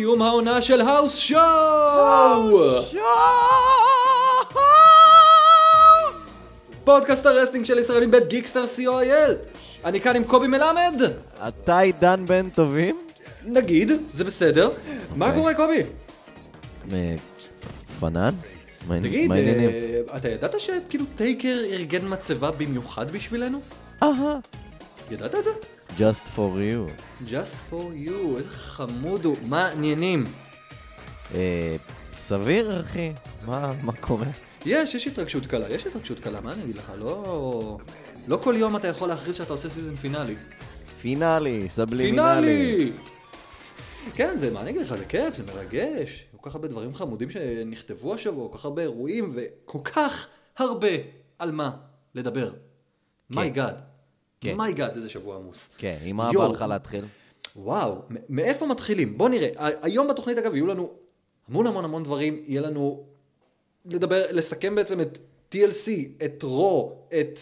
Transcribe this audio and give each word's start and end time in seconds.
סיום 0.00 0.22
העונה 0.22 0.62
של 0.62 0.80
האוס 0.80 1.16
שואו! 1.16 2.60
פודקאסט 6.84 7.26
הרסטינג 7.26 7.64
של 7.64 7.78
ישראלים 7.78 8.10
בית 8.10 8.28
גיקסטר 8.28 8.64
co.il 8.64 9.32
אני 9.84 10.00
כאן 10.00 10.16
עם 10.16 10.24
קובי 10.24 10.46
מלמד 10.46 11.02
אתה 11.48 11.78
עידן 11.78 12.24
בן 12.26 12.48
טובים? 12.50 12.98
נגיד, 13.44 13.92
זה 14.12 14.24
בסדר 14.24 14.70
מה 15.16 15.26
אוקיי. 15.26 15.40
קורה 15.40 15.54
קובי? 15.54 15.80
אה, 16.92 17.14
פנן? 18.00 18.34
תגיד? 19.02 19.32
אה, 19.32 19.36
אתה 20.16 20.28
ידעת 20.28 20.60
שכאילו 20.60 21.04
טייקר 21.16 21.58
ארגן 21.70 22.02
מצבה 22.04 22.50
במיוחד 22.50 23.10
בשבילנו? 23.10 23.60
אהה. 24.02 24.38
ידעת 25.10 25.34
את 25.34 25.44
זה? 25.44 25.50
Just 25.98 26.24
for 26.36 26.50
you. 26.62 26.88
Just 27.26 27.54
for 27.70 28.06
you, 28.06 28.38
איזה 28.38 28.50
חמוד 28.50 29.24
הוא, 29.24 29.36
מה 29.48 29.66
העניינים? 29.66 30.24
אה, 31.34 31.76
סביר, 32.16 32.80
אחי. 32.80 33.12
מה 33.46 33.72
מה 33.82 33.92
קורה? 33.92 34.26
יש, 34.66 34.94
יש 34.94 35.06
התרגשות 35.06 35.46
קלה, 35.46 35.74
יש 35.74 35.86
התרגשות 35.86 36.20
קלה, 36.20 36.40
מה 36.40 36.52
אני 36.52 36.62
אגיד 36.64 36.76
לך, 36.76 36.92
לא... 36.98 37.78
לא 38.28 38.36
כל 38.36 38.54
יום 38.58 38.76
אתה 38.76 38.88
יכול 38.88 39.08
להכריז 39.08 39.36
שאתה 39.36 39.52
עושה 39.52 39.70
season 39.70 39.94
finale. 39.94 40.34
finale, 41.00 41.68
סבלימינלי. 41.68 42.12
finale! 42.12 42.92
כן, 44.14 44.36
זה, 44.38 44.50
מה 44.50 44.60
אני 44.60 44.70
אגיד 44.70 44.82
לך, 44.82 44.94
זה 44.96 45.04
כיף, 45.04 45.34
זה 45.36 45.52
מרגש. 45.52 46.24
כל 46.36 46.50
כך 46.50 46.54
הרבה 46.54 46.68
דברים 46.68 46.94
חמודים 46.94 47.30
שנכתבו 47.30 48.14
השבוע, 48.14 48.48
כל 48.48 48.58
כך 48.58 48.64
הרבה 48.64 48.82
אירועים, 48.82 49.36
וכל 49.36 49.78
כך 49.84 50.26
הרבה 50.56 50.88
על 51.38 51.52
מה 51.52 51.70
לדבר. 52.14 52.52
my 53.30 53.45
God. 53.45 53.74
כן. 53.74 53.89
my 54.44 54.61
God, 54.61 54.96
איזה 54.96 55.08
שבוע 55.08 55.36
עמוס. 55.36 55.68
כן, 55.78 55.98
עם 56.04 56.16
מה. 56.16 56.30
בא 56.34 56.48
לך 56.48 56.62
להתחיל? 56.68 57.04
וואו, 57.56 58.02
מאיפה 58.28 58.66
מתחילים? 58.66 59.18
בוא 59.18 59.28
נראה. 59.28 59.48
היום 59.82 60.08
בתוכנית, 60.08 60.38
אגב, 60.38 60.54
יהיו 60.54 60.66
לנו 60.66 60.90
המון 61.48 61.66
המון 61.66 61.84
המון 61.84 62.02
דברים. 62.02 62.42
יהיה 62.46 62.60
לנו 62.60 63.04
לדבר, 63.86 64.22
לסכם 64.30 64.74
בעצם 64.74 65.00
את 65.00 65.18
TLC, 65.52 65.90
את 66.24 66.42
רו, 66.42 66.92
את 67.20 67.38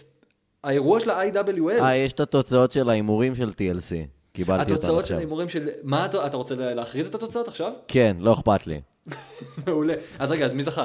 האירוע 0.64 1.00
של 1.00 1.10
ה-IWL. 1.10 1.82
אה, 1.82 1.96
יש 1.96 2.12
את 2.12 2.20
התוצאות 2.20 2.70
של 2.70 2.90
ההימורים 2.90 3.34
של 3.34 3.48
TLC. 3.48 3.94
קיבלתי 4.32 4.62
אותם 4.62 4.72
התוצאות 4.72 4.98
של 4.98 5.02
עכשיו. 5.02 5.16
ההימורים 5.16 5.48
של... 5.48 5.68
מה 5.82 6.06
אתה, 6.06 6.26
אתה 6.26 6.36
רוצה 6.36 6.54
להכריז 6.54 7.06
את 7.06 7.14
התוצאות 7.14 7.48
עכשיו? 7.48 7.72
כן, 7.88 8.16
לא 8.20 8.32
אכפת 8.32 8.66
לי. 8.66 8.80
מעולה. 9.66 9.94
אז 10.18 10.30
רגע, 10.30 10.44
אז 10.44 10.52
מי 10.52 10.62
זכה? 10.62 10.84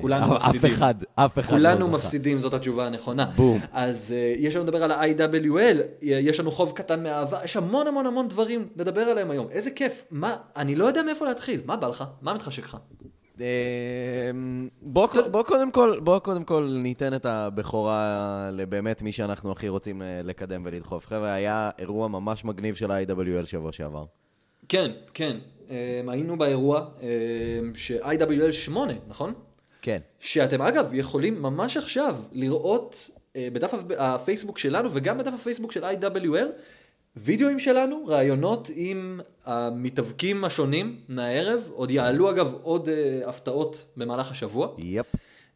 כולנו 0.00 0.36
אף 0.36 0.42
מפסידים. 0.42 0.70
אחד, 0.70 0.94
אף 1.14 1.38
אחד 1.38 1.52
לא 1.52 1.56
כולנו 1.58 1.86
זכה. 1.86 1.96
מפסידים, 1.96 2.38
זאת 2.38 2.54
התשובה 2.54 2.86
הנכונה. 2.86 3.30
בום. 3.36 3.60
אז 3.72 4.14
uh, 4.14 4.40
יש 4.40 4.56
לנו 4.56 4.64
לדבר 4.64 4.82
על 4.84 4.90
ה-IWL, 4.90 5.76
יש 6.02 6.40
לנו 6.40 6.50
חוב 6.50 6.72
קטן 6.72 7.02
מאהבה, 7.02 7.40
יש 7.44 7.56
המון 7.56 7.86
המון 7.86 8.06
המון 8.06 8.28
דברים 8.28 8.68
לדבר 8.76 9.00
עליהם 9.00 9.30
היום. 9.30 9.46
איזה 9.50 9.70
כיף. 9.70 10.04
מה, 10.10 10.36
אני 10.56 10.74
לא 10.74 10.84
יודע 10.84 11.02
מאיפה 11.02 11.24
להתחיל. 11.24 11.60
מה 11.66 11.76
בא 11.76 11.88
לך? 11.88 12.04
מה 12.22 12.34
מתחשק 12.34 12.64
לך? 12.64 12.76
אה, 13.40 13.46
בוא, 14.82 15.08
בוא, 15.30 15.42
קודם 15.42 15.70
כל, 15.70 16.00
בוא 16.02 16.18
קודם 16.18 16.44
כל 16.44 16.78
ניתן 16.82 17.14
את 17.14 17.26
הבכורה 17.26 18.50
לבאמת 18.52 19.02
מי 19.02 19.12
שאנחנו 19.12 19.52
הכי 19.52 19.68
רוצים 19.68 20.02
אה, 20.02 20.20
לקדם 20.24 20.62
ולדחוף. 20.64 21.06
חבר'ה, 21.06 21.32
היה 21.32 21.70
אירוע 21.78 22.08
ממש 22.08 22.44
מגניב 22.44 22.74
של 22.74 22.90
ה-IWL 22.90 23.46
שבוע 23.46 23.72
שעבר. 23.72 24.04
כן, 24.68 24.90
כן. 25.14 25.36
Um, 25.72 26.10
היינו 26.10 26.38
באירוע 26.38 26.86
um, 26.98 27.02
ש-IWL 27.74 28.52
8, 28.52 28.92
נכון? 29.08 29.32
כן. 29.82 29.98
שאתם 30.20 30.62
אגב 30.62 30.94
יכולים 30.94 31.42
ממש 31.42 31.76
עכשיו 31.76 32.16
לראות 32.32 33.10
אה, 33.36 33.48
בדף 33.52 33.74
הפ- 33.74 33.92
הפייסבוק 33.98 34.58
שלנו 34.58 34.88
וגם 34.92 35.18
בדף 35.18 35.32
הפייסבוק 35.34 35.72
של 35.72 35.84
IWL 35.84 36.46
וידאוים 37.16 37.60
שלנו, 37.60 38.04
ראיונות 38.06 38.68
עם 38.74 39.20
המתאבקים 39.46 40.44
השונים 40.44 41.00
מהערב, 41.08 41.60
עוד 41.74 41.90
יעלו 41.90 42.30
אגב 42.30 42.54
עוד 42.62 42.88
אה, 42.88 43.20
הפתעות 43.28 43.84
במהלך 43.96 44.30
השבוע. 44.30 44.68
יפ. 44.78 45.06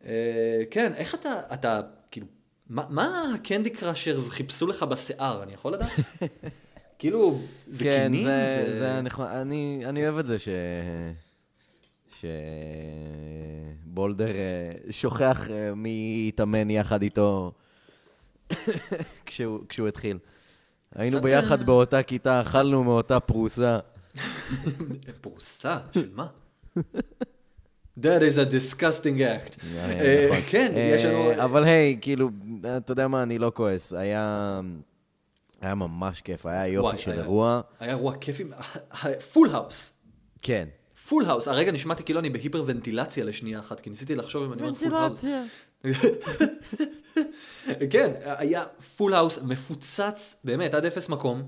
אה, 0.06 0.12
כן, 0.70 0.92
איך 0.96 1.14
אתה, 1.14 1.40
אתה, 1.54 1.80
כאילו, 2.10 2.26
מה, 2.70 2.82
מה 2.90 3.32
הקנדי 3.34 3.70
קראשרס 3.70 4.28
חיפשו 4.28 4.66
לך 4.66 4.82
בשיער, 4.82 5.42
אני 5.42 5.54
יכול 5.54 5.72
לדעת? 5.72 5.90
כאילו, 6.98 7.38
זה 7.68 7.84
כן, 7.84 8.08
קינים? 8.12 8.24
זה, 8.24 8.76
זה 8.78 9.02
נחמד. 9.02 9.26
אני, 9.26 9.82
אני 9.84 10.04
אוהב 10.04 10.18
את 10.18 10.26
זה 10.26 10.38
ש... 10.38 10.48
שבולדר 12.20 14.26
אה, 14.26 14.72
שוכח 14.90 15.50
אה, 15.50 15.74
מי 15.74 16.24
התאמן 16.28 16.70
יחד 16.70 17.02
איתו 17.02 17.52
כשהוא, 19.26 19.60
כשהוא 19.68 19.88
התחיל. 19.88 20.18
היינו 20.94 21.20
ביחד 21.20 21.66
באותה 21.66 22.02
כיתה, 22.02 22.40
אכלנו 22.40 22.84
מאותה 22.84 23.20
פרוסה. 23.20 23.78
פרוסה, 25.20 25.78
של 25.92 26.08
מה? 26.14 26.26
That 28.00 28.20
is 28.20 28.36
a 28.36 28.52
disgusting 28.52 29.18
act. 29.18 29.64
אה, 29.76 30.26
נכון. 30.28 30.40
כן, 30.48 30.72
יש 30.76 31.04
לנו... 31.04 31.44
אבל 31.44 31.64
היי, 31.64 31.98
כאילו, 32.00 32.30
אתה 32.76 32.92
יודע 32.92 33.08
מה, 33.08 33.22
אני 33.22 33.38
לא 33.38 33.52
כועס. 33.54 33.92
היה... 33.92 34.60
היה 35.60 35.74
ממש 35.74 36.20
כיף, 36.20 36.46
היה 36.46 36.66
יופי 36.66 36.86
וואי, 36.86 36.98
של 36.98 37.10
היה- 37.10 37.20
אירוע. 37.20 37.60
היה 37.80 37.90
אירוע 37.90 38.16
כיפי, 38.20 38.44
full 39.32 39.48
house. 39.50 39.92
כן. 40.42 40.68
full 41.08 41.24
house, 41.26 41.48
הרגע 41.48 41.72
נשמעתי 41.72 42.02
כאילו 42.02 42.20
אני 42.20 42.30
בהיפרוונטילציה 42.30 43.24
לשנייה 43.24 43.58
אחת, 43.60 43.80
כי 43.80 43.90
ניסיתי 43.90 44.14
לחשוב 44.14 44.42
אם 44.44 44.52
אני 44.52 44.62
אומר 44.62 44.74
full 44.78 44.94
house. 44.94 45.24
כן, 47.90 48.10
היה 48.24 48.64
full 48.96 49.14
house 49.14 49.38
מפוצץ, 49.42 50.34
באמת, 50.44 50.74
עד 50.74 50.84
אפס 50.84 51.08
מקום. 51.08 51.42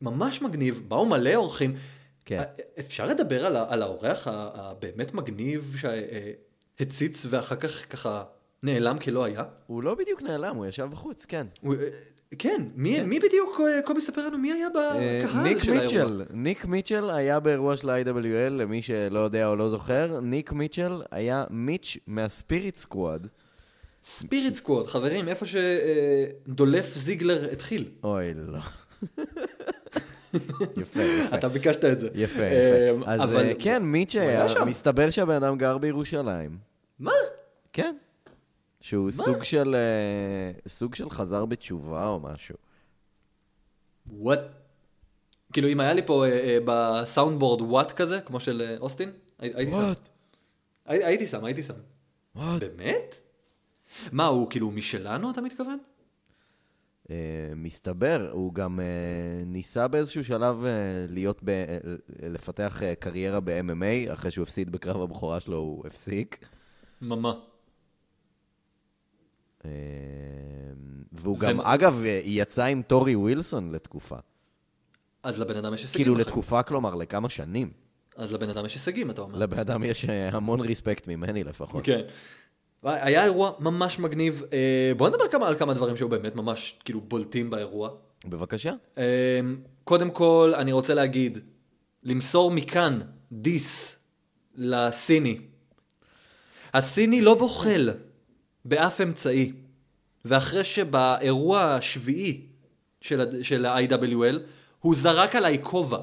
ממש 0.00 0.42
מגניב, 0.42 0.82
באו 0.88 1.06
מלא 1.06 1.34
אורחים. 1.34 1.76
כן. 2.24 2.42
אפשר 2.80 3.06
לדבר 3.06 3.46
על, 3.46 3.56
על 3.56 3.82
האורח 3.82 4.26
הבאמת 4.30 5.14
מגניב 5.14 5.76
שהציץ 5.80 7.26
ואחר 7.30 7.56
כך 7.56 7.92
ככה 7.92 8.24
נעלם 8.62 8.98
כלא 8.98 9.24
היה? 9.24 9.44
הוא 9.66 9.82
לא 9.82 9.94
בדיוק 9.94 10.22
נעלם, 10.22 10.56
הוא 10.56 10.66
ישב 10.66 10.84
בחוץ, 10.92 11.24
כן. 11.24 11.46
הוא- 11.60 11.74
כן, 12.38 12.62
מי, 12.74 13.02
מי 13.02 13.18
בדיוק, 13.18 13.60
אה, 13.60 13.82
קובי 13.84 14.00
ספר 14.00 14.26
לנו, 14.26 14.38
מי 14.38 14.52
היה 14.52 14.66
אה, 14.76 15.22
בקהל 15.24 15.42
ניק 15.42 15.58
של 15.58 15.70
האירוע? 15.70 15.84
מיטשל, 15.84 16.22
ניק 16.30 16.64
מיטשל 16.64 17.10
היה 17.10 17.40
באירוע 17.40 17.76
של 17.76 17.90
ה-IWL, 17.90 18.50
למי 18.50 18.82
שלא 18.82 19.20
יודע 19.20 19.48
או 19.48 19.56
לא 19.56 19.68
זוכר, 19.68 20.20
ניק 20.22 20.52
מיטשל 20.52 21.02
היה 21.10 21.44
מיץ' 21.50 21.96
מהספיריט 22.06 22.76
סקוואד. 22.76 23.26
ספיריט 24.02 24.54
סקווד, 24.54 24.86
חברים, 24.86 25.28
איפה 25.28 25.46
שדולף 25.46 26.96
זיגלר 26.96 27.48
התחיל. 27.52 27.88
אוי, 28.04 28.34
לא. 28.46 28.58
יפה, 30.82 31.02
יפה. 31.02 31.36
אתה 31.36 31.48
ביקשת 31.48 31.84
את 31.84 31.98
זה. 32.00 32.08
יפה, 32.14 32.42
אה, 32.42 32.90
יפה. 32.96 33.10
אז 33.10 33.20
אבל- 33.20 33.36
אה, 33.44 33.52
כן, 33.58 33.82
מיץ' 33.82 34.16
היה. 34.16 34.46
מסתבר 34.66 35.10
שהבן 35.10 35.34
אדם 35.34 35.58
גר 35.58 35.78
בירושלים. 35.78 36.56
מה? 36.98 37.12
כן. 37.72 37.96
שהוא 38.84 39.10
סוג 39.10 39.42
של, 39.42 39.74
אה, 39.74 40.52
סוג 40.68 40.94
של 40.94 41.10
חזר 41.10 41.44
בתשובה 41.44 42.06
או 42.08 42.20
משהו. 42.20 42.56
וואט? 44.06 44.38
כאילו, 45.52 45.68
אם 45.68 45.80
היה 45.80 45.92
לי 45.92 46.02
פה 46.06 46.24
אה, 46.26 46.30
אה, 46.30 46.58
בסאונד 46.64 47.38
בורד 47.38 47.60
וואט 47.60 47.92
כזה, 47.92 48.20
כמו 48.20 48.40
של 48.40 48.62
אה, 48.62 48.76
אוסטין, 48.78 49.10
הי- 49.38 49.52
הייתי 49.54 49.72
שם. 49.72 49.92
הי- 50.86 51.04
הייתי 51.04 51.26
שם, 51.26 51.44
הייתי 51.44 51.62
שם. 51.62 51.74
וואט? 52.36 52.60
באמת? 52.62 53.20
מה, 54.12 54.26
הוא 54.26 54.50
כאילו 54.50 54.70
משלנו, 54.70 55.30
אתה 55.30 55.40
מתכוון? 55.40 55.78
אה, 57.10 57.16
מסתבר, 57.56 58.28
הוא 58.32 58.54
גם 58.54 58.80
אה, 58.80 58.84
ניסה 59.46 59.88
באיזשהו 59.88 60.24
שלב 60.24 60.64
אה, 60.64 60.70
להיות, 61.08 61.40
ב, 61.42 61.48
אה, 61.48 61.78
לפתח 62.30 62.82
אה, 62.82 62.94
קריירה 62.94 63.40
ב-MMA, 63.40 64.12
אחרי 64.12 64.30
שהוא 64.30 64.42
הפסיד 64.42 64.72
בקרב 64.72 65.02
הבכורה 65.02 65.40
שלו, 65.40 65.56
הוא 65.56 65.86
הפסיק. 65.86 66.46
ממה. 67.02 67.28
אה, 67.30 67.53
והוא 71.12 71.38
גם, 71.38 71.60
אגב, 71.60 72.02
אה, 72.04 72.20
יצא 72.24 72.64
עם 72.64 72.82
טורי 72.82 73.16
ווילסון 73.16 73.70
לתקופה. 73.70 74.16
אז 75.22 75.38
לבן 75.38 75.56
אדם 75.56 75.74
יש 75.74 75.82
הישגים. 75.82 75.98
כאילו 75.98 76.14
בחיים. 76.14 76.26
לתקופה, 76.26 76.62
כלומר, 76.62 76.94
לכמה 76.94 77.28
שנים. 77.28 77.70
אז 78.16 78.32
לבן 78.32 78.48
אדם 78.48 78.66
יש 78.66 78.74
הישגים, 78.74 79.10
אתה 79.10 79.20
אומר. 79.20 79.38
לבן 79.38 79.58
אדם 79.58 79.84
יש 79.84 80.04
אה, 80.04 80.28
המון 80.28 80.60
ריספקט 80.60 81.06
ממני 81.08 81.44
לפחות. 81.44 81.84
כן. 81.84 82.00
היה 82.82 83.24
אירוע 83.24 83.52
ממש 83.58 83.98
מגניב. 83.98 84.42
אה, 84.52 84.92
בוא 84.96 85.08
נדבר 85.08 85.28
כמה 85.28 85.48
על 85.48 85.58
כמה 85.58 85.74
דברים 85.74 85.96
שהיו 85.96 86.08
באמת 86.08 86.36
ממש 86.36 86.78
כאילו 86.84 87.00
בולטים 87.00 87.50
באירוע. 87.50 87.90
בבקשה. 88.26 88.72
אה, 88.98 89.40
קודם 89.84 90.10
כל, 90.10 90.52
אני 90.56 90.72
רוצה 90.72 90.94
להגיד, 90.94 91.38
למסור 92.02 92.50
מכאן 92.50 93.00
דיס 93.32 93.98
לסיני, 94.54 95.38
הסיני 96.74 97.20
לא 97.20 97.34
בוחל 97.34 97.90
באף 98.64 99.00
אמצעי, 99.00 99.52
ואחרי 100.24 100.64
שבאירוע 100.64 101.64
השביעי 101.64 102.46
של, 103.00 103.42
של 103.42 103.66
ה-IWL, 103.66 104.38
הוא 104.80 104.94
זרק 104.94 105.36
עליי 105.36 105.58
כובע. 105.62 105.98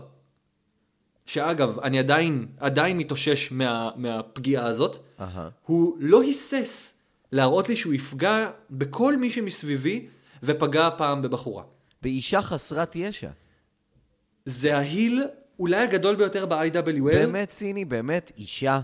שאגב, 1.26 1.80
אני 1.80 2.00
עדיין, 2.00 2.48
עדיין 2.58 2.98
מתאושש 2.98 3.52
מה, 3.52 3.90
מהפגיעה 3.96 4.68
הזאת. 4.68 4.98
אהה. 5.20 5.50
הוא 5.66 5.98
לא 6.00 6.22
היסס 6.22 6.98
להראות 7.32 7.70
לי 7.70 7.76
שהוא 7.76 7.94
יפגע 7.94 8.52
בכל 8.72 9.18
מי 9.18 9.32
שמסביבי, 9.32 10.08
ופגע 10.44 10.88
הפעם 10.88 11.22
בבחורה. 11.22 11.64
באישה 12.02 12.42
חסרת 12.42 12.96
ישע. 12.96 13.30
זה 14.46 14.78
ההיל 14.78 15.24
אולי 15.60 15.78
הגדול 15.78 16.16
ביותר 16.16 16.46
ב-IWL. 16.46 17.02
באמת 17.04 17.52
סיני, 17.52 17.86
באמת 17.86 18.32
אישה. 18.38 18.82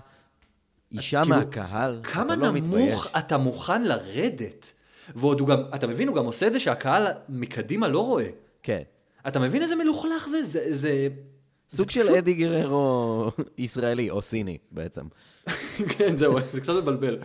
אישה 0.91 1.21
כאילו, 1.23 1.35
מהקהל. 1.35 1.99
כמה 2.03 2.33
אתה 2.33 2.41
לא 2.41 2.51
נמוך 2.51 2.63
מתבייש. 2.63 2.99
אתה 3.17 3.37
מוכן 3.37 3.83
לרדת? 3.83 4.73
ועוד 5.15 5.39
הוא 5.39 5.47
גם, 5.47 5.61
אתה 5.75 5.87
מבין, 5.87 6.07
הוא 6.07 6.15
גם 6.15 6.25
עושה 6.25 6.47
את 6.47 6.53
זה 6.53 6.59
שהקהל 6.59 7.07
מקדימה 7.29 7.87
לא 7.87 7.99
רואה. 8.05 8.27
כן. 8.63 8.81
אתה 9.27 9.39
מבין 9.39 9.61
איזה 9.61 9.75
מלוכלך 9.75 10.27
זה? 10.27 10.43
זה... 10.43 10.61
זה... 10.75 11.07
סוג 11.69 11.89
של 11.89 12.07
אדי 12.15 12.33
גררו 12.33 13.31
ישראלי, 13.57 14.09
או 14.09 14.21
סיני 14.21 14.57
בעצם. 14.71 15.01
כן, 15.97 16.17
זהו, 16.17 16.33
זה 16.51 16.61
קצת 16.61 16.73
מבלבל. 16.73 17.19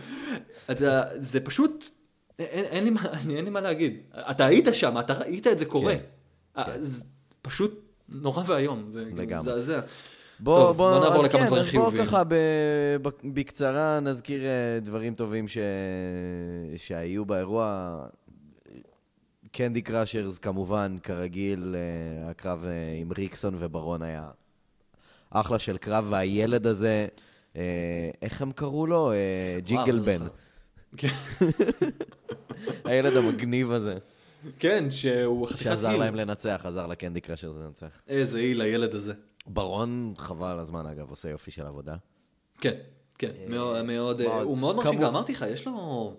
אתה, 0.71 1.03
זה 1.15 1.39
פשוט, 1.39 1.85
אין, 2.39 2.65
אין, 2.65 2.83
לי, 2.83 2.89
מה- 2.89 3.01
אין 3.35 3.45
לי 3.45 3.49
מה 3.51 3.61
להגיד. 3.61 3.97
אתה 4.31 4.45
היית 4.45 4.65
שם, 4.73 4.99
אתה 4.99 5.13
ראית 5.13 5.47
את 5.47 5.59
זה 5.59 5.65
קורה. 5.65 5.93
כן, 5.95 6.01
אה, 6.57 6.63
כן. 6.65 6.81
זה 6.81 7.03
פשוט 7.41 7.79
נורא 8.09 8.43
ואיום. 8.47 8.85
זה 8.91 9.03
לגמרי. 9.15 9.39
מזעזע. 9.39 9.79
בוא, 10.43 10.59
טוב, 10.59 10.77
בוא, 10.77 10.91
בוא 10.91 10.99
נעבור 10.99 11.23
לכמה 11.23 11.39
כן, 11.39 11.45
דברים 11.47 11.61
אז 11.63 11.71
בוא 11.73 11.83
חיוביים. 11.83 12.05
ככה 12.05 12.23
ב, 12.23 12.33
ב, 13.01 13.09
בקצרה 13.23 13.99
נזכיר 13.99 14.43
אה, 14.43 14.79
דברים 14.81 15.15
טובים 15.15 15.47
ש, 15.47 15.57
שהיו 16.77 17.25
באירוע. 17.25 17.97
קנדי 19.51 19.81
קראשרס 19.81 20.39
כמובן, 20.39 20.95
כרגיל, 21.03 21.75
אה, 21.75 22.29
הקרב 22.29 22.65
אה, 22.67 23.01
עם 23.01 23.11
ריקסון 23.17 23.55
וברון 23.59 24.01
היה 24.01 24.29
אחלה 25.29 25.59
של 25.59 25.77
קרב, 25.77 26.07
והילד 26.09 26.67
הזה, 26.67 27.07
איך 28.21 28.41
הם 28.41 28.51
קראו 28.51 28.87
לו? 28.87 29.11
ג'ינגל 29.63 29.99
בן. 29.99 30.27
כן. 30.97 31.07
הילד 32.85 33.17
המגניב 33.17 33.71
הזה, 33.71 33.97
כן, 34.59 34.91
שהוא 34.91 35.47
חתיכת 35.47 35.63
שעזר 35.63 35.89
היל. 35.89 35.99
להם 35.99 36.15
לנצח, 36.15 36.61
עזר 36.65 36.87
לקנדי 36.87 37.21
קראשרס 37.21 37.57
לנצח. 37.57 38.01
איזה 38.07 38.37
היל 38.37 38.61
הילד 38.61 38.95
הזה. 38.95 39.13
ברון, 39.47 40.13
חבל 40.17 40.47
על 40.47 40.59
הזמן 40.59 40.85
אגב, 40.85 41.09
עושה 41.09 41.29
יופי 41.29 41.51
של 41.51 41.65
עבודה. 41.65 41.95
כן, 42.61 42.75
כן, 43.17 43.31
מאוד, 43.47 43.81
מאוד, 43.81 44.21
אה, 44.21 44.27
מאוד. 44.27 44.43
הוא 44.43 44.57
מאוד 44.57 44.75
מרשים, 44.75 44.91
כמו- 44.91 45.01
גם 45.01 45.07
אמרתי 45.07 45.31
לך, 45.31 45.45
יש 45.53 45.65
לו, 45.65 46.13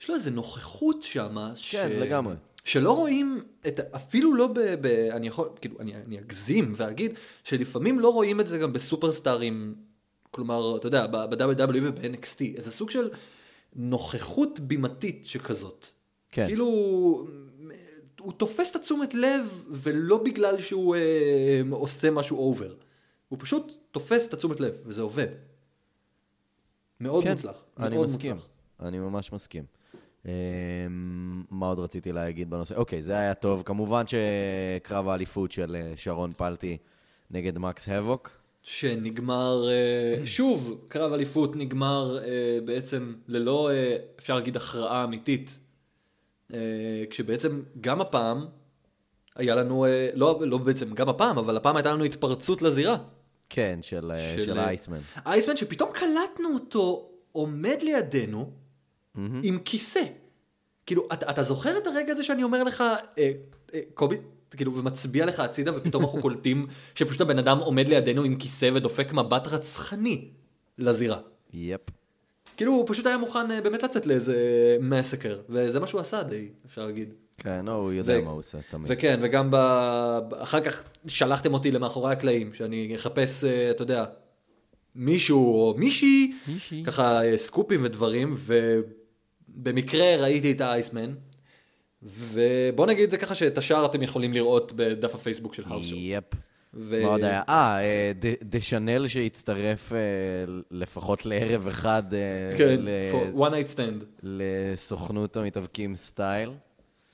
יש 0.00 0.08
לו 0.08 0.14
איזה 0.14 0.30
נוכחות 0.30 1.02
שם, 1.02 1.36
ש... 1.54 1.74
כן, 1.74 1.90
לגמרי. 2.00 2.34
שלא 2.64 2.92
רואים, 2.92 3.40
את, 3.68 3.80
אפילו 3.80 4.34
לא 4.34 4.46
ב, 4.46 4.58
ב... 4.80 4.86
אני 4.86 5.26
יכול, 5.26 5.48
כאילו, 5.60 5.80
אני, 5.80 5.94
אני 5.96 6.18
אגזים 6.18 6.72
ואגיד, 6.76 7.12
שלפעמים 7.44 8.00
לא 8.00 8.08
רואים 8.08 8.40
את 8.40 8.46
זה 8.46 8.58
גם 8.58 8.72
בסופרסטארים, 8.72 9.74
כלומר, 10.30 10.76
אתה 10.76 10.86
יודע, 10.86 11.06
ב-WWE 11.06 11.78
וב-NXT, 11.82 12.56
איזה 12.56 12.70
סוג 12.70 12.90
של 12.90 13.10
נוכחות 13.76 14.60
בימתית 14.60 15.26
שכזאת. 15.26 15.86
כן. 16.32 16.46
כאילו, 16.46 17.26
הוא 18.20 18.32
תופס 18.32 18.70
את 18.70 18.76
התשומת 18.76 19.14
לב, 19.14 19.64
ולא 19.70 20.18
בגלל 20.18 20.60
שהוא 20.60 20.96
אה, 20.96 21.60
עושה 21.70 22.10
משהו 22.10 22.38
אובר. 22.38 22.74
הוא 23.28 23.38
פשוט 23.42 23.72
תופס 23.90 24.28
את 24.28 24.32
התשומת 24.32 24.60
לב, 24.60 24.74
וזה 24.84 25.02
עובד. 25.02 25.26
מאוד 27.00 27.24
כן, 27.24 27.30
מוצלח. 27.32 27.56
אני 27.78 27.94
מאוד 27.94 28.04
מסכים. 28.04 28.34
מוצלח. 28.34 28.48
אני 28.80 28.98
ממש 28.98 29.32
מסכים. 29.32 29.64
אמ, 30.26 30.30
מה 31.50 31.66
עוד 31.66 31.78
רציתי 31.78 32.12
להגיד 32.12 32.50
בנושא? 32.50 32.74
אוקיי, 32.74 33.02
זה 33.02 33.18
היה 33.18 33.34
טוב. 33.34 33.62
כמובן 33.62 34.04
שקרב 34.06 35.08
האליפות 35.08 35.52
של 35.52 35.76
אה, 35.76 35.92
שרון 35.96 36.32
פלטי 36.36 36.76
נגד 37.30 37.58
מקס 37.58 37.88
הבוק. 37.88 38.30
שנגמר, 38.62 39.68
אה, 39.68 40.26
שוב, 40.26 40.84
קרב 40.88 41.12
אליפות 41.12 41.56
נגמר 41.56 42.18
אה, 42.18 42.58
בעצם 42.64 43.14
ללא, 43.28 43.70
אה, 43.70 43.96
אפשר 44.18 44.34
להגיד, 44.34 44.56
הכרעה 44.56 45.04
אמיתית. 45.04 45.58
אה, 46.54 46.58
כשבעצם 47.10 47.62
גם 47.80 48.00
הפעם 48.00 48.46
היה 49.36 49.54
לנו, 49.54 49.84
אה, 49.84 50.10
לא, 50.14 50.40
לא 50.46 50.58
בעצם 50.58 50.94
גם 50.94 51.08
הפעם, 51.08 51.38
אבל 51.38 51.56
הפעם 51.56 51.76
הייתה 51.76 51.92
לנו 51.92 52.04
התפרצות 52.04 52.62
לזירה. 52.62 52.96
כן, 53.50 53.78
של, 53.82 54.10
אה, 54.10 54.34
של, 54.36 54.44
של 54.44 54.58
אייסמן. 54.58 55.00
אייסמן 55.26 55.56
שפתאום 55.56 55.90
קלטנו 55.92 56.54
אותו 56.54 57.10
עומד 57.32 57.76
לידינו 57.82 58.50
עם 59.42 59.58
כיסא. 59.64 60.02
כאילו, 60.86 61.08
אתה, 61.12 61.30
אתה 61.30 61.42
זוכר 61.42 61.78
את 61.78 61.86
הרגע 61.86 62.12
הזה 62.12 62.24
שאני 62.24 62.42
אומר 62.42 62.62
לך, 62.62 62.80
אה, 62.80 63.30
אה, 63.74 63.80
קובי, 63.94 64.16
כאילו, 64.56 64.74
ומצביע 64.74 65.26
לך 65.26 65.40
הצידה, 65.40 65.76
ופתאום 65.76 66.04
אנחנו 66.04 66.22
קולטים 66.22 66.66
שפשוט 66.94 67.20
הבן 67.20 67.38
אדם 67.38 67.58
עומד 67.58 67.88
לידינו 67.88 68.22
עם 68.22 68.36
כיסא 68.36 68.70
ודופק 68.74 69.12
מבט 69.12 69.46
רצחני 69.46 70.30
לזירה. 70.78 71.18
יפ. 71.52 71.80
כאילו, 72.58 72.72
הוא 72.72 72.84
פשוט 72.88 73.06
היה 73.06 73.18
מוכן 73.18 73.50
אה, 73.50 73.60
באמת 73.60 73.82
לצאת 73.82 74.06
לאיזה 74.06 74.36
מסקר, 74.80 75.38
וזה 75.48 75.80
מה 75.80 75.86
שהוא 75.86 76.00
עשה 76.00 76.22
די, 76.22 76.48
אפשר 76.66 76.86
להגיד. 76.86 77.14
כן, 77.36 77.64
לא, 77.66 77.72
הוא 77.72 77.92
יודע 77.92 78.18
ו- 78.18 78.24
מה 78.24 78.30
הוא 78.30 78.38
עושה, 78.38 78.58
תמיד. 78.70 78.86
וכן, 78.90 79.20
וגם 79.22 79.50
ב... 79.50 79.56
אחר 80.38 80.60
כך 80.60 80.84
שלחתם 81.06 81.54
אותי 81.54 81.70
למאחורי 81.70 82.12
הקלעים, 82.12 82.54
שאני 82.54 82.92
אחפש, 82.94 83.44
אה, 83.44 83.70
אתה 83.70 83.82
יודע, 83.82 84.04
מישהו 84.94 85.54
או 85.54 85.74
מישהי, 85.78 86.32
מישהי. 86.48 86.82
ככה 86.84 87.24
אה, 87.24 87.38
סקופים 87.38 87.80
ודברים, 87.84 88.36
ובמקרה 88.38 90.16
ראיתי 90.16 90.52
את 90.52 90.60
האייסמן, 90.60 91.14
ובוא 92.02 92.86
נגיד 92.86 93.10
זה 93.10 93.16
ככה 93.16 93.34
שאת 93.34 93.58
השאר 93.58 93.86
אתם 93.86 94.02
יכולים 94.02 94.32
לראות 94.32 94.72
בדף 94.76 95.14
הפייסבוק 95.14 95.54
של 95.54 95.62
האוס. 95.66 95.86
yep. 95.92 96.24
ו- 96.74 97.02
מה 97.02 97.08
עוד 97.08 97.24
היה? 97.24 97.42
אה, 97.48 97.78
אה, 97.80 98.12
ד- 98.20 98.34
דשנל 98.56 99.08
שהצטרף 99.08 99.92
אה, 99.92 99.98
לפחות 100.70 101.26
לערב 101.26 101.66
אחד 101.68 102.02
אה, 102.14 102.58
כן, 102.58 102.76
ל- 102.80 102.88
for 103.12 103.38
one 103.38 103.50
night 103.50 103.74
stand. 103.76 104.04
לסוכנות 104.22 105.36
המתאבקים 105.36 105.96
סטייל. 105.96 106.50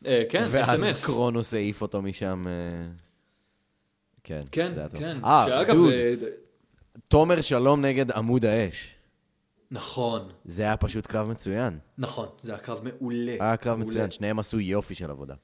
כן, 0.04 0.44
ואז 0.50 0.68
אס.אם.אס. 0.75 1.06
קרונוס 1.06 1.54
העיף 1.54 1.82
אותו 1.82 2.02
משם. 2.02 2.42
כן, 4.25 4.42
כן. 4.52 4.73
כן. 4.99 5.18
אה, 5.25 5.64
דוד, 5.66 5.92
תומר 7.08 7.40
שלום 7.40 7.84
נגד 7.84 8.11
עמוד 8.11 8.44
האש. 8.44 8.94
נכון, 9.70 10.28
זה 10.44 10.62
היה 10.62 10.76
פשוט 10.76 11.06
קרב 11.06 11.30
מצוין. 11.30 11.78
נכון, 11.99 12.28
זה 12.42 12.52
היה 12.52 12.61
קרב 12.61 12.80
מעולה. 12.84 13.32
היה 13.40 13.56
קרב 13.56 13.78
מעולה. 13.78 13.84
מצוין, 13.92 14.11
שניהם 14.11 14.38
עשו 14.38 14.61
יופי 14.61 14.94
של 14.94 15.11
עבודה. 15.11 15.34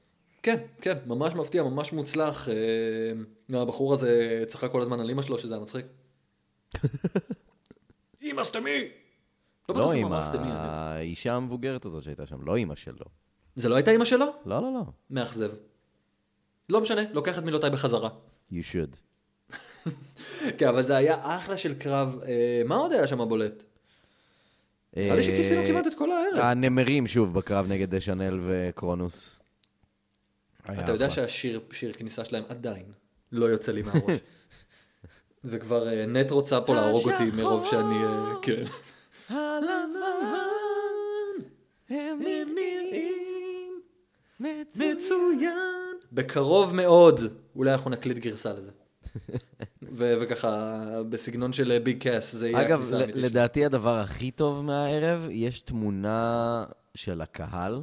כן, 0.43 0.57
כן, 0.81 0.97
ממש 1.05 1.33
מפתיע, 1.33 1.63
ממש 1.63 1.93
מוצלח. 1.93 2.49
אה, 2.49 3.61
הבחור 3.61 3.93
הזה 3.93 4.43
צחק 4.47 4.71
כל 4.71 4.81
הזמן 4.81 4.99
על 4.99 5.09
אמא 5.09 5.21
שלו, 5.21 5.37
שזה 5.37 5.53
היה 5.53 5.63
מצחיק. 5.63 5.85
אמא 8.23 8.43
סתמי! 8.43 8.87
לא 9.69 9.75
בטוח 9.75 10.11
לא. 10.33 10.43
האישה 10.43 11.35
המבוגרת 11.35 11.85
הזאת 11.85 12.03
שהייתה 12.03 12.27
שם, 12.27 12.45
לא 12.45 12.55
אימא 12.55 12.75
שלו. 12.75 13.05
זה 13.55 13.69
לא 13.69 13.75
הייתה 13.75 13.91
אמא 13.91 14.05
שלו? 14.05 14.25
לא, 14.45 14.61
לא, 14.61 14.73
לא. 14.73 14.81
מאכזב. 15.09 15.51
לא 16.69 16.81
משנה, 16.81 17.01
לוקח 17.13 17.37
את 17.37 17.43
מילותיי 17.43 17.69
בחזרה. 17.69 18.09
You 18.51 18.55
should. 18.55 18.95
כן, 20.57 20.67
אבל 20.67 20.85
זה 20.85 20.95
היה 20.95 21.17
אחלה 21.21 21.57
של 21.57 21.73
קרב. 21.73 22.19
אה, 22.25 22.61
מה 22.65 22.75
עוד 22.75 22.91
היה 22.91 23.07
שם 23.07 23.29
בולט? 23.29 23.63
נראה 24.97 25.15
לי 25.15 25.23
שכיסינו 25.23 25.61
כמעט 25.67 25.87
את 25.87 25.93
כל 25.93 26.11
הערב. 26.11 26.39
הנמרים 26.39 27.07
שוב 27.07 27.33
בקרב 27.33 27.67
נגד 27.67 27.95
דשנל 27.95 28.39
וקרונוס. 28.41 29.40
אתה 30.65 30.91
יודע. 30.91 31.09
שהשיר 31.09 31.59
שיר 31.71 31.93
כניסה 31.93 32.25
שלהם 32.25 32.43
עדיין 32.49 32.85
לא 33.31 33.45
יוצא 33.45 33.71
לי 33.71 33.81
מהראש. 33.81 34.01
וכבר 35.45 35.87
אה, 35.87 36.05
נט 36.05 36.31
רוצה 36.31 36.61
פה 36.61 36.75
להרוג 36.75 37.09
אותי 37.11 37.31
מרוב 37.37 37.67
שאני... 37.71 38.03
אה, 38.03 38.33
כן. 38.41 38.63
הם 41.89 42.21
נראים 42.55 43.81
מצוין. 44.39 45.95
בקרוב 46.11 46.75
מאוד, 46.75 47.21
אולי 47.55 47.71
אנחנו 47.71 47.89
נקליט 47.89 48.17
גרסה 48.17 48.53
לזה. 48.53 48.71
ו- 49.97 50.13
וככה, 50.21 50.77
בסגנון 51.09 51.53
של 51.53 51.79
ביג 51.83 52.03
קאס, 52.03 52.35
זה 52.35 52.47
יהיה 52.49 52.61
אגב. 52.61 52.91
לדעתי 53.13 53.65
הדבר 53.65 53.99
הכי 53.99 54.31
טוב 54.31 54.63
מהערב, 54.63 55.27
יש 55.31 55.59
תמונה 55.59 56.63
של 56.95 57.21
הקהל. 57.21 57.81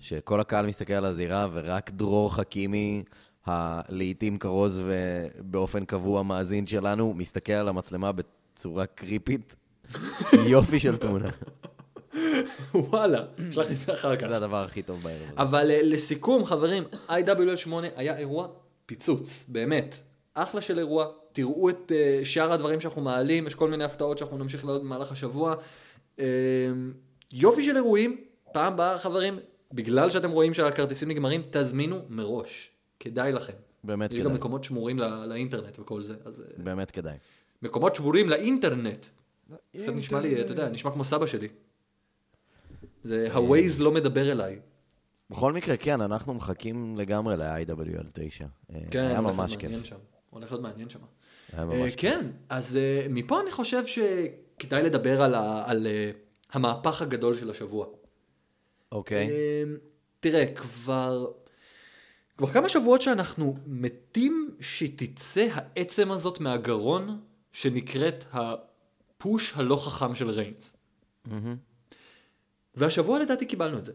שכל 0.00 0.40
הקהל 0.40 0.66
מסתכל 0.66 0.92
על 0.92 1.04
הזירה, 1.04 1.48
ורק 1.52 1.90
דרור 1.90 2.34
חכימי, 2.34 3.02
הלעיתים 3.46 4.38
כרוז 4.38 4.82
ובאופן 4.84 5.84
קבוע 5.84 6.22
מאזין 6.22 6.66
שלנו, 6.66 7.14
מסתכל 7.14 7.52
על 7.52 7.68
המצלמה 7.68 8.12
בצורה 8.12 8.86
קריפית. 8.86 9.56
יופי 10.46 10.78
של 10.78 10.96
תמונה. 10.96 11.28
וואלה, 12.74 13.24
שלח 13.50 13.66
לי 13.66 13.74
את 13.74 13.80
זה 13.80 13.92
אחר 13.92 14.16
כך. 14.16 14.26
זה 14.28 14.36
הדבר 14.36 14.64
הכי 14.64 14.82
טוב 14.82 15.02
בערב 15.02 15.22
הזה. 15.22 15.42
אבל 15.42 15.70
אה, 15.70 15.80
לסיכום, 15.82 16.44
חברים, 16.44 16.84
IWL 17.08 17.56
8 17.56 17.88
היה 17.96 18.16
אירוע 18.16 18.48
פיצוץ, 18.86 19.44
באמת. 19.48 19.96
אחלה 20.34 20.60
של 20.60 20.78
אירוע, 20.78 21.06
תראו 21.32 21.70
את 21.70 21.92
אה, 21.94 22.20
שאר 22.24 22.52
הדברים 22.52 22.80
שאנחנו 22.80 23.02
מעלים, 23.02 23.46
יש 23.46 23.54
כל 23.54 23.70
מיני 23.70 23.84
הפתעות 23.84 24.18
שאנחנו 24.18 24.38
נמשיך 24.38 24.64
לעוד 24.64 24.80
במהלך 24.80 25.12
השבוע. 25.12 25.54
אמ, 26.18 26.24
יופי 27.32 27.64
של 27.64 27.76
אירועים, 27.76 28.20
פעם 28.52 28.72
הבאה 28.72 28.98
חברים, 28.98 29.38
בגלל 29.72 30.10
שאתם 30.10 30.30
רואים 30.30 30.54
שהכרטיסים 30.54 31.08
נגמרים, 31.08 31.42
תזמינו 31.50 32.00
מראש, 32.08 32.70
כדאי 33.00 33.32
לכם. 33.32 33.52
באמת 33.84 34.12
יש 34.12 34.18
גם 34.18 34.24
כדאי. 34.24 34.36
מקומות 34.38 34.64
שמורים 34.64 34.98
לא- 34.98 35.24
לאינטרנט 35.26 35.78
וכל 35.78 36.02
זה, 36.02 36.14
אז 36.24 36.40
אה, 36.40 36.44
באמת 36.56 36.90
כדאי. 36.90 37.16
מקומות 37.62 37.94
שבורים 37.94 38.28
לאינטרנט. 38.28 39.06
זה 39.74 39.94
נשמע 39.94 40.20
לי, 40.20 40.40
אתה 40.40 40.52
יודע, 40.52 40.68
נשמע 40.68 40.90
כמו 40.90 41.04
סבא 41.04 41.26
שלי. 41.26 41.48
זה, 43.04 43.28
ה-Waze 43.32 43.82
לא 43.82 43.92
מדבר 43.92 44.32
אליי. 44.32 44.58
בכל 45.30 45.52
מקרה, 45.52 45.76
כן, 45.76 46.00
אנחנו 46.00 46.34
מחכים 46.34 46.96
לגמרי 46.98 47.36
ל-IWL 47.36 48.06
9. 48.12 48.44
אה, 48.74 48.80
כן, 48.90 49.04
היה 49.04 49.20
ממש 49.20 49.56
כיף. 49.56 49.84
שם. 49.84 49.96
הולך 50.30 50.52
להיות 50.52 50.62
מעניין 50.62 50.88
שם. 50.88 50.98
היה 51.52 51.60
אה, 51.62 51.66
ממש 51.66 51.94
כיף. 51.94 52.10
כן, 52.14 52.26
אז 52.48 52.76
אה, 52.76 53.06
מפה 53.10 53.40
אני 53.40 53.50
חושב 53.50 53.82
שכדאי 53.86 54.82
לדבר 54.82 55.22
על, 55.22 55.34
ה, 55.34 55.62
על 55.66 55.86
אה, 55.86 56.10
המהפך 56.52 57.02
הגדול 57.02 57.34
של 57.34 57.50
השבוע. 57.50 57.86
אוקיי. 58.96 59.30
אה, 59.30 59.64
תראה, 60.20 60.54
כבר, 60.54 61.26
כבר 62.36 62.52
כמה 62.52 62.68
שבועות 62.68 63.02
שאנחנו 63.02 63.56
מתים 63.66 64.56
שתצא 64.60 65.48
העצם 65.52 66.10
הזאת 66.10 66.40
מהגרון 66.40 67.20
שנקראת 67.52 68.24
ה 68.32 68.56
push 68.56 69.52
הלא 69.56 69.76
חכם 69.76 70.14
של 70.14 70.30
ריינס. 70.30 70.76
מהמם. 71.24 71.56
והשבוע 72.74 73.18
לדעתי 73.18 73.46
קיבלנו 73.46 73.78
את 73.78 73.84
זה. 73.84 73.92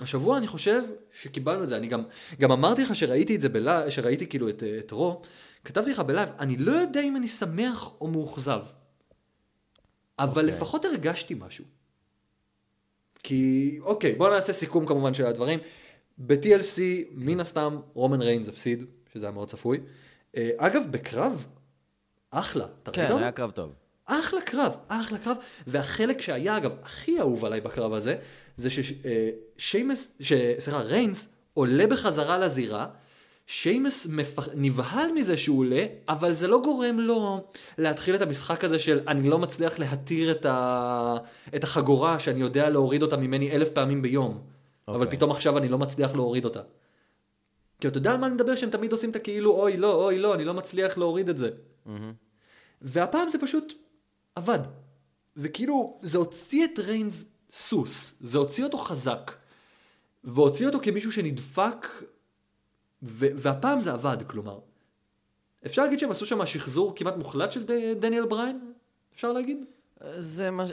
השבוע 0.00 0.38
אני 0.38 0.46
חושב 0.46 0.82
שקיבלנו 1.12 1.62
את 1.62 1.68
זה, 1.68 1.76
אני 1.76 1.86
גם, 1.86 2.02
גם 2.40 2.52
אמרתי 2.52 2.82
לך 2.82 2.96
שראיתי 2.96 3.36
את 3.36 3.40
זה 3.40 3.48
בלייב, 3.48 3.90
שראיתי 3.90 4.26
כאילו 4.26 4.48
את, 4.48 4.62
את 4.78 4.90
רו, 4.90 5.22
כתבתי 5.64 5.90
לך 5.90 6.00
בלייב, 6.00 6.28
אני 6.38 6.56
לא 6.56 6.72
יודע 6.72 7.00
אם 7.00 7.16
אני 7.16 7.28
שמח 7.28 7.90
או 8.00 8.08
מאוכזב, 8.08 8.60
אבל 10.18 10.44
אוקיי. 10.44 10.56
לפחות 10.56 10.84
הרגשתי 10.84 11.34
משהו. 11.38 11.64
כי, 13.24 13.78
אוקיי, 13.82 14.12
בוא 14.12 14.30
נעשה 14.30 14.52
סיכום 14.52 14.86
כמובן 14.86 15.14
של 15.14 15.26
הדברים. 15.26 15.58
ב-TLC, 16.18 16.80
מן 17.12 17.40
הסתם, 17.40 17.78
רומן 17.94 18.22
ריינס 18.22 18.48
הפסיד, 18.48 18.84
שזה 19.14 19.26
היה 19.26 19.32
מאוד 19.32 19.48
צפוי. 19.48 19.80
אה, 20.36 20.50
אגב, 20.56 20.82
בקרב, 20.90 21.46
אחלה. 22.30 22.66
כן, 22.92 23.04
אותו? 23.04 23.18
היה 23.18 23.32
קרב 23.32 23.50
טוב. 23.50 23.72
אחלה 24.06 24.40
קרב, 24.40 24.76
אחלה 24.88 25.18
קרב, 25.18 25.36
והחלק 25.66 26.20
שהיה 26.20 26.56
אגב 26.56 26.72
הכי 26.82 27.20
אהוב 27.20 27.44
עליי 27.44 27.60
בקרב 27.60 27.92
הזה, 27.92 28.16
זה 28.56 28.68
ששיימס, 28.70 30.12
סליחה, 30.58 30.80
ריינס 30.80 31.28
עולה 31.54 31.86
בחזרה 31.86 32.38
לזירה, 32.38 32.86
שיימס 33.46 34.06
מפח... 34.06 34.48
נבהל 34.54 35.12
מזה 35.12 35.36
שהוא 35.36 35.58
עולה, 35.58 35.86
אבל 36.08 36.32
זה 36.32 36.48
לא 36.48 36.60
גורם 36.62 37.00
לו 37.00 37.44
להתחיל 37.78 38.14
את 38.14 38.22
המשחק 38.22 38.64
הזה 38.64 38.78
של 38.78 39.00
אני 39.08 39.28
לא 39.28 39.38
מצליח 39.38 39.78
להתיר 39.78 40.30
את, 40.30 40.46
ה... 40.46 41.16
את 41.56 41.64
החגורה 41.64 42.18
שאני 42.18 42.40
יודע 42.40 42.70
להוריד 42.70 43.02
אותה 43.02 43.16
ממני 43.16 43.50
אלף 43.50 43.68
פעמים 43.68 44.02
ביום, 44.02 44.40
אבל 44.88 45.00
אוקיי. 45.02 45.16
פתאום 45.16 45.30
עכשיו 45.30 45.58
אני 45.58 45.68
לא 45.68 45.78
מצליח 45.78 46.14
להוריד 46.14 46.44
אותה. 46.44 46.60
כי 47.80 47.88
אתה 47.88 47.98
יודע 47.98 48.10
על 48.10 48.16
מה 48.16 48.26
אני 48.26 48.34
מדבר 48.34 48.54
שהם 48.54 48.70
תמיד 48.70 48.92
עושים 48.92 49.10
את 49.10 49.16
הכאילו 49.16 49.50
אוי 49.52 49.76
לא, 49.76 49.94
אוי 50.04 50.18
לא, 50.18 50.34
אני 50.34 50.44
לא 50.44 50.54
מצליח 50.54 50.98
להוריד 50.98 51.28
את 51.28 51.38
זה. 51.38 51.50
מהמם. 51.86 52.12
והפעם 52.82 53.30
זה 53.30 53.38
פשוט 53.38 53.72
עבד. 54.34 54.58
וכאילו, 55.36 55.98
זה 56.02 56.18
הוציא 56.18 56.64
את 56.64 56.78
ריינס 56.78 57.24
סוס, 57.50 58.16
זה 58.20 58.38
הוציא 58.38 58.64
אותו 58.64 58.78
חזק, 58.78 59.32
והוציא 60.24 60.66
אותו 60.66 60.78
כמישהו 60.82 61.12
שנדפק, 61.12 61.86
והפעם 63.04 63.80
זה 63.80 63.92
עבד, 63.92 64.16
כלומר. 64.26 64.58
אפשר 65.66 65.82
להגיד 65.82 65.98
שהם 65.98 66.10
עשו 66.10 66.26
שם 66.26 66.46
שחזור 66.46 66.92
כמעט 66.96 67.16
מוחלט 67.16 67.52
של 67.52 67.66
דניאל 68.00 68.26
בריין? 68.26 68.72
אפשר 69.14 69.32
להגיד? 69.32 69.66
זה 70.16 70.50
מה, 70.50 70.66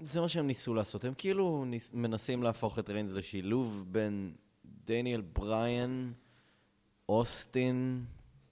זה 0.00 0.20
מה 0.20 0.28
שהם 0.28 0.46
ניסו 0.46 0.74
לעשות, 0.74 1.04
הם 1.04 1.14
כאילו 1.18 1.64
ניס, 1.66 1.94
מנסים 1.94 2.42
להפוך 2.42 2.78
את 2.78 2.90
ריינס 2.90 3.12
לשילוב 3.12 3.84
בין 3.88 4.32
דניאל 4.84 5.20
בריין, 5.20 6.12
אוסטין 7.08 8.04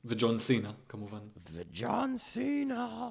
וג'ון 0.05 0.39
סינה, 0.39 0.73
כמובן. 0.89 1.19
וג'ון 1.53 2.17
סינה. 2.17 3.11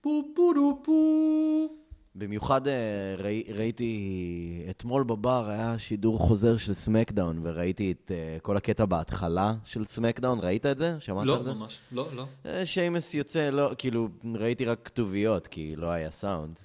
פו 0.00 0.24
פו 0.34 0.52
דו 0.54 0.80
פו. 0.84 1.85
במיוחד 2.18 2.68
אה, 2.68 2.74
ראי, 3.18 3.44
ראיתי, 3.54 4.66
אתמול 4.70 5.04
בבר 5.04 5.48
היה 5.48 5.78
שידור 5.78 6.18
חוזר 6.18 6.56
של 6.56 6.74
סמקדאון, 6.74 7.40
וראיתי 7.42 7.92
את 7.92 8.12
אה, 8.14 8.36
כל 8.42 8.56
הקטע 8.56 8.84
בהתחלה 8.84 9.54
של 9.64 9.84
סמקדאון, 9.84 10.38
ראית 10.42 10.66
את 10.66 10.78
זה? 10.78 10.96
שמעת 10.98 11.26
לא, 11.26 11.36
על 11.36 11.42
זה? 11.42 11.54
ממש. 11.54 11.78
לא, 11.92 12.08
לא. 12.14 12.26
אה, 12.46 12.66
שיימס 12.66 13.14
יוצא, 13.14 13.50
לא, 13.50 13.70
כאילו, 13.78 14.08
ראיתי 14.34 14.64
רק 14.64 14.80
כתוביות, 14.84 15.46
כי 15.46 15.76
לא 15.76 15.90
היה 15.90 16.10
סאונד. 16.10 16.58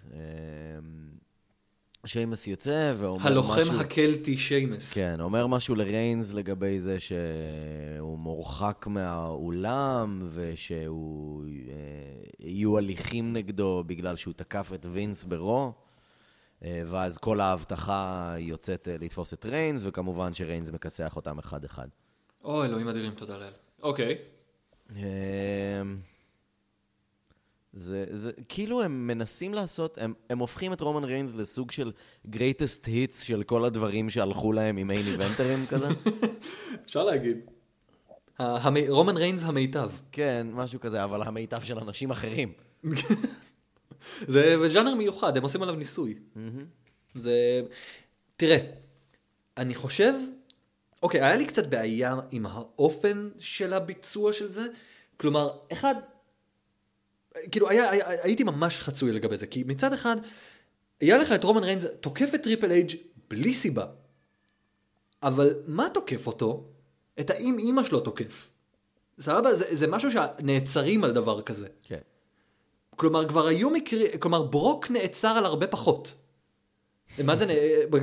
שיימס 2.05 2.47
יוצא 2.47 2.93
ואומר 2.97 3.27
הלוחם 3.27 3.61
משהו... 3.61 3.79
הקלטי 3.79 4.37
שיימס. 4.37 4.93
כן, 4.93 5.21
אומר 5.21 5.47
משהו 5.47 5.75
לריינס 5.75 6.33
לגבי 6.33 6.79
זה 6.79 6.97
שהוא 6.99 8.19
מורחק 8.19 8.85
מהאולם 8.87 10.27
ושהוא... 10.31 11.45
אה, 11.45 12.21
יהיו 12.39 12.77
הליכים 12.77 13.33
נגדו 13.33 13.83
בגלל 13.87 14.15
שהוא 14.15 14.33
תקף 14.33 14.71
את 14.75 14.85
וינס 14.89 15.23
ברו, 15.23 15.73
אה, 16.63 16.81
ואז 16.87 17.17
כל 17.17 17.39
ההבטחה 17.39 18.35
יוצאת 18.39 18.87
אה, 18.87 18.95
לתפוס 18.99 19.33
את 19.33 19.45
ריינס, 19.45 19.81
וכמובן 19.85 20.33
שריינס 20.33 20.69
מכסח 20.69 21.15
אותם 21.15 21.39
אחד-אחד. 21.39 21.87
אוי, 22.43 22.67
אלוהים 22.67 22.87
אדירים, 22.87 23.11
תודה 23.11 23.37
לאל. 23.37 23.53
אוקיי. 23.83 24.17
אה, 24.95 25.01
זה, 27.73 28.05
זה, 28.11 28.31
כאילו 28.49 28.81
הם 28.81 29.07
מנסים 29.07 29.53
לעשות, 29.53 29.97
הם, 29.97 30.13
הם 30.29 30.39
הופכים 30.39 30.73
את 30.73 30.81
רומן 30.81 31.03
ריינס 31.03 31.35
לסוג 31.35 31.71
של 31.71 31.91
greatest 32.31 32.85
hits 32.85 33.23
של 33.23 33.43
כל 33.43 33.65
הדברים 33.65 34.09
שהלכו 34.09 34.53
להם 34.53 34.77
עם 34.77 34.87
מיין 34.87 35.07
איבנטרים 35.07 35.65
כזה. 35.69 35.87
אפשר 36.85 37.03
להגיד. 37.03 37.37
רומן 38.89 39.17
ריינס 39.17 39.43
המיטב. 39.43 39.91
כן, 40.11 40.47
משהו 40.53 40.79
כזה, 40.79 41.03
אבל 41.03 41.21
המיטב 41.21 41.61
של 41.61 41.79
אנשים 41.79 42.11
אחרים. 42.11 42.53
זה 44.27 44.55
ז'אנר 44.67 44.95
מיוחד, 44.95 45.37
הם 45.37 45.43
עושים 45.43 45.63
עליו 45.63 45.75
ניסוי. 45.75 46.15
זה... 47.15 47.61
תראה, 48.37 48.57
אני 49.57 49.75
חושב... 49.75 50.13
אוקיי, 51.03 51.21
היה 51.21 51.35
לי 51.35 51.45
קצת 51.45 51.67
בעיה 51.67 52.15
עם 52.31 52.45
האופן 52.45 53.29
של 53.39 53.73
הביצוע 53.73 54.33
של 54.33 54.47
זה. 54.47 54.65
כלומר, 55.17 55.57
אחד, 55.71 55.95
כאילו, 57.51 57.69
היה, 57.69 57.89
היה, 57.89 58.05
הייתי 58.23 58.43
ממש 58.43 58.79
חצוי 58.79 59.11
לגבי 59.11 59.37
זה, 59.37 59.47
כי 59.47 59.63
מצד 59.67 59.93
אחד, 59.93 60.15
היה 60.99 61.17
לך 61.17 61.31
את 61.31 61.43
רומן 61.43 61.63
ריינס 61.63 61.85
תוקף 62.01 62.35
את 62.35 62.43
Triple 62.43 62.71
H 62.71 62.95
בלי 63.29 63.53
סיבה. 63.53 63.85
אבל 65.23 65.53
מה 65.67 65.87
תוקף 65.93 66.27
אותו? 66.27 66.63
את 67.19 67.29
האם 67.29 67.59
אימא 67.59 67.83
שלו 67.83 67.99
תוקף. 67.99 68.49
סבבה? 69.19 69.55
זה, 69.55 69.65
זה 69.75 69.87
משהו 69.87 70.09
שנעצרים 70.11 71.03
על 71.03 71.13
דבר 71.13 71.41
כזה. 71.41 71.67
כן. 71.83 71.99
כלומר, 72.95 73.27
כבר 73.27 73.47
היו 73.47 73.69
מקרים, 73.69 74.07
כלומר, 74.19 74.43
ברוק 74.43 74.91
נעצר 74.91 75.27
על 75.27 75.45
הרבה 75.45 75.67
פחות. 75.67 76.15
מה 77.23 77.35
זה, 77.35 77.45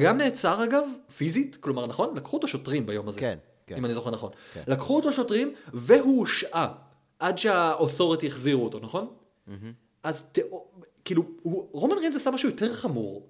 גם 0.03 0.19
נעצר 0.19 0.65
אגב, 0.65 0.85
פיזית, 1.17 1.57
כלומר, 1.57 1.87
נכון? 1.87 2.17
לקחו 2.17 2.37
אותו 2.37 2.49
שוטרים 2.49 2.87
ביום 2.87 3.09
הזה. 3.09 3.21
כן, 3.21 3.39
כן. 3.67 3.77
אם 3.77 3.85
אני 3.85 3.95
זוכר 3.95 4.11
נכון. 4.11 4.31
כן. 4.55 4.63
לקחו 4.67 4.97
אותו 4.97 5.13
שוטרים, 5.13 5.55
והוא 5.73 6.19
הושעה, 6.19 6.73
עד 7.19 7.39
שהאותוריטי 7.39 8.27
החזירו 8.27 8.65
אותו, 8.65 8.81
נכון? 8.81 9.15
אז. 10.03 10.23
כאילו, 11.05 11.23
הוא... 11.43 11.69
רומן 11.73 11.99
ריינס 11.99 12.17
עשה 12.17 12.31
משהו 12.31 12.49
יותר 12.49 12.75
חמור. 12.75 13.29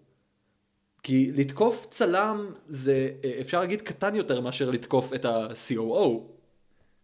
כי 1.03 1.33
לתקוף 1.33 1.87
צלם 1.91 2.53
זה, 2.69 3.11
אה, 3.25 3.39
אפשר 3.41 3.61
להגיד, 3.61 3.83
קטן 3.83 4.15
יותר 4.15 4.41
מאשר 4.41 4.71
לתקוף 4.71 5.13
את 5.15 5.25
ה-COO. 5.25 6.21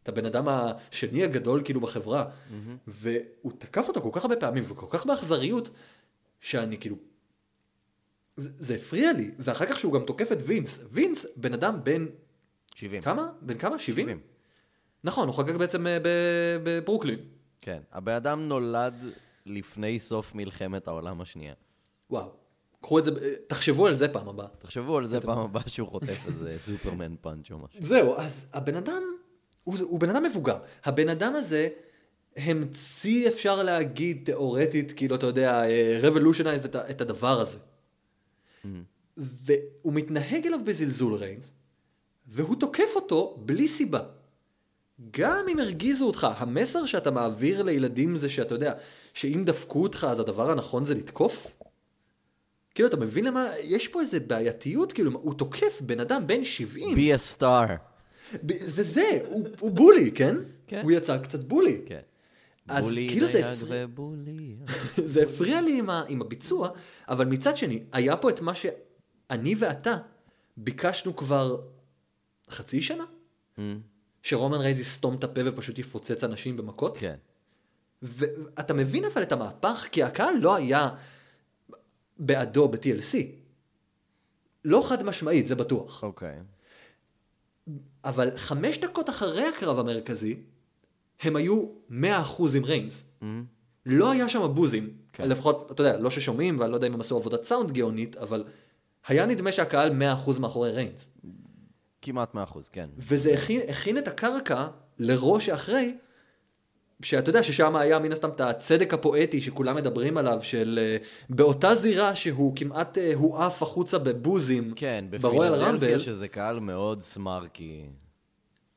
את 0.02 0.08
הבן 0.08 0.26
אדם 0.26 0.48
השני 0.48 1.24
הגדול 1.24 1.62
כאילו 1.64 1.80
בחברה. 1.80 2.30
והוא 2.86 3.52
תקף 3.58 3.88
אותו 3.88 4.00
כל 4.02 4.10
כך 4.12 4.24
הרבה 4.24 4.36
פעמים 4.36 4.64
וכל 4.66 4.86
כך 4.90 5.06
באכזריות, 5.06 5.70
שאני 6.40 6.78
כאילו... 6.78 6.96
זה, 8.36 8.50
זה 8.58 8.74
הפריע 8.74 9.12
לי. 9.12 9.30
ואחר 9.38 9.66
כך 9.66 9.78
שהוא 9.78 9.92
גם 9.92 10.04
תוקף 10.06 10.32
את 10.32 10.38
וינס. 10.46 10.84
וינס, 10.92 11.26
בן 11.36 11.52
אדם 11.52 11.84
בן... 11.84 12.06
70. 12.74 13.02
כמה? 13.02 13.32
בן 13.40 13.58
כמה? 13.58 13.78
70? 13.78 14.06
70. 14.06 14.33
נכון, 15.04 15.28
הוא 15.28 15.36
חגג 15.36 15.56
בעצם 15.56 15.86
אה, 15.86 15.98
בברוקלין. 16.62 17.18
כן. 17.60 17.78
הבן 17.92 18.12
אדם 18.12 18.48
נולד 18.48 18.94
לפני 19.46 19.98
סוף 19.98 20.34
מלחמת 20.34 20.88
העולם 20.88 21.20
השנייה. 21.20 21.54
וואו. 22.10 22.30
קחו 22.80 22.98
את 22.98 23.04
זה, 23.04 23.10
אה, 23.10 23.30
תחשבו 23.46 23.86
על 23.86 23.94
זה 23.94 24.08
פעם 24.08 24.28
הבאה. 24.28 24.46
תחשבו 24.58 24.98
על 24.98 25.06
זה 25.06 25.20
פעם 25.20 25.38
הבאה 25.38 25.62
שהוא 25.66 25.88
חוטף 25.88 26.26
איזה 26.26 26.56
סופרמן 26.66 27.14
פאנץ' 27.20 27.50
או 27.50 27.58
משהו. 27.58 27.82
זהו, 27.82 28.16
אז 28.16 28.46
הבן 28.52 28.76
אדם, 28.76 29.02
הוא, 29.64 29.76
הוא 29.80 30.00
בן 30.00 30.10
אדם 30.10 30.22
מבוגר. 30.22 30.58
הבן 30.84 31.08
אדם 31.08 31.34
הזה 31.36 31.68
המציא, 32.36 33.28
אפשר 33.28 33.62
להגיד, 33.62 34.22
תיאורטית, 34.24 34.92
כאילו, 34.92 35.16
אתה 35.16 35.26
יודע, 35.26 35.62
revolutionized 36.02 36.64
את, 36.64 36.76
את 36.76 37.00
הדבר 37.00 37.40
הזה. 37.40 37.58
והוא 39.16 39.92
מתנהג 39.92 40.46
אליו 40.46 40.60
בזלזול 40.64 41.14
ריינס, 41.14 41.52
והוא 42.26 42.56
תוקף 42.56 42.90
אותו 42.96 43.42
בלי 43.44 43.68
סיבה. 43.68 44.00
גם 45.10 45.46
אם 45.52 45.58
הרגיזו 45.58 46.06
אותך, 46.06 46.26
המסר 46.36 46.84
שאתה 46.86 47.10
מעביר 47.10 47.62
לילדים 47.62 48.16
זה 48.16 48.28
שאתה 48.28 48.54
יודע, 48.54 48.72
שאם 49.14 49.42
דפקו 49.46 49.82
אותך 49.82 50.06
אז 50.10 50.20
הדבר 50.20 50.50
הנכון 50.50 50.84
זה 50.84 50.94
לתקוף? 50.94 51.46
כאילו, 52.74 52.88
אתה 52.88 52.96
מבין 52.96 53.24
למה, 53.24 53.48
יש 53.62 53.88
פה 53.88 54.00
איזה 54.00 54.20
בעייתיות, 54.20 54.92
כאילו, 54.92 55.10
הוא 55.22 55.34
תוקף 55.34 55.80
בן 55.80 56.00
אדם 56.00 56.26
בן 56.26 56.44
70. 56.44 56.96
be 56.96 57.00
a 57.00 57.40
star. 57.40 57.70
זה 58.60 58.82
זה, 58.82 59.20
הוא, 59.26 59.48
הוא 59.60 59.70
בולי, 59.70 60.10
כן? 60.12 60.36
כן. 60.66 60.80
הוא 60.82 60.92
יצא 60.92 61.18
קצת 61.18 61.40
בולי. 61.40 61.80
כן. 61.86 62.00
אז 62.68 62.84
בולי 62.84 63.08
כאילו 63.08 63.28
זה 63.28 63.52
הפריע- 63.52 63.84
ובולי. 63.88 64.56
זה 65.12 65.22
הפריע 65.22 65.60
לי 65.60 65.78
עם, 65.78 65.90
ה, 65.90 66.02
עם 66.08 66.20
הביצוע, 66.22 66.68
אבל 67.08 67.24
מצד 67.26 67.56
שני, 67.56 67.82
היה 67.92 68.16
פה 68.16 68.30
את 68.30 68.40
מה 68.40 68.52
שאני 68.54 69.54
ואתה 69.58 69.96
ביקשנו 70.56 71.16
כבר 71.16 71.60
חצי 72.50 72.82
שנה? 72.82 73.04
שרומן 74.24 74.58
רייז 74.58 74.80
יסתום 74.80 75.14
את 75.14 75.24
הפה 75.24 75.40
ופשוט 75.44 75.78
יפוצץ 75.78 76.24
אנשים 76.24 76.56
במכות? 76.56 76.96
כן. 76.96 77.14
ואתה 78.02 78.74
מבין 78.74 79.04
אבל 79.04 79.22
את 79.22 79.32
המהפך? 79.32 79.86
כי 79.92 80.02
הקהל 80.02 80.34
לא 80.40 80.54
היה 80.54 80.90
בעדו 82.18 82.68
ב-TLC. 82.68 83.16
לא 84.64 84.84
חד 84.88 85.02
משמעית, 85.02 85.46
זה 85.46 85.54
בטוח. 85.54 86.02
אוקיי. 86.02 86.38
אבל 88.04 88.36
חמש 88.36 88.78
דקות 88.78 89.08
אחרי 89.08 89.46
הקרב 89.46 89.78
המרכזי, 89.78 90.36
הם 91.20 91.36
היו 91.36 91.66
100% 91.90 91.92
עם 92.56 92.64
ריינס. 92.64 93.04
Mm, 93.22 93.24
לא 93.86 94.10
היה 94.10 94.28
שם 94.28 94.54
בוזים. 94.54 94.92
כן. 95.12 95.28
לפחות, 95.28 95.72
אתה 95.72 95.80
יודע, 95.80 95.98
לא 95.98 96.10
ששומעים, 96.10 96.60
ואני 96.60 96.70
לא 96.70 96.76
יודע 96.76 96.86
אם 96.86 96.94
הם 96.94 97.00
עשו 97.00 97.16
עבודת 97.16 97.44
סאונד 97.44 97.72
גאונית, 97.72 98.16
אבל 98.16 98.44
היה 99.06 99.26
נדמה 99.26 99.52
שהקהל 99.52 100.02
100% 100.26 100.40
מאחורי 100.40 100.70
ריינס. 100.70 101.08
כמעט 102.04 102.34
100%, 102.34 102.38
כן. 102.72 102.88
וזה 102.98 103.34
הכין, 103.34 103.60
הכין 103.68 103.98
את 103.98 104.08
הקרקע 104.08 104.66
לראש 104.98 105.46
שאחרי, 105.46 105.96
שאתה 107.02 107.30
יודע 107.30 107.42
ששם 107.42 107.76
היה 107.76 107.98
מן 107.98 108.12
הסתם 108.12 108.28
את 108.28 108.40
הצדק 108.40 108.94
הפואטי 108.94 109.40
שכולם 109.40 109.76
מדברים 109.76 110.16
עליו, 110.16 110.38
של 110.42 110.78
אה, 110.82 110.96
באותה 111.30 111.74
זירה 111.74 112.14
שהוא 112.14 112.56
כמעט 112.56 112.98
אה, 112.98 113.12
הועף 113.14 113.62
החוצה 113.62 113.98
בבוזים, 113.98 114.72
כן, 114.76 115.04
בפילדלפיה, 115.10 115.98
שזה 115.98 116.28
קהל 116.28 116.60
מאוד 116.60 117.02
סמארקי. 117.02 117.86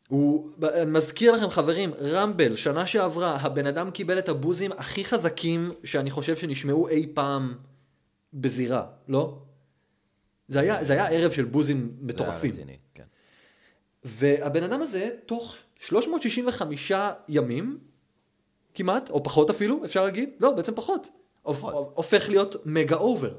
הוא, 0.08 0.50
אני 0.64 0.92
מזכיר 0.92 1.32
לכם 1.32 1.50
חברים, 1.50 1.92
רמבל, 2.02 2.56
שנה 2.56 2.86
שעברה, 2.86 3.38
הבן 3.42 3.66
אדם 3.66 3.92
קיבל 3.92 4.20
את 4.20 4.30
הבוזים 4.30 4.72
הכי 4.72 5.06
חזקים 5.06 5.72
שאני 5.84 6.12
חושב 6.12 6.38
שנשמעו 6.38 6.88
אי 6.88 7.08
פעם 7.14 7.56
בזירה, 8.34 8.86
לא? 9.08 9.38
זה 10.48 10.60
היה, 10.60 10.84
זה 10.84 10.94
היה 10.94 11.08
ערב 11.08 11.32
של 11.32 11.46
בוזים 11.46 11.92
מטורפים. 12.02 12.52
זה 12.52 12.58
היה 12.58 12.64
רציני. 12.64 12.78
והבן 14.08 14.64
אדם 14.64 14.82
הזה, 14.82 15.10
תוך 15.26 15.56
365 15.80 16.92
ימים, 17.30 17.78
כמעט, 18.74 19.10
או 19.10 19.24
פחות 19.24 19.50
אפילו, 19.50 19.86
אפשר 19.86 20.04
להגיד, 20.04 20.30
לא, 20.40 20.52
בעצם 20.52 20.76
פחות, 20.76 21.10
פחות. 21.44 21.92
הופך 21.96 22.30
להיות 22.30 22.56
mega 22.66 22.96
over. 22.96 23.34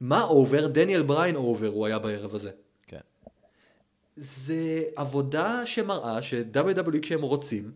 מה 0.00 0.22
over? 0.22 0.66
דניאל 0.66 1.02
בריין 1.02 1.36
over 1.36 1.68
הוא 1.68 1.86
היה 1.86 1.98
בערב 1.98 2.34
הזה. 2.34 2.50
כן. 2.86 3.00
זה 4.16 4.82
עבודה 4.96 5.66
שמראה 5.66 6.22
ש-WWE 6.22 7.00
כשהם 7.02 7.22
רוצים, 7.22 7.72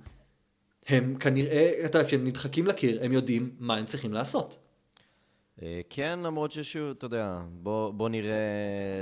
הם 0.86 1.16
כנראה, 1.20 1.72
אתה 1.84 1.98
יודע, 1.98 2.08
כשהם 2.08 2.24
נדחקים 2.24 2.66
לקיר, 2.66 3.04
הם 3.04 3.12
יודעים 3.12 3.50
מה 3.58 3.76
הם 3.76 3.86
צריכים 3.86 4.12
לעשות. 4.12 4.58
אה, 5.62 5.80
כן, 5.90 6.18
למרות 6.22 6.52
ששוב, 6.52 6.90
אתה 6.90 7.06
יודע, 7.06 7.40
בוא 7.62 7.90
בוא 7.90 8.08
נראה 8.08 8.38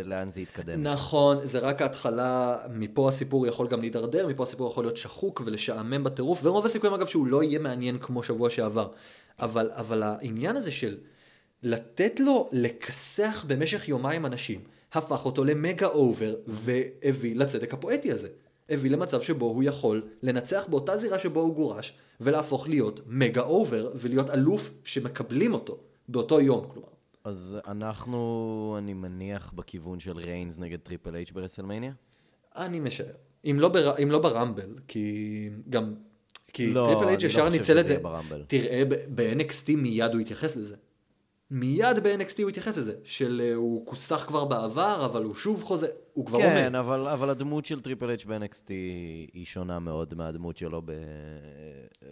לאן 0.05 0.31
זה 0.31 0.41
יתקדם. 0.41 0.83
נכון, 0.83 1.47
זה 1.47 1.59
רק 1.59 1.83
ההתחלה, 1.83 2.59
מפה 2.71 3.09
הסיפור 3.09 3.47
יכול 3.47 3.69
גם 3.69 3.81
להידרדר, 3.81 4.27
מפה 4.27 4.43
הסיפור 4.43 4.71
יכול 4.71 4.85
להיות 4.85 4.97
שחוק 4.97 5.43
ולשעמם 5.47 6.05
בטירוף, 6.05 6.41
ורוב 6.43 6.67
הסיכויים 6.67 6.95
אגב 6.95 7.07
שהוא 7.07 7.27
לא 7.27 7.43
יהיה 7.43 7.59
מעניין 7.59 7.99
כמו 7.99 8.23
שבוע 8.23 8.51
שעבר. 8.51 8.89
אבל, 9.39 9.71
אבל 9.75 10.03
העניין 10.03 10.57
הזה 10.57 10.73
של 10.73 10.97
לתת 11.63 12.21
לו 12.21 12.49
לכסח 12.53 13.45
במשך 13.49 13.89
יומיים 13.89 14.27
אנשים, 14.27 14.61
הפך 14.93 15.25
אותו 15.25 15.45
ל 15.45 15.53
mega 15.53 15.87
over 15.87 16.35
והביא 16.47 17.37
לצדק 17.37 17.75
הפואטי 17.75 18.13
הזה. 18.13 18.29
הביא 18.71 18.91
למצב 18.91 19.23
שבו 19.23 19.47
הוא 19.47 19.63
יכול 19.63 20.03
לנצח 20.23 20.67
באותה 20.71 20.97
זירה 20.97 21.19
שבו 21.19 21.41
הוא 21.41 21.55
גורש, 21.55 21.97
ולהפוך 22.21 22.69
להיות 22.69 23.01
mega 23.07 23.43
over 23.43 23.91
ולהיות 23.95 24.31
אלוף 24.31 24.71
שמקבלים 24.85 25.55
אותו 25.55 25.79
באותו 26.09 26.41
יום, 26.41 26.67
כלומר. 26.73 26.89
אז 27.25 27.59
אנחנו, 27.67 28.75
אני 28.79 28.95
מניח, 28.95 29.53
בכיוון 29.53 30.01
של 30.01 30.17
ריינס 30.17 30.59
נגד 30.59 30.79
Triple 30.79 31.15
H 31.15 31.31
ברסלמניה? 31.31 31.93
אני 32.57 32.81
משער. 32.81 33.13
אם 33.45 33.57
לא, 33.61 33.69
בר... 33.69 33.95
אם 34.03 34.11
לא 34.11 34.19
ב 34.19 34.26
Rumble, 34.26 34.75
כי 34.89 35.49
גם... 35.71 35.95
כי 36.53 36.67
לא, 36.67 36.85
Triple 36.85 37.09
H 37.09 37.21
אני 37.21 37.27
ישר 37.27 37.45
לא 37.45 37.51
ניצל 37.51 37.81
את 37.81 37.87
זה. 37.87 37.99
ב 37.99 38.05
Rumble. 38.05 38.45
תראה, 38.47 38.83
ב-NXT 39.15 39.77
מיד 39.77 40.13
הוא 40.13 40.21
יתייחס 40.21 40.57
לזה. 40.57 40.77
מיד 41.51 41.99
ב-NXT 42.03 42.43
הוא 42.43 42.51
יתייחס 42.51 42.77
לזה. 42.77 42.95
של 43.05 43.43
אה, 43.45 43.55
הוא 43.55 43.87
כוסח 43.87 44.25
כבר 44.27 44.45
בעבר, 44.45 45.05
אבל 45.05 45.25
הוא 45.25 45.35
שוב 45.35 45.63
חוזר, 45.63 45.87
הוא 46.13 46.27
כבר 46.27 46.41
כן, 46.41 46.67
אומר. 46.67 46.81
אבל, 46.81 47.09
אבל 47.09 47.31
הדמות 47.31 47.67
של 47.67 47.81
Triple 47.81 48.09
H 48.09 48.25
ב-NXT 48.25 48.69
היא 49.33 49.45
שונה 49.45 49.79
מאוד 49.79 50.15
מהדמות 50.15 50.57
שלו 50.57 50.83
ב... 50.85 50.93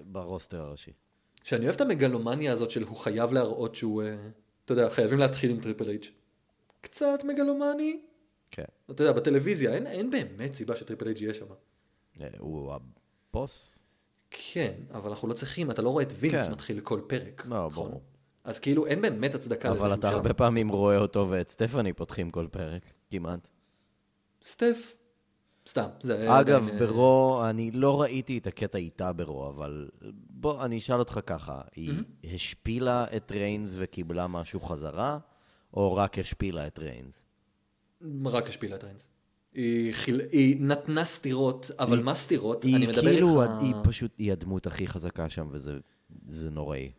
ב 0.04 0.12
roster 0.12 0.60
הראשי. 0.60 0.92
שאני 1.44 1.64
אוהב 1.64 1.74
את 1.74 1.80
המגלומניה 1.80 2.52
הזאת 2.52 2.70
של 2.70 2.82
הוא 2.82 2.96
חייב 2.96 3.32
להראות 3.32 3.74
שהוא, 3.74 4.02
אה, 4.02 4.16
אתה 4.64 4.72
יודע, 4.72 4.90
חייבים 4.90 5.18
להתחיל 5.18 5.50
עם 5.50 5.60
Triple 5.60 5.88
H. 5.88 6.04
קצת 6.80 7.24
מגלומני. 7.24 8.00
כן. 8.50 8.64
אתה 8.90 9.02
יודע, 9.02 9.12
בטלוויזיה, 9.12 9.72
אין, 9.74 9.86
אין 9.86 10.10
באמת 10.10 10.52
סיבה 10.52 10.76
ש 10.76 10.84
Triple 10.84 11.06
H 11.06 11.20
יהיה 11.20 11.34
שם. 11.34 11.46
אה, 12.20 12.26
הוא 12.38 12.72
הבוס? 13.32 13.78
כן, 14.30 14.72
אבל 14.90 15.10
אנחנו 15.10 15.28
לא 15.28 15.32
צריכים, 15.32 15.70
אתה 15.70 15.82
לא 15.82 15.88
רואה 15.88 16.04
את 16.04 16.12
וינס 16.16 16.46
כן. 16.46 16.52
מתחיל 16.52 16.80
כל 16.80 17.00
פרק. 17.06 17.46
לא, 17.46 17.66
נכון? 17.66 17.88
ברור. 17.88 18.02
אז 18.44 18.58
כאילו 18.58 18.86
אין 18.86 19.02
באמת 19.02 19.34
הצדקה 19.34 19.70
לזה 19.70 19.80
אבל 19.80 19.94
אתה 19.94 20.08
שם. 20.08 20.14
הרבה 20.14 20.34
פעמים 20.34 20.68
רואה 20.68 20.98
אותו 20.98 21.30
ואת 21.30 21.50
סטפני 21.50 21.92
פותחים 21.92 22.30
כל 22.30 22.46
פרק, 22.50 22.82
כמעט. 23.10 23.48
סטף. 24.44 24.94
סתם. 25.68 25.88
זה 26.00 26.40
אגב, 26.40 26.62
עדיין, 26.62 26.80
אה, 26.80 26.86
ברו, 26.86 27.42
אני 27.50 27.70
לא 27.70 28.02
ראיתי 28.02 28.38
את 28.38 28.46
הקטע 28.46 28.78
איתה 28.78 29.12
ברו, 29.12 29.48
אבל 29.48 29.88
בוא, 30.44 30.64
אני 30.64 30.78
אשאל 30.78 30.98
אותך 30.98 31.20
ככה, 31.26 31.60
היא 31.74 31.92
השפילה 32.34 33.06
את 33.16 33.32
ריינס 33.32 33.74
וקיבלה 33.78 34.26
משהו 34.26 34.60
חזרה, 34.60 35.18
או 35.74 35.94
רק 35.94 36.18
השפילה 36.18 36.66
את 36.66 36.78
ריינס? 36.78 37.24
רק 38.24 38.48
השפילה 38.48 38.76
את 38.76 38.84
ריינס. 38.84 39.08
היא, 39.54 39.92
חיל... 39.92 40.20
היא 40.32 40.56
נתנה 40.60 41.04
סטירות, 41.04 41.70
אבל 41.78 42.02
מה 42.02 42.14
סטירות? 42.14 42.64
אני 42.64 42.76
היא 42.76 42.88
מדבר 42.88 43.02
כאילו, 43.02 43.42
איתך... 43.42 43.52
היא 43.60 43.74
פשוט, 43.84 44.10
היא 44.18 44.32
הדמות 44.32 44.66
הכי 44.66 44.86
חזקה 44.86 45.28
שם, 45.28 45.48
וזה 45.50 45.78
זה 46.28 46.50
נוראי. 46.50 46.92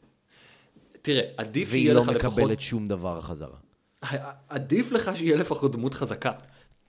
תראה, 1.01 1.23
עדיף 1.37 1.69
והיא 1.71 1.81
שיהיה 1.81 1.93
לא 1.93 2.01
לך 2.01 2.07
לפחות... 2.07 2.39
מקבלת 2.39 2.59
שום 2.59 2.87
דבר 2.87 3.21
חזרה. 3.21 3.57
עדיף 4.49 4.91
לך 4.91 5.11
שיהיה 5.15 5.35
לפחות 5.35 5.71
דמות 5.71 5.93
חזקה. 5.93 6.31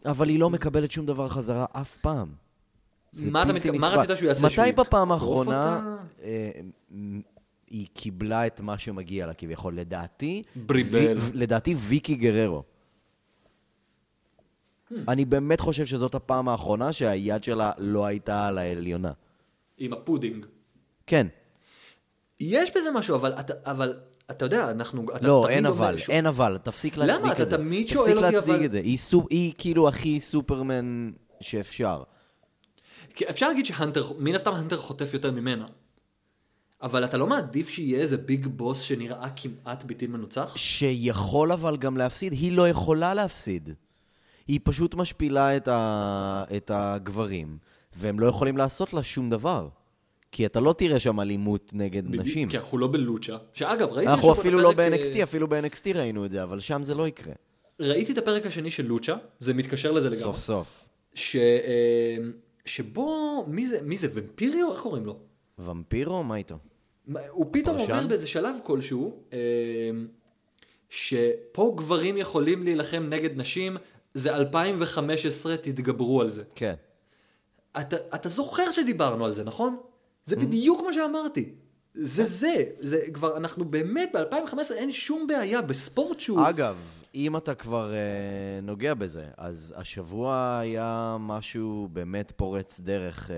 אבל 0.05 0.29
היא 0.29 0.41
לא 0.41 0.51
מקבלת 0.51 0.91
שום 0.91 1.07
דבר 1.07 1.29
חזרה 1.29 1.67
אף 1.73 1.97
פעם. 1.97 2.46
מה 3.31 3.43
אתה 3.43 3.53
מת- 3.53 3.67
מה. 3.67 3.89
רצית 3.89 4.17
שהוא 4.17 4.29
יעשה? 4.29 4.47
מתי 4.47 4.73
בפעם 4.73 5.13
האחרונה? 5.13 5.97
אה, 6.23 6.51
היא 7.71 7.87
קיבלה 7.95 8.47
את 8.47 8.61
מה 8.61 8.79
שמגיע 8.79 9.27
לה 9.27 9.35
כביכול? 9.35 9.75
לדעתי, 9.79 10.43
בריבל. 10.57 11.19
לדעתי 11.35 11.75
ויקי 11.79 12.15
גררו. 12.15 12.63
Hmm. 14.91 14.95
אני 15.09 15.25
באמת 15.25 15.61
חושב 15.61 15.87
שזאת 15.87 16.15
הפעם 16.15 16.49
האחרונה 16.49 16.93
שהיד 16.93 17.45
שלה 17.45 17.71
לא 17.79 18.07
הייתה 18.07 18.47
על 18.49 18.59
העליונה. 18.59 19.13
עם 19.79 19.93
הפודינג. 19.93 20.47
כן. 21.07 21.27
יש 22.41 22.71
בזה 22.77 22.91
משהו, 22.91 23.17
אבל 23.17 23.33
אתה, 23.41 23.55
אבל, 23.71 23.95
אתה 24.31 24.45
יודע, 24.45 24.71
אנחנו... 24.71 25.07
אתה 25.17 25.27
לא, 25.27 25.49
אין 25.49 25.67
אבל, 25.67 25.99
ש- 25.99 26.11
אין 26.11 26.27
אבל, 26.27 26.59
תפסיק 26.63 26.97
למה? 26.97 27.07
להצדיק 27.07 27.33
אתה 27.33 27.43
את 27.43 27.49
זה. 27.51 27.57
תמיד 27.57 27.89
שואל 27.89 28.01
אותי, 28.01 28.21
תפסיק 28.21 28.35
להצדיק 28.35 28.55
אבל- 28.55 28.65
את 28.65 28.71
זה. 28.71 28.79
היא 28.79 28.99
סופ- 28.99 29.27
היא 29.31 29.53
כאילו 29.59 29.89
הכי 29.89 30.21
סופרמן 30.21 31.11
שאפשר. 31.41 32.03
כי 33.17 33.25
אפשר 33.31 33.49
להגיד 33.49 33.67
שהנטר, 33.67 34.13
מן 34.19 34.35
הסתם 34.35 34.55
הנטר 34.55 34.77
חוטף 34.77 35.11
יותר 35.15 35.31
ממנה. 35.31 35.67
אבל 36.83 37.05
אתה 37.05 37.17
לא 37.17 37.27
מעדיף 37.27 37.69
שיהיה 37.69 38.01
איזה 38.01 38.17
big 38.17 38.47
boss 38.47 38.81
שנראה 38.81 39.29
כמעט 39.37 39.85
בלתי 39.85 40.07
מנוצח? 40.07 40.57
שיכול 40.57 41.53
אבל 41.53 41.77
גם 41.77 41.97
להפסיד, 41.97 42.33
היא 42.33 42.53
לא 42.53 42.69
יכולה 42.69 43.15
להפסיד. 43.15 43.71
היא 44.49 44.61
פשוט 44.65 44.95
משפילה 44.95 45.57
את, 45.57 45.69
ה... 45.69 46.45
את 46.57 46.71
הגברים, 46.75 47.59
והם 47.97 48.21
לא 48.21 48.27
יכולים 48.27 48.57
לעשות 48.57 48.95
לה 48.95 49.03
שום 49.03 49.31
דבר. 49.31 49.69
כי 50.31 50.47
אתה 50.47 50.61
לא 50.61 50.73
תראה 50.73 51.01
שם 51.01 51.21
אלימות 51.21 51.71
נגד 51.75 52.03
נשים. 52.07 52.49
כי 52.49 52.59
אנחנו 52.59 52.79
לא 52.79 52.87
בלוצ'ה. 52.87 53.37
שאגב, 53.53 53.89
ראיתי 53.89 54.13
אנחנו 54.13 54.33
אפילו 54.33 54.61
לא 54.61 54.71
הפרק, 54.71 54.93
ב-NXT, 54.93 55.17
אה, 55.17 55.23
אפילו 55.23 55.49
ב-NXT 55.49 55.89
ראינו 55.95 56.25
את 56.25 56.31
זה, 56.31 56.43
אבל 56.43 56.61
שם 56.61 56.83
זה 56.83 56.95
לא 56.95 57.09
יקרה. 57.09 57.35
ראיתי 57.81 58.13
את 58.13 58.19
הפרק 58.19 58.47
השני 58.47 58.71
של 58.71 58.87
לוצ'ה, 58.87 59.17
זה 59.41 59.55
מתקשר 59.55 59.93
לזה 59.93 60.09
לגמרי. 60.09 60.23
סוף 60.23 60.39
סוף. 60.39 60.89
ש... 61.15 61.37
שבו, 62.67 63.45
מי 63.49 63.69
זה, 63.69 63.83
מי 63.83 63.97
זה, 63.97 64.09
ומפיריו? 64.15 64.73
איך 64.73 64.81
קוראים 64.81 65.07
לו? 65.07 65.19
ומפירו? 65.59 66.25
מה 66.25 66.37
איתו? 66.37 66.59
הוא 67.31 67.47
פתאום 67.51 67.79
פרשן? 67.79 67.93
אומר 67.93 68.07
באיזה 68.07 68.27
שלב 68.27 68.55
כלשהו, 68.63 69.23
אה, 69.33 69.39
שפה 70.89 71.75
גברים 71.77 72.17
יכולים 72.17 72.63
להילחם 72.63 73.07
נגד 73.09 73.37
נשים, 73.37 73.77
זה 74.15 74.37
2015, 74.37 75.57
תתגברו 75.57 76.21
על 76.21 76.29
זה. 76.31 76.43
כן. 76.55 76.75
אתה, 77.81 77.97
אתה 78.15 78.29
זוכר 78.29 78.71
שדיברנו 78.71 79.25
על 79.25 79.35
זה, 79.35 79.45
נכון? 79.45 79.77
זה 80.25 80.37
בדיוק 80.37 80.83
מה 80.83 80.93
שאמרתי. 80.93 81.55
זה 82.03 82.25
זה, 82.25 82.65
זה 82.79 83.01
כבר, 83.13 83.37
אנחנו 83.37 83.65
באמת 83.65 84.11
ב-2015 84.15 84.75
אין 84.75 84.93
שום 84.93 85.27
בעיה 85.27 85.63
בספורט 85.63 86.21
שהוא... 86.21 86.49
אגב, 86.49 87.03
אם 87.15 87.37
אתה 87.37 87.55
כבר 87.55 87.93
uh, 87.93 88.65
נוגע 88.65 88.95
בזה, 88.95 89.27
אז 89.37 89.75
השבוע 89.77 90.59
היה 90.59 91.17
משהו 91.21 91.89
באמת 91.93 92.33
פורץ 92.37 92.81
דרך 92.81 93.31
uh, 93.31 93.33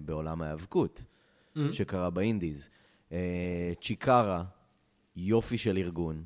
בעולם 0.00 0.42
ההיאבקות, 0.42 1.02
mm-hmm. 1.02 1.60
שקרה 1.72 2.10
באינדיז. 2.10 2.68
Uh, 3.10 3.12
צ'יקרה, 3.80 4.44
יופי 5.16 5.58
של 5.58 5.76
ארגון, 5.76 6.24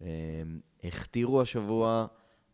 uh, 0.00 0.04
הכתירו 0.84 1.40
השבוע 1.40 2.06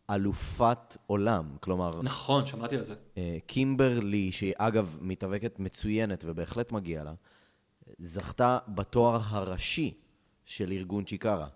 אלופת 0.09 0.97
עולם, 1.07 1.45
כלומר... 1.59 2.01
נכון, 2.01 2.45
שמעתי 2.45 2.77
על 2.77 2.85
זה. 2.85 2.93
uh, 2.93 3.17
קימברלי, 3.45 4.31
שהיא 4.31 4.53
אגב 4.57 4.97
מתאבקת 5.01 5.59
מצוינת 5.59 6.23
ובהחלט 6.27 6.71
מגיע 6.71 7.03
לה, 7.03 7.13
זכתה 7.97 8.57
בתואר 8.67 9.19
הראשי 9.23 9.93
של 10.45 10.71
ארגון 10.71 11.03
צ'יקרה. 11.03 11.47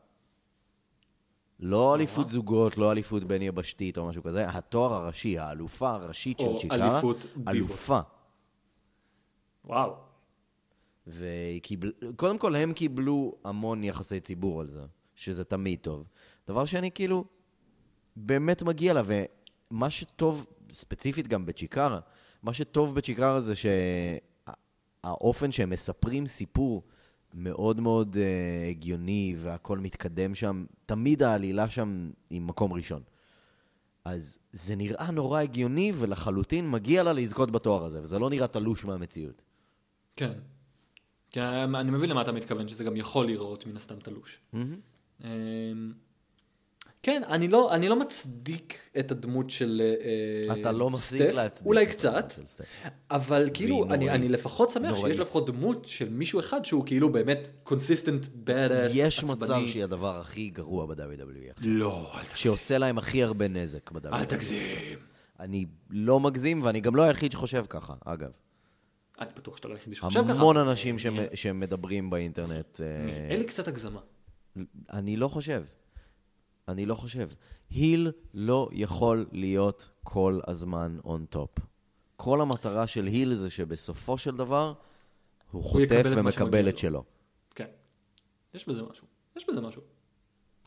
לא 1.60 1.95
אליפות 1.95 2.30
זוגות, 2.30 2.78
לא 2.78 2.91
אליפות 2.91 3.23
בין 3.23 3.41
יבשתית 3.41 3.97
או 3.97 4.08
משהו 4.08 4.23
כזה, 4.23 4.50
התואר 4.50 4.93
הראשי, 4.93 5.39
האלופה 5.39 5.91
הראשית 5.91 6.39
של 6.39 6.45
או 6.45 6.60
צ'יקרה, 6.60 6.93
אליפות 6.93 7.26
דיבות. 7.36 7.47
אלופה. 7.47 8.00
וואו. 9.65 9.95
והיא 11.08 11.62
קיבל... 11.62 11.91
קודם 12.15 12.38
כל, 12.38 12.56
הם 12.56 12.73
קיבלו 12.73 13.36
המון 13.43 13.84
יחסי 13.84 14.19
ציבור 14.19 14.62
על 14.62 14.69
זה, 14.69 14.86
שזה 15.15 15.43
תמיד 15.43 15.80
טוב. 15.80 16.08
דבר 16.47 16.65
שני, 16.65 16.91
כאילו, 16.91 17.26
באמת 18.15 18.63
מגיע 18.63 18.93
לה, 18.93 19.02
ומה 19.06 19.89
שטוב, 19.89 20.45
ספציפית 20.73 21.28
גם 21.28 21.45
בצ'יקרה, 21.45 22.00
מה 22.43 22.54
שטוב 22.54 22.95
בצ'יקרה 22.95 23.41
זה 23.41 23.54
שהאופן 25.06 25.52
שהם 25.52 25.70
מספרים 25.70 26.26
סיפור 26.26 26.84
מאוד 27.34 27.82
מאוד 27.82 28.16
uh, 28.16 28.70
הגיוני, 28.70 29.36
והכל 29.38 29.78
מתקדם 29.78 30.36
שם, 30.36 30.66
תמיד 30.86 31.24
העלילה 31.24 31.70
שם 31.70 32.10
היא 32.30 32.42
מקום 32.42 32.74
ראשון. 32.74 33.02
אז 34.06 34.40
זה 34.52 34.76
נראה 34.76 35.12
נורא 35.12 35.42
הגיוני, 35.42 35.92
ולחלוטין 35.96 36.72
מגיע 36.72 37.04
לה 37.04 37.14
לזכות 37.14 37.52
בתואר 37.52 37.84
הזה, 37.84 38.02
וזה 38.02 38.20
לא 38.20 38.30
נראה 38.30 38.48
תלוש 38.48 38.86
מהמציאות. 38.86 39.42
כן. 40.16 40.34
כן, 41.32 41.76
אני 41.76 41.92
מבין 41.92 42.10
למה 42.10 42.22
אתה 42.22 42.32
מתכוון, 42.32 42.68
שזה 42.68 42.84
גם 42.84 42.96
יכול 42.96 43.26
להיראות 43.26 43.66
מן 43.66 43.76
הסתם 43.76 44.00
תלוש. 44.00 44.40
אמ, 45.24 45.28
כן, 47.08 47.22
אני 47.28 47.48
לא, 47.48 47.74
אני 47.76 47.89
לא 47.89 48.00
מצדיק 48.00 48.80
את 49.00 49.12
הדמות 49.12 49.50
של 49.50 49.82
אה, 50.50 50.62
אתה 50.62 50.72
לא 50.72 50.89
מפסיק 50.89 51.22
סטף, 51.22 51.34
להצדיק. 51.36 51.65
אולי 51.65 51.86
קצת, 51.86 52.34
סטף. 52.46 52.63
אבל 53.12 53.50
כאילו, 53.54 53.86
אני. 53.91 54.10
אני 54.10 54.30
לפחות 54.30 54.72
שמח 54.72 54.89
נוראית. 54.89 55.13
שיש 55.15 55.22
לפחות 55.22 55.46
דמות 55.48 55.88
של 55.88 56.10
מישהו 56.10 56.39
אחד 56.39 56.65
שהוא 56.65 56.86
כאילו 56.86 57.12
באמת 57.12 57.48
consistent, 57.63 58.26
badass, 58.26 58.74
עצבני. 58.74 59.02
יש 59.02 59.24
מצב 59.24 59.60
שהיא 59.67 59.84
הדבר 59.84 60.17
הכי 60.20 60.50
גרוע 60.50 60.86
ב-WWE. 60.86 61.54
לא, 61.62 62.12
אל 62.13 62.20
תגזים. 62.20 62.36
שעושה 62.36 62.78
להם 62.78 62.98
הכי 62.98 63.24
הרבה 63.24 63.48
נזק 63.48 63.91
ב-WWE. 63.91 64.13
אל 64.15 64.26
תגזים. 64.26 65.00
אני 65.39 65.65
לא 65.89 66.20
מגזים, 66.20 66.60
ואני 66.63 66.80
גם 66.82 66.96
לא 66.96 67.04
היחיד 67.04 67.32
שחושב 67.32 67.65
ככה, 67.70 67.93
אגב. 68.06 68.32
אני 69.20 69.30
בטוח 69.38 69.58
שאתה 69.58 69.67
לא 69.67 69.74
היחידי 69.74 69.96
שחושב 69.96 70.24
ככה. 70.24 70.32
המון 70.32 70.58
אנשים 70.58 71.00
שמ- 71.00 71.36
שמדברים 71.36 72.10
באינטרנט. 72.10 72.82
אה, 72.82 72.86
אין 73.30 73.39
לי 73.39 73.46
קצת 73.46 73.67
הגזמה. 73.67 74.00
אני 74.93 75.17
לא 75.17 75.28
חושב. 75.28 75.63
אני 76.67 76.86
לא 76.86 76.95
חושב. 76.95 77.30
heel 77.70 78.12
לא 78.34 78.69
יכול 78.71 79.25
להיות 79.32 79.89
כל 80.03 80.39
הזמן 80.47 80.97
on 81.06 81.26
top. 81.26 81.50
כל 82.15 82.41
המטרה 82.41 82.88
של 82.88 83.06
heel 83.06 83.34
זה 83.34 83.49
שבסופו 83.49 84.17
של 84.17 84.36
דבר 84.36 84.73
הוא 85.51 85.63
חוטף 85.63 85.91
מה 85.91 86.03
שמגיע 86.03 86.19
ומקבל. 86.19 86.69
את 86.69 86.77
שלו. 86.77 87.03
כן. 87.56 87.67
יש 88.53 88.67
בזה 88.67 88.82
משהו. 88.84 89.08
יש 89.36 89.45
בזה 89.49 89.62
משהו. 89.62 89.82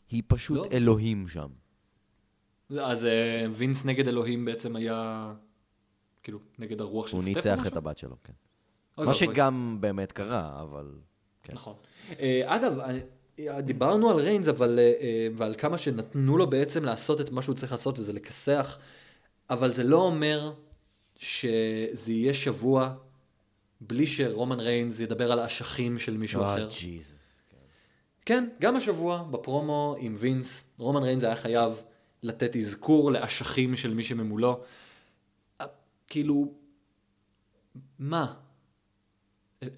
היא 0.09 0.23
פשוט 0.27 0.57
לא. 0.57 0.65
אלוהים 0.71 1.27
שם. 1.27 1.47
אז 2.79 3.05
אה, 3.05 3.45
וינס 3.51 3.85
נגד 3.85 4.07
אלוהים 4.07 4.45
בעצם 4.45 4.75
היה, 4.75 5.33
כאילו, 6.23 6.39
נגד 6.59 6.81
הרוח 6.81 7.07
של 7.07 7.15
הוא 7.15 7.23
סטף 7.23 7.31
או 7.31 7.55
ניצח? 7.55 7.67
את 7.67 7.77
הבת 7.77 7.97
שלו, 7.97 8.15
כן. 8.23 8.33
אוי 8.97 9.05
מה 9.05 9.11
ואבוי. 9.11 9.27
שגם 9.27 9.77
באמת 9.79 10.11
קרה, 10.11 10.61
אבל... 10.61 10.91
כן. 11.43 11.53
נכון. 11.53 11.75
אה, 12.19 12.55
אגב, 12.55 12.79
דיברנו 13.39 14.09
על 14.09 14.17
ריינס, 14.17 14.47
אבל, 14.47 14.79
אה, 14.79 14.93
אה, 15.01 15.27
ועל 15.35 15.55
כמה 15.57 15.77
שנתנו 15.77 16.37
לו 16.37 16.49
בעצם 16.49 16.83
לעשות 16.83 17.21
את 17.21 17.31
מה 17.31 17.41
שהוא 17.41 17.55
צריך 17.55 17.71
לעשות, 17.71 17.99
וזה 17.99 18.13
לכסח, 18.13 18.77
אבל 19.49 19.73
זה 19.73 19.83
לא 19.83 19.97
אומר 19.97 20.53
שזה 21.17 22.11
יהיה 22.11 22.33
שבוע 22.33 22.93
בלי 23.81 24.07
שרומן 24.07 24.59
ריינס 24.59 24.99
ידבר 24.99 25.31
על 25.31 25.39
האשכים 25.39 25.99
של 25.99 26.17
מישהו 26.17 26.41
אה, 26.41 26.53
אחר. 26.53 26.67
ג'יזוס. 26.79 27.11
כן, 28.25 28.47
גם 28.61 28.75
השבוע 28.75 29.23
בפרומו 29.31 29.95
עם 29.99 30.15
וינס, 30.17 30.63
רומן 30.79 31.03
ריינס 31.03 31.23
היה 31.23 31.35
חייב 31.35 31.81
לתת 32.23 32.55
אזכור 32.55 33.11
לאשכים 33.11 33.75
של 33.75 33.93
מי 33.93 34.03
שממולו. 34.03 34.63
כאילו, 36.07 36.53
מה? 37.99 38.33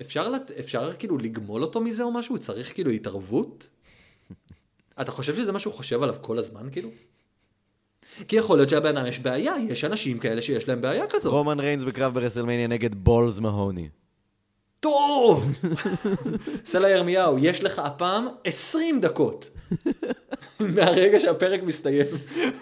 אפשר, 0.01 0.29
לת... 0.29 0.51
אפשר 0.51 0.93
כאילו 0.99 1.17
לגמול 1.17 1.63
אותו 1.63 1.81
מזה 1.81 2.03
או 2.03 2.11
משהו? 2.11 2.37
צריך 2.37 2.73
כאילו 2.73 2.91
התערבות? 2.91 3.69
אתה 5.01 5.11
חושב 5.11 5.35
שזה 5.35 5.51
מה 5.51 5.59
שהוא 5.59 5.73
חושב 5.73 6.03
עליו 6.03 6.15
כל 6.21 6.37
הזמן 6.37 6.69
כאילו? 6.71 6.89
כי 8.27 8.35
יכול 8.35 8.57
להיות 8.57 8.69
שהבן 8.69 8.97
אדם 8.97 9.05
יש 9.05 9.19
בעיה, 9.19 9.53
יש 9.69 9.83
אנשים 9.83 10.19
כאלה 10.19 10.41
שיש 10.41 10.67
להם 10.67 10.81
בעיה 10.81 11.07
כזאת. 11.09 11.33
רומן 11.33 11.59
ריינס 11.59 11.83
בקרב 11.83 12.13
ברסלמניה 12.13 12.67
נגד 12.67 12.95
בולס 12.95 13.39
מהוני. 13.39 13.89
טוב! 14.83 15.51
סלע 16.65 16.89
ירמיהו, 16.89 17.37
יש 17.39 17.63
לך 17.63 17.79
הפעם 17.79 18.27
20 18.43 19.01
דקות. 19.01 19.49
מהרגע 20.59 21.19
שהפרק 21.19 21.63
מסתיים. 21.63 22.05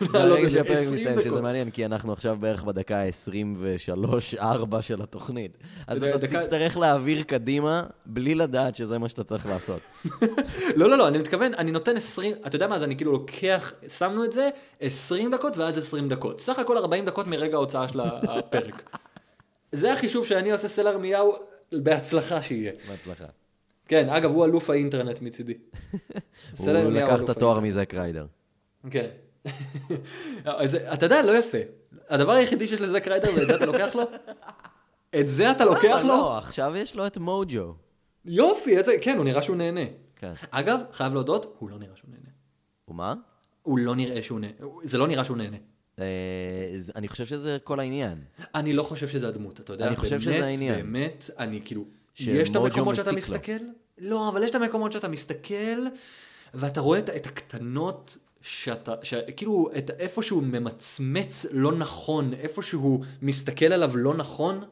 את 0.04 0.10
זה, 0.12 0.50
שהפרק 0.50 0.78
20 0.78 0.96
מסתיים. 0.96 1.22
שזה 1.22 1.42
מעניין, 1.42 1.72
כי 1.72 1.86
אנחנו 1.86 2.14
עכשיו 2.14 2.38
בערך 2.40 2.64
בדקה 2.64 2.98
ה-23-4 2.98 4.82
של 4.82 5.02
התוכנית. 5.02 5.58
אז 5.88 6.04
אתה 6.04 6.28
תצטרך 6.28 6.78
להעביר 6.78 7.24
קדימה 7.24 7.84
בלי 8.06 8.36
לדעת 8.36 8.76
שזה 8.76 9.00
מה 9.00 9.10
שאתה 9.10 9.24
צריך 9.24 9.46
לעשות. 9.46 9.82
לא, 10.80 10.90
לא, 10.90 10.98
לא, 10.98 11.08
אני 11.08 11.18
מתכוון, 11.18 11.54
אני 11.54 11.72
נותן 11.72 11.98
20, 11.98 12.34
אתה 12.48 12.56
יודע 12.56 12.68
מה, 12.68 12.76
אז 12.76 12.84
אני 12.84 12.98
כאילו 12.98 13.12
לוקח, 13.12 13.74
שמנו 13.88 14.24
את 14.24 14.32
זה, 14.32 14.50
20 14.80 15.32
דקות 15.32 15.58
ואז 15.58 15.78
20 15.78 16.10
דקות. 16.10 16.42
סך 16.42 16.60
הכל 16.60 16.78
40 16.78 17.06
דקות 17.06 17.28
מרגע 17.28 17.56
ההוצאה 17.56 17.88
של 17.88 18.00
הפרק. 18.04 18.82
זה 19.72 19.94
החישוב 19.94 20.26
שאני 20.26 20.52
עושה 20.52 20.68
סלע 20.68 20.90
ירמיהו, 20.90 21.36
בהצלחה 21.74 22.42
שיהיה. 22.42 22.72
בהצלחה. 22.90 23.26
כן, 23.88 24.10
אגב, 24.10 24.30
הוא 24.32 24.46
אלוף 24.46 24.70
האינטרנט 24.70 25.22
מצידי. 25.22 25.54
הוא 26.58 26.70
לקח 26.72 27.24
את 27.24 27.30
התואר 27.30 27.60
מזק 27.60 27.94
ריידר. 27.94 28.26
כן. 28.92 29.10
אתה 30.94 31.06
יודע, 31.06 31.22
לא 31.22 31.38
יפה. 31.38 31.58
הדבר 32.10 32.32
היחידי 32.32 32.68
שיש 32.68 32.82
לזק 32.82 33.08
ריידר 33.08 33.30
ואת 33.36 33.48
זה 33.48 33.56
אתה 33.56 33.66
לוקח 33.66 33.96
לו? 33.96 34.04
את 35.20 35.28
זה 35.28 35.52
אתה 35.52 35.66
לוקח 35.66 36.00
לו? 36.02 36.08
לא, 36.08 36.38
עכשיו 36.38 36.74
יש 36.78 36.96
לו 36.96 37.08
את 37.08 37.18
מוג'ו. 37.18 37.74
יופי, 38.26 38.78
איזה- 38.78 38.92
כן, 39.02 39.18
הוא 39.18 39.26
נראה 39.26 39.42
שהוא 39.42 39.56
נהנה. 39.56 39.82
כן. 40.16 40.34
אגב, 40.52 40.80
חייב 40.92 41.14
להודות, 41.14 41.56
הוא 41.60 41.70
לא 41.70 41.80
נראה 41.80 41.96
שהוא 41.96 42.10
נהנה. 42.12 42.30
ומה? 42.88 43.14
הוא 43.62 43.80
לא 43.80 43.96
נראה 43.96 44.22
שהוא 44.22 44.40
נהנה. 44.40 44.54
זה 44.84 44.98
לא 44.98 45.08
נראה 45.08 45.26
שהוא 45.26 45.38
נהנה. 45.38 45.58
אה, 46.02 46.94
אני 46.96 47.08
חושב 47.08 47.26
שזה 47.26 47.58
כל 47.64 47.80
העניין. 47.80 48.18
אני 48.56 48.74
לא 48.74 48.84
חושב 48.84 49.08
שזה 49.08 49.28
הדמות, 49.28 49.60
אתה 49.60 49.74
יודע? 49.74 49.88
אני 49.88 49.96
חושב 49.96 50.10
באמת, 50.12 50.22
שזה 50.22 50.46
העניין. 50.46 50.76
באמת, 50.76 51.30
אני 51.38 51.62
כאילו... 51.66 51.86
יש 52.20 52.50
את 52.50 52.56
המקומות 52.56 52.96
שאתה 52.96 53.12
לו. 53.12 53.18
מסתכל? 53.18 53.58
לא, 53.98 54.30
אבל 54.30 54.44
יש 54.44 54.50
את 54.50 54.56
המקומות 54.56 54.92
שאתה 54.92 55.08
מסתכל, 55.08 55.86
ואתה 56.54 56.82
רואה 56.82 57.00
את, 57.00 57.10
את 57.10 57.26
הקטנות 57.26 58.18
שאתה, 58.42 58.96
כאילו, 59.38 59.70
את 59.78 59.92
איפה 60.00 60.24
שהוא 60.24 60.44
ממצמץ 60.44 61.46
לא 61.52 61.72
נכון, 61.72 62.34
איפה 62.34 62.62
שהוא 62.62 63.06
מסתכל 63.22 63.66
עליו 63.66 63.98
לא 63.98 64.14
נכון, 64.14 64.64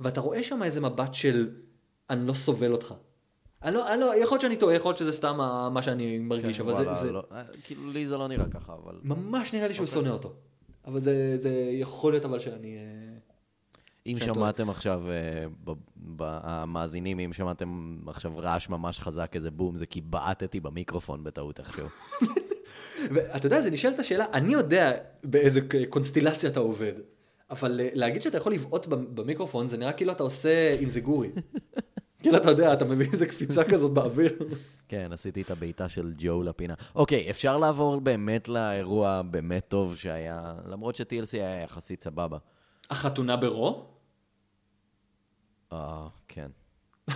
ואתה 0.00 0.20
רואה 0.20 0.42
שם 0.42 0.62
איזה 0.62 0.80
מבט 0.80 1.14
של, 1.14 1.48
אני 2.10 2.26
לא 2.26 2.34
סובל 2.34 2.72
אותך. 2.72 2.94
אני 3.62 3.74
לא, 3.74 3.92
אני 3.92 4.00
לא, 4.00 4.16
יכול 4.16 4.34
להיות 4.34 4.40
שאני 4.40 4.56
טועה, 4.56 4.74
יכול 4.74 4.88
להיות 4.88 4.98
שזה 4.98 5.12
סתם 5.12 5.36
מה 5.72 5.82
שאני 5.82 6.18
מרגיש, 6.18 6.60
אבל 6.60 6.72
כן, 6.72 6.80
וואלה, 6.80 6.94
זה, 6.94 7.00
זה 7.06 7.12
לא- 7.12 7.22
אה, 7.32 7.42
כאילו 7.64 7.90
לי 7.90 8.06
זה 8.06 8.16
לא 8.16 8.28
נראה 8.28 8.48
ככה, 8.50 8.72
אבל... 8.84 8.94
ממש 9.02 9.54
נראה 9.54 9.68
לי 9.68 9.74
שהוא 9.74 9.86
אוקיי. 9.86 10.00
שונא 10.00 10.08
אותו. 10.10 10.34
אבל 10.86 11.00
זה, 11.00 11.36
זה 11.38 11.50
יכול 11.72 12.12
להיות 12.12 12.24
אבל 12.24 12.40
שאני... 12.40 12.76
אה, 12.76 12.82
אם 14.06 14.16
שמעתם 14.18 14.70
עכשיו, 14.70 15.02
אה, 15.10 15.44
ב- 15.64 15.70
ב- 16.16 16.22
המאזינים, 16.42 17.18
אם 17.18 17.32
שמעתם 17.32 17.96
עכשיו 18.06 18.32
רעש 18.38 18.68
ממש 18.68 18.98
חזק, 19.00 19.30
איזה 19.34 19.50
בום, 19.50 19.76
זה 19.76 19.86
כי 19.86 20.00
בעטתי 20.00 20.60
במיקרופון 20.60 21.24
בטעות 21.24 21.58
איכשהו. 21.58 21.86
ואתה 23.14 23.46
יודע, 23.46 23.60
זה 23.62 23.70
נשאלת 23.70 23.98
השאלה, 23.98 24.26
אני 24.32 24.52
יודע 24.52 24.92
באיזה 25.24 25.60
קונסטילציה 25.90 26.50
אתה 26.50 26.60
עובד, 26.60 26.92
אבל 27.50 27.80
אה, 27.80 27.88
להגיד 27.92 28.22
שאתה 28.22 28.36
יכול 28.36 28.52
לבעוט 28.52 28.86
במ- 28.86 29.14
במיקרופון, 29.14 29.68
זה 29.68 29.76
נראה 29.76 29.92
כאילו 29.92 30.12
אתה 30.12 30.22
עושה 30.22 30.72
אינזיגורי. 30.80 31.28
כאילו, 32.22 32.36
אתה 32.36 32.50
יודע, 32.50 32.72
אתה 32.72 32.84
מביא 32.84 33.06
איזה 33.12 33.26
קפיצה 33.26 33.64
כזאת 33.64 33.92
באוויר. 33.92 34.38
כן, 34.88 35.12
עשיתי 35.12 35.42
את 35.42 35.50
הבעיטה 35.50 35.88
של 35.88 36.12
ג'ו 36.18 36.42
לפינה. 36.42 36.74
אוקיי, 36.94 37.30
אפשר 37.30 37.58
לעבור 37.58 38.00
באמת 38.00 38.48
לאירוע 38.48 39.22
באמת 39.22 39.64
טוב 39.68 39.96
שהיה, 39.96 40.54
למרות 40.66 40.96
ש-TLC 40.96 41.32
היה 41.32 41.62
יחסית 41.62 42.02
סבבה. 42.02 42.38
החתונה 42.90 43.36
ברו? 43.36 43.86
כן. 46.28 46.50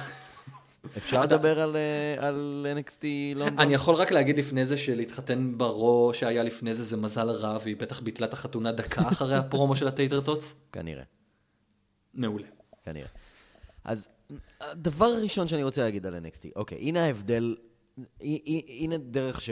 אפשר 0.97 1.23
לדבר 1.23 1.61
על, 1.61 1.77
אה, 1.77 2.27
על 2.27 2.67
NXT 2.79 3.05
לונדון? 3.35 3.59
אני 3.59 3.75
יכול 3.75 3.95
רק 3.95 4.13
להגיד 4.13 4.39
לפני 4.39 4.65
זה 4.65 4.77
שלהתחתן 4.77 5.59
ברו 5.59 6.11
שהיה 6.15 6.43
לפני 6.43 6.75
זה 6.75 6.85
זה 6.85 6.97
מזל 6.97 7.31
רע, 7.31 7.59
והיא 7.63 7.77
בטח 7.77 8.01
ביטלה 8.01 8.27
את 8.27 8.33
החתונה 8.33 8.73
דקה 8.73 9.09
אחרי 9.09 9.37
הפרומו 9.37 9.77
של 9.77 9.89
ה 9.89 9.94
tater 9.94 10.21
tots. 10.21 10.55
כנראה, 10.73 11.05
מעולה. 12.15 12.47
כנראה. 12.85 13.09
אז 13.85 14.09
הדבר 14.61 15.07
הראשון 15.07 15.49
שאני 15.49 15.63
רוצה 15.63 15.83
להגיד 15.83 16.07
על 16.07 16.15
NXT, 16.27 16.49
אוקיי, 16.57 16.79
הנה 16.79 17.05
ההבדל, 17.05 17.57
הנה 18.69 18.99
דרך 18.99 19.41
ש, 19.41 19.51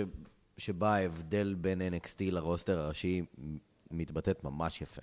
שבה 0.58 0.94
ההבדל 0.94 1.54
בין 1.54 1.82
NXT 1.82 2.16
לרוסטר 2.20 2.78
הראשי 2.78 3.22
מתבטאת 3.90 4.44
ממש 4.44 4.80
יפה. 4.80 5.02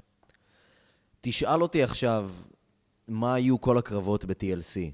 תשאל 1.21 1.61
אותי 1.61 1.83
עכשיו, 1.83 2.31
מה 3.07 3.33
היו 3.33 3.61
כל 3.61 3.77
הקרבות 3.77 4.25
ב-TLC? 4.25 4.91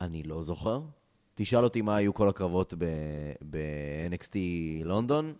אני 0.00 0.22
לא 0.22 0.42
זוכר. 0.42 0.80
תשאל 1.34 1.64
אותי 1.64 1.82
מה 1.82 1.96
היו 1.96 2.14
כל 2.14 2.28
הקרבות 2.28 2.74
ב- 2.78 3.32
ב-NXT 3.50 4.34
לונדון, 4.84 5.34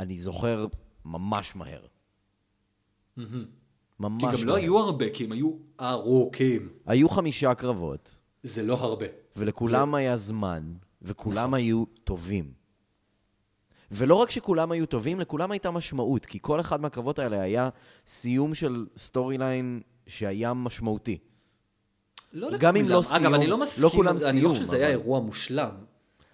אני 0.00 0.20
זוכר 0.20 0.66
ממש 1.04 1.56
מהר. 1.56 1.86
ממש 3.16 4.20
כי 4.20 4.26
מהר. 4.26 4.36
גם 4.36 4.46
לא 4.46 4.54
היו 4.54 4.78
הרבה, 4.78 5.10
כי 5.10 5.24
הם 5.24 5.32
היו 5.32 5.52
ארוכים. 5.80 6.68
היו 6.86 7.08
חמישה 7.08 7.54
קרבות, 7.54 8.13
זה 8.44 8.62
לא 8.62 8.74
הרבה. 8.74 9.06
ולכולם 9.36 9.94
היה 9.94 10.16
זמן, 10.16 10.72
וכולם 11.02 11.54
היו 11.54 11.84
טובים. 12.04 12.52
ולא 13.90 14.14
רק 14.14 14.30
שכולם 14.30 14.72
היו 14.72 14.86
טובים, 14.86 15.20
לכולם 15.20 15.50
הייתה 15.50 15.70
משמעות, 15.70 16.26
כי 16.26 16.38
כל 16.42 16.60
אחד 16.60 16.80
מהקרבות 16.80 17.18
האלה 17.18 17.40
היה 17.40 17.68
סיום 18.06 18.54
של 18.54 18.86
storyline 18.96 19.80
שהיה 20.06 20.54
משמעותי. 20.54 21.18
לא 22.32 22.50
גם 22.58 22.76
אם 22.76 22.88
לכולם. 22.88 22.92
לא 23.02 23.16
אגב, 23.16 23.20
סיום, 23.22 23.34
אני 23.34 23.44
לא 23.46 23.50
לא 23.50 23.58
מסכים, 23.62 23.90
כולם 23.90 24.16
אני 24.16 24.40
לא 24.40 24.48
סיום, 24.48 24.48
חושב 24.54 24.62
שזה 24.64 24.76
היה 24.76 24.86
אבל- 24.86 24.94
אירוע 24.94 25.20
מושלם. 25.20 25.70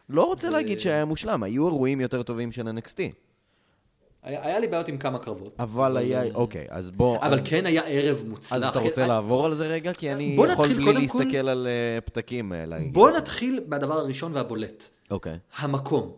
לא 0.09 0.25
רוצה 0.27 0.47
זה- 0.47 0.51
להגיד 0.53 0.81
שהיה 0.81 1.05
מושלם, 1.05 1.43
היו 1.43 1.67
אירועים 1.67 2.01
יותר 2.01 2.23
טובים 2.23 2.53
של 2.53 2.69
NXT. 2.69 3.01
היה 4.23 4.47
היה 4.47 4.59
לי 4.59 4.67
בעיות 4.67 4.89
עם 4.89 4.99
כמה 4.99 5.19
קרבות. 5.19 5.55
אבל 5.59 5.97
היה, 5.97 6.23
אוקיי, 6.35 6.67
אז 6.71 6.91
בוא... 6.91 7.19
אבל 7.19 7.35
אז- 7.35 7.41
כן 7.45 7.67
היה 7.67 7.83
ערב 7.87 8.23
מוצלח. 8.29 8.53
אז 8.53 8.63
אתה 8.65 8.79
כן, 8.79 8.85
רוצה 8.87 9.01
אני- 9.01 9.09
לעבור 9.09 9.45
על 9.47 9.55
זה 9.55 9.67
רגע? 9.67 9.93
כי 9.93 10.13
אני 10.13 10.37
יכול 10.53 10.69
בלי 10.69 10.85
קודם 10.85 10.95
כל- 11.09 11.19
להסתכל 11.21 11.49
על 11.49 11.67
אה, 11.67 12.01
פתקים. 12.01 12.53
אה, 12.53 12.67
להגיד. 12.67 12.93
בוא 12.95 13.11
נתחיל 13.11 13.61
מהדבר 13.69 13.99
הראשון 13.99 14.33
והבולט. 14.35 14.89
אוקיי, 15.11 15.39
המקום. 15.57 16.13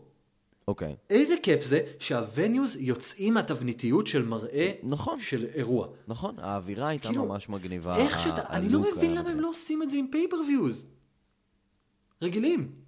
אוקיי. 0.69 0.95
איזה 1.11 1.35
כיף 1.43 1.65
זה 1.65 1.81
שה 1.99 2.25
venues 2.25 2.77
יוצאים 2.81 3.35
מהתבניתיות 3.35 4.07
של 4.07 4.23
מראה 4.25 4.73
נכון. 4.83 5.21
של 5.21 5.47
אירוע. 5.55 5.87
נכון, 6.09 6.35
האווירה 6.39 6.89
הייתה 6.89 7.09
כאילו, 7.09 7.25
ממש 7.27 7.49
מגניבה. 7.49 7.97
איך 7.97 8.21
שאתה, 8.21 8.43
אני 8.51 8.69
לא 8.69 8.81
מבין 8.81 9.15
למה 9.15 9.31
הם. 9.31 9.41
לא 9.41 9.49
עושים 9.49 9.83
את 9.83 9.91
זה 9.91 9.97
עם 9.97 10.07
pay-per-views. 10.13 10.85
רגילים. 12.23 12.82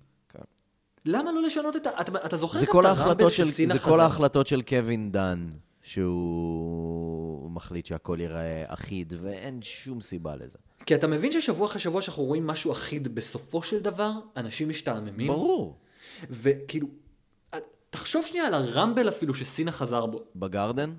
למה 1.07 1.33
לא 1.33 1.43
לשנות 1.43 1.77
את 1.77 1.87
ה... 1.87 1.90
אתה, 2.01 2.27
אתה 2.27 2.37
זוכר 2.37 2.59
זה 2.59 2.67
גם 2.67 2.73
כל 2.73 2.87
את 2.87 2.99
הרמבל 2.99 3.31
של, 3.31 3.45
שסינה 3.45 3.75
זה 3.75 3.81
חזר? 3.81 3.90
כל 3.90 4.01
ההחלטות 4.01 4.47
של 4.47 4.62
קווין 4.62 5.12
דן, 5.12 5.49
שהוא 5.83 7.51
מחליט 7.51 7.87
שהכל 7.87 8.17
ייראה 8.21 8.64
אחיד, 8.67 9.12
ואין 9.23 9.62
שום 9.62 10.01
סיבה 10.01 10.37
לזה. 10.37 10.59
כי 10.87 10.95
אתה 10.95 11.07
מבין 11.07 11.33
ששבוע 11.33 11.67
אחרי 11.67 11.81
שבוע 11.81 12.03
שאנחנו 12.03 12.23
רואים 12.23 12.47
משהו 12.47 12.73
אחיד 12.73 13.14
בסופו 13.14 13.62
של 13.62 13.81
דבר, 13.81 14.12
אנשים 14.37 14.69
משתעממים. 14.69 15.27
ברור. 15.27 15.79
וכאילו, 16.31 16.87
תחשוב 17.90 18.27
שנייה 18.27 18.47
על 18.47 18.55
הרמבל 18.55 19.09
אפילו 19.09 19.35
שסינה 19.35 19.73
חזר 19.73 20.07
בו. 20.07 20.23
בגרדן? 20.37 20.90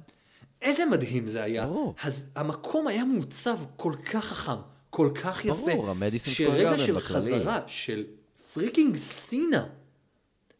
איזה 0.62 0.86
מדהים 0.86 1.28
זה 1.28 1.44
היה. 1.44 1.66
ברור. 1.68 1.96
אז 2.04 2.24
המקום 2.36 2.88
היה 2.88 3.06
מעוצב 3.06 3.58
כל 3.78 3.94
כך 4.12 4.26
חכם, 4.26 4.62
כל 4.90 5.10
כך 5.16 5.46
יפה. 5.46 5.56
ברור, 5.56 5.90
המדיסון 5.90 6.34
סקוור 6.34 6.52
שרגע 6.52 6.64
גארדן 6.64 6.86
של 6.86 6.96
בכללי. 6.96 7.40
חזרה 7.40 7.60
של 7.68 8.04
freaking 8.54 8.98
סינה, 8.98 9.66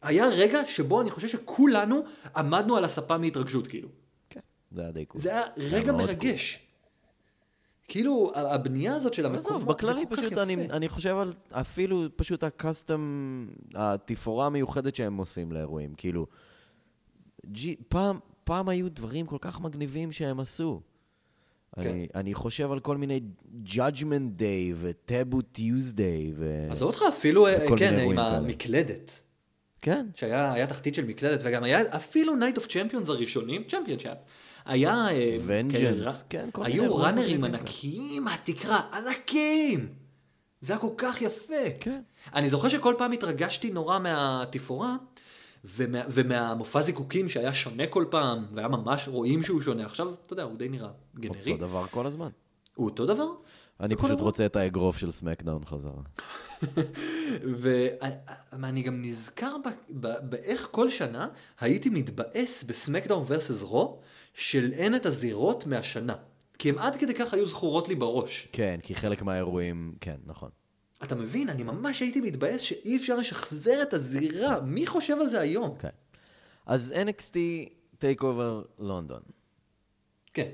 היה 0.06 0.26
רגע 0.28 0.66
שבו 0.66 1.00
אני 1.00 1.10
חושב 1.10 1.28
שכולנו 1.28 2.02
עמדנו 2.36 2.76
על 2.76 2.84
הספה 2.84 3.18
מהתרגשות, 3.18 3.66
כאילו. 3.66 3.88
כן. 4.30 4.40
זה 4.70 4.82
היה 4.82 4.92
די 4.92 5.04
cool. 5.04 5.20
זה 5.20 5.30
היה 5.32 5.42
רגע 5.56 5.92
מרגש. 5.92 6.66
כאילו, 7.88 8.32
הבנייה 8.34 8.94
הזאת 8.94 9.14
של 9.14 9.26
המקום, 9.26 9.46
עזוב, 9.46 9.60
זה 9.60 9.66
בכללי 9.66 10.04
כל 10.08 10.16
כך 10.16 10.22
פשוט. 10.22 10.38
אני, 10.38 10.54
אני 10.54 10.88
חושב 10.88 11.16
על 11.16 11.32
אפילו 11.50 12.04
פשוט 12.16 12.44
ה 12.44 12.57
custom, 12.57 13.48
התפאורה 13.74 14.46
המיוחדת 14.46 14.94
שהם 14.94 15.16
עושים 15.16 15.52
לאירועים. 15.52 15.94
כאילו, 15.94 16.26
gee, 17.46 17.76
פעם, 17.88 18.18
פעם 18.44 18.68
היו 18.68 18.88
דברים 18.90 19.26
כל 19.26 19.38
כך 19.40 19.60
מגניבים 19.60 20.12
שהם 20.12 20.40
עשו. 20.40 20.80
כן. 21.74 21.82
אני, 21.82 22.06
אני 22.14 22.34
חושב 22.34 22.72
על 22.72 22.80
כל 22.80 22.96
מיני 22.96 23.20
Judgment 23.66 24.38
Day 24.38 24.74
וטאבו 24.74 25.40
Tuesday 25.40 26.32
ו... 26.36 26.66
עזוב 26.70 26.88
אותך 26.88 27.02
אפילו, 27.08 27.46
אה, 27.46 27.76
כן, 27.78 27.98
עם 27.98 28.08
כאלה. 28.08 28.36
המקלדת. 28.36 29.20
כן. 29.86 30.06
שהיה 30.14 30.52
היה 30.52 30.66
תחתית 30.66 30.94
של 30.94 31.04
מקלדת, 31.04 31.40
וגם 31.42 31.64
היה 31.64 31.96
אפילו 31.96 32.32
Night 32.34 32.58
of 32.58 32.64
Champions 32.64 33.08
הראשונים, 33.10 33.64
צ'מפיונשאפ. 33.68 34.16
היה... 34.64 35.08
אה, 35.10 35.36
Vengeance, 35.46 35.72
כאלה- 35.72 36.12
כן, 36.28 36.48
כל 36.52 36.62
מיני 36.62 36.74
היו 36.74 36.96
ראנרים 36.96 37.44
ענקיים 37.44 38.24
מהתקרה, 38.24 38.80
ענקים! 38.92 39.88
זה 40.60 40.72
היה 40.72 40.80
כל 40.80 40.90
כך 40.96 41.22
יפה. 41.22 41.54
כן. 41.80 42.00
אני 42.34 42.48
זוכר 42.48 42.68
שכל 42.68 42.94
פעם 42.98 43.12
התרגשתי 43.12 43.70
נורא 43.70 43.98
מהתפאורה, 43.98 44.96
ומה, 45.64 45.98
ומהמופע 46.08 46.80
זיקוקים 46.82 47.28
שהיה 47.28 47.54
שונה 47.54 47.86
כל 47.86 48.04
פעם, 48.10 48.46
והיה 48.52 48.68
ממש, 48.68 49.08
רואים 49.08 49.42
שהוא 49.42 49.60
שונה. 49.60 49.84
עכשיו, 49.84 50.14
אתה 50.26 50.32
יודע, 50.32 50.42
הוא 50.42 50.56
די 50.56 50.68
נראה 50.68 50.88
גנרי. 51.20 51.52
אותו 51.52 51.66
דבר 51.66 51.86
כל 51.90 52.06
הזמן. 52.06 52.28
הוא 52.74 52.88
אותו 52.88 53.06
דבר? 53.06 53.28
אני 53.80 53.96
פשוט? 53.96 54.20
רוצה 54.20 54.46
את 54.46 54.56
האגרוף 54.56 54.98
של 54.98 55.10
סמקדאון 55.10 55.64
חזרה. 55.64 56.02
ואני 57.60 58.82
גם 58.82 59.02
נזכר 59.02 59.56
ב- 59.58 60.06
ב- 60.06 60.30
באיך 60.30 60.68
כל 60.70 60.90
שנה 60.90 61.28
הייתי 61.60 61.88
מתבאס 61.88 62.62
בסמקדאון 62.62 63.24
ורסס 63.26 63.62
רו, 63.62 64.00
של 64.34 64.72
אין 64.72 64.94
את 64.94 65.06
הזירות 65.06 65.66
מהשנה. 65.66 66.16
כי 66.58 66.68
הם 66.68 66.78
עד 66.78 66.96
כדי 66.96 67.14
כך 67.14 67.34
היו 67.34 67.46
זכורות 67.46 67.88
לי 67.88 67.94
בראש. 67.94 68.48
כן, 68.52 68.80
כי 68.82 68.94
חלק 68.94 69.22
מהאירועים, 69.22 69.94
כן, 70.00 70.16
נכון. 70.26 70.50
אתה 71.02 71.14
מבין? 71.14 71.48
אני 71.48 71.62
ממש 71.62 72.00
הייתי 72.00 72.20
מתבאס 72.20 72.60
שאי 72.60 72.96
אפשר 72.96 73.16
לשחזר 73.16 73.82
את 73.82 73.94
הזירה. 73.94 74.60
מי 74.60 74.86
חושב 74.86 75.16
על 75.20 75.28
זה 75.28 75.40
היום? 75.40 75.76
כן. 75.78 75.88
אז 76.66 76.94
NXT 77.06 77.36
TakeOver 77.98 78.62
לונדון. 78.78 79.20
כן. 80.34 80.48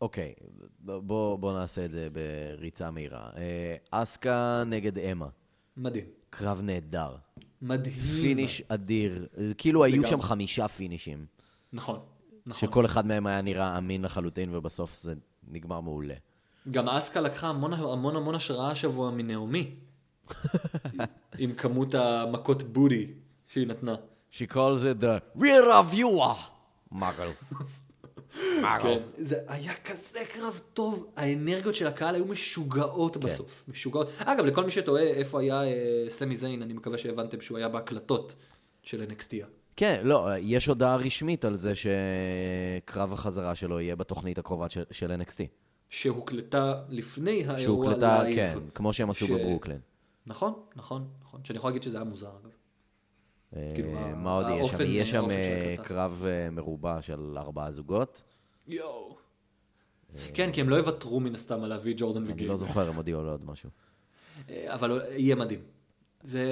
אוקיי, 0.00 0.34
בוא, 0.80 1.38
בוא 1.38 1.52
נעשה 1.52 1.84
את 1.84 1.90
זה 1.90 2.08
בריצה 2.12 2.90
מהירה. 2.90 3.30
אה, 3.36 3.76
אסקה 3.90 4.62
נגד 4.66 4.98
אמה. 4.98 5.28
מדהים. 5.76 6.04
קרב 6.30 6.60
נהדר. 6.62 7.16
מדהים. 7.62 7.96
finish 7.96 8.62
אדיר. 8.68 9.26
כאילו 9.58 9.84
היו. 9.84 10.06
שם 10.06 10.20
חמישה 10.20 10.68
פינישים. 10.68 11.26
נכון. 11.72 12.00
נכון. 12.46 12.68
שכל 12.68 12.86
אחד 12.86 13.06
מהם 13.06 13.26
היה 13.26 13.42
נראה 13.42 13.78
אמין 13.78 14.02
לחלוטין, 14.02 14.54
ובסוף 14.54 15.02
זה 15.02 15.14
נגמר 15.48 15.80
מעולה. 15.80 16.14
גם 16.70 16.88
אסקה 16.88 17.20
לקחה 17.20 17.48
המון 17.48 17.72
המון 17.72 18.16
המון 18.16 18.34
השראה 18.34 18.70
השבוע 18.70 19.10
מנעמי. 19.10 19.74
עם 21.38 21.54
כמות 21.54 21.94
המכות 21.94 22.62
בודי 22.62 23.06
שהיא 23.46 23.66
נתנה. 23.66 23.94
She 24.32 24.46
calls 24.52 24.84
it 24.84 25.02
the 25.02 25.40
rear 25.40 25.64
of 25.72 25.94
you, 25.94 26.24
מגל. 26.92 27.30
כן. 28.82 28.98
זה 29.16 29.36
היה 29.48 29.74
כזה 29.74 30.18
קרב 30.28 30.60
טוב, 30.74 31.06
האנרגיות 31.16 31.74
של 31.74 31.86
הקהל 31.86 32.14
היו 32.14 32.24
משוגעות 32.24 33.14
כן. 33.14 33.20
בסוף. 33.20 33.64
משוגעות. 33.68 34.08
אגב, 34.18 34.44
לכל 34.44 34.64
מי 34.64 34.70
שתוהה 34.70 35.02
איפה 35.02 35.40
היה 35.40 35.62
אה, 35.64 36.04
סמי 36.08 36.36
זיין, 36.36 36.62
אני 36.62 36.72
מקווה 36.72 36.98
שהבנתם 36.98 37.40
שהוא 37.40 37.58
היה 37.58 37.68
בהקלטות 37.68 38.34
של 38.82 39.04
NXT. 39.10 39.34
כן, 39.76 40.00
לא, 40.04 40.28
יש 40.40 40.66
הודעה 40.66 40.96
רשמית 40.96 41.44
על 41.44 41.54
זה 41.54 41.72
שקרב 41.74 43.12
החזרה 43.12 43.54
שלו 43.54 43.80
יהיה 43.80 43.96
בתוכנית 43.96 44.38
הקרובה 44.38 44.70
של, 44.70 44.82
של 44.90 45.20
NXT. 45.22 45.40
שהוקלטה 45.90 46.74
לפני 46.88 47.30
האירוע 47.30 47.58
שהוקלטה, 47.58 48.22
live. 48.22 48.36
כן, 48.36 48.58
כמו 48.74 48.92
שהם 48.92 49.10
עשו 49.10 49.26
ש- 49.26 49.30
בברוקלין. 49.30 49.78
נכון, 50.26 50.52
נכון, 50.76 51.08
נכון. 51.22 51.40
שאני 51.44 51.56
יכול 51.56 51.70
להגיד 51.70 51.82
שזה 51.82 51.96
היה 51.96 52.04
מוזר, 52.04 52.30
אגב. 52.42 52.50
כאילו, 53.54 53.88
אה, 53.96 54.14
מה 54.14 54.32
עוד 54.32 54.46
יהיה 54.48 54.66
שם? 54.68 54.80
יהיה 54.80 55.06
שם 55.06 55.30
אה. 55.30 55.74
קרב 55.82 56.24
אה, 56.28 56.50
מרובע 56.50 57.02
של 57.02 57.34
ארבעה 57.38 57.72
זוגות. 57.72 58.22
יואו. 58.66 59.16
כן, 60.34 60.52
כי 60.52 60.60
הם 60.60 60.68
לא 60.68 60.76
יוותרו 60.76 61.20
מן 61.20 61.34
הסתם 61.34 61.62
על 61.62 61.68
להביא 61.68 61.94
ג'ורדן 61.96 62.22
אני 62.24 62.32
וגייבל. 62.32 62.48
לא 62.48 62.56
זוכר, 62.56 62.88
הם 62.88 62.94
הודיעו 62.94 63.22
לו 63.22 63.30
עוד 63.30 63.44
משהו. 63.44 63.70
אבל 64.66 65.00
יהיה 65.10 65.34
מדהים. 65.36 65.60
זה... 66.24 66.42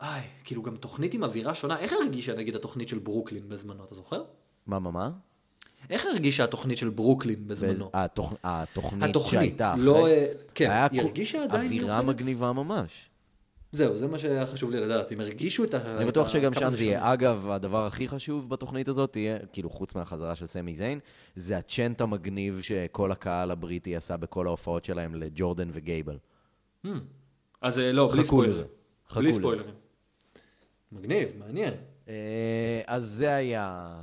איי, 0.00 0.22
כאילו 0.44 0.62
גם 0.62 0.76
תוכנית 0.76 1.14
עם 1.14 1.24
אווירה 1.24 1.54
שונה. 1.54 1.78
איך 1.78 1.92
הרגישה 1.92 2.34
נגיד 2.36 2.56
התוכנית 2.56 2.88
של 2.88 2.98
ברוקלין 2.98 3.48
בזמנו, 3.48 3.84
אתה 3.84 3.94
זוכר? 3.94 4.24
מה, 4.66 4.78
מה, 4.78 4.90
מה? 4.90 5.10
איך 5.90 6.06
הרגישה 6.06 6.44
התוכנית 6.44 6.78
של 6.78 6.88
ברוקלין 6.88 7.48
בזמנו? 7.48 7.90
התוכ- 7.94 8.34
התוכנית 8.44 9.10
התוכנית, 9.10 9.30
שהייתה 9.40 9.74
לא, 9.78 9.98
אחרי. 9.98 10.12
אה, 10.14 10.32
כן, 10.54 10.70
היה 10.70 10.88
היא 10.92 11.00
הרגישה 11.00 11.42
עדיין 11.42 11.64
אווירה? 11.66 12.02
מגניבה 12.02 12.52
ממש. 12.52 13.08
זהו, 13.72 13.96
זה 13.96 14.06
מה 14.06 14.18
שהיה 14.18 14.46
חשוב 14.46 14.70
לי 14.70 14.80
לדעת. 14.80 15.12
אם 15.12 15.20
הרגישו 15.20 15.64
את 15.64 15.74
ה... 15.74 15.96
אני 15.96 16.06
בטוח 16.06 16.28
שגם 16.28 16.54
שם 16.54 16.68
זה. 16.70 16.84
יהיה. 16.84 17.12
אגב, 17.12 17.50
הדבר 17.50 17.86
הכי 17.86 18.08
חשוב 18.08 18.50
בתוכנית 18.50 18.88
הזאת 18.88 19.12
תהיה, 19.12 19.38
כאילו, 19.52 19.70
חוץ 19.70 19.94
מהחזרה 19.94 20.34
של 20.34 20.46
סמי 20.46 20.74
זיין, 20.74 20.98
זה 21.34 21.58
הצ'נט 21.58 22.00
המגניב 22.00 22.60
שכל 22.62 23.12
הקהל 23.12 23.50
הבריטי 23.50 23.96
עשה 23.96 24.16
בכל 24.16 24.46
ההופעות 24.46 24.84
שלהם 24.84 25.14
לג'ורדן 25.14 25.68
וגייבל. 25.72 26.18
אז 27.60 27.78
אה, 27.78 27.92
לא, 27.92 28.08
בלי 28.12 28.24
ספוילרים. 28.24 28.66
בלי. 29.14 29.32
ספוילרים. 29.32 29.74
מגניב, 30.92 31.28
מעניין. 31.38 31.74
אה, 32.08 32.80
אז 32.86 33.04
זה 33.04 33.34
היה... 33.34 33.94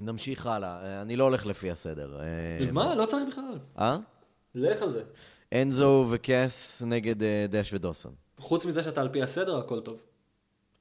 נמשיך 0.00 0.46
הלאה. 0.46 0.82
אה, 0.82 1.02
אני 1.02 1.16
לא 1.16 1.24
הולך 1.24 1.46
לפי 1.46 1.70
הסדר. 1.70 2.20
מה? 2.72 2.94
לא 2.94 3.06
צריך 3.06 3.28
בכלל. 3.28 3.58
אה? 3.78 3.98
לך 4.54 4.82
על 4.82 4.92
זה. 4.92 5.02
אנזו 5.52 6.06
וקאס 6.10 6.82
נגד 6.82 7.16
דש 7.50 7.72
ודוסון. 7.72 8.27
חוץ 8.38 8.64
מזה 8.66 8.82
שאתה 8.82 9.00
על 9.00 9.08
פי 9.08 9.22
הסדר, 9.22 9.58
הכל 9.58 9.80
טוב. 9.80 9.96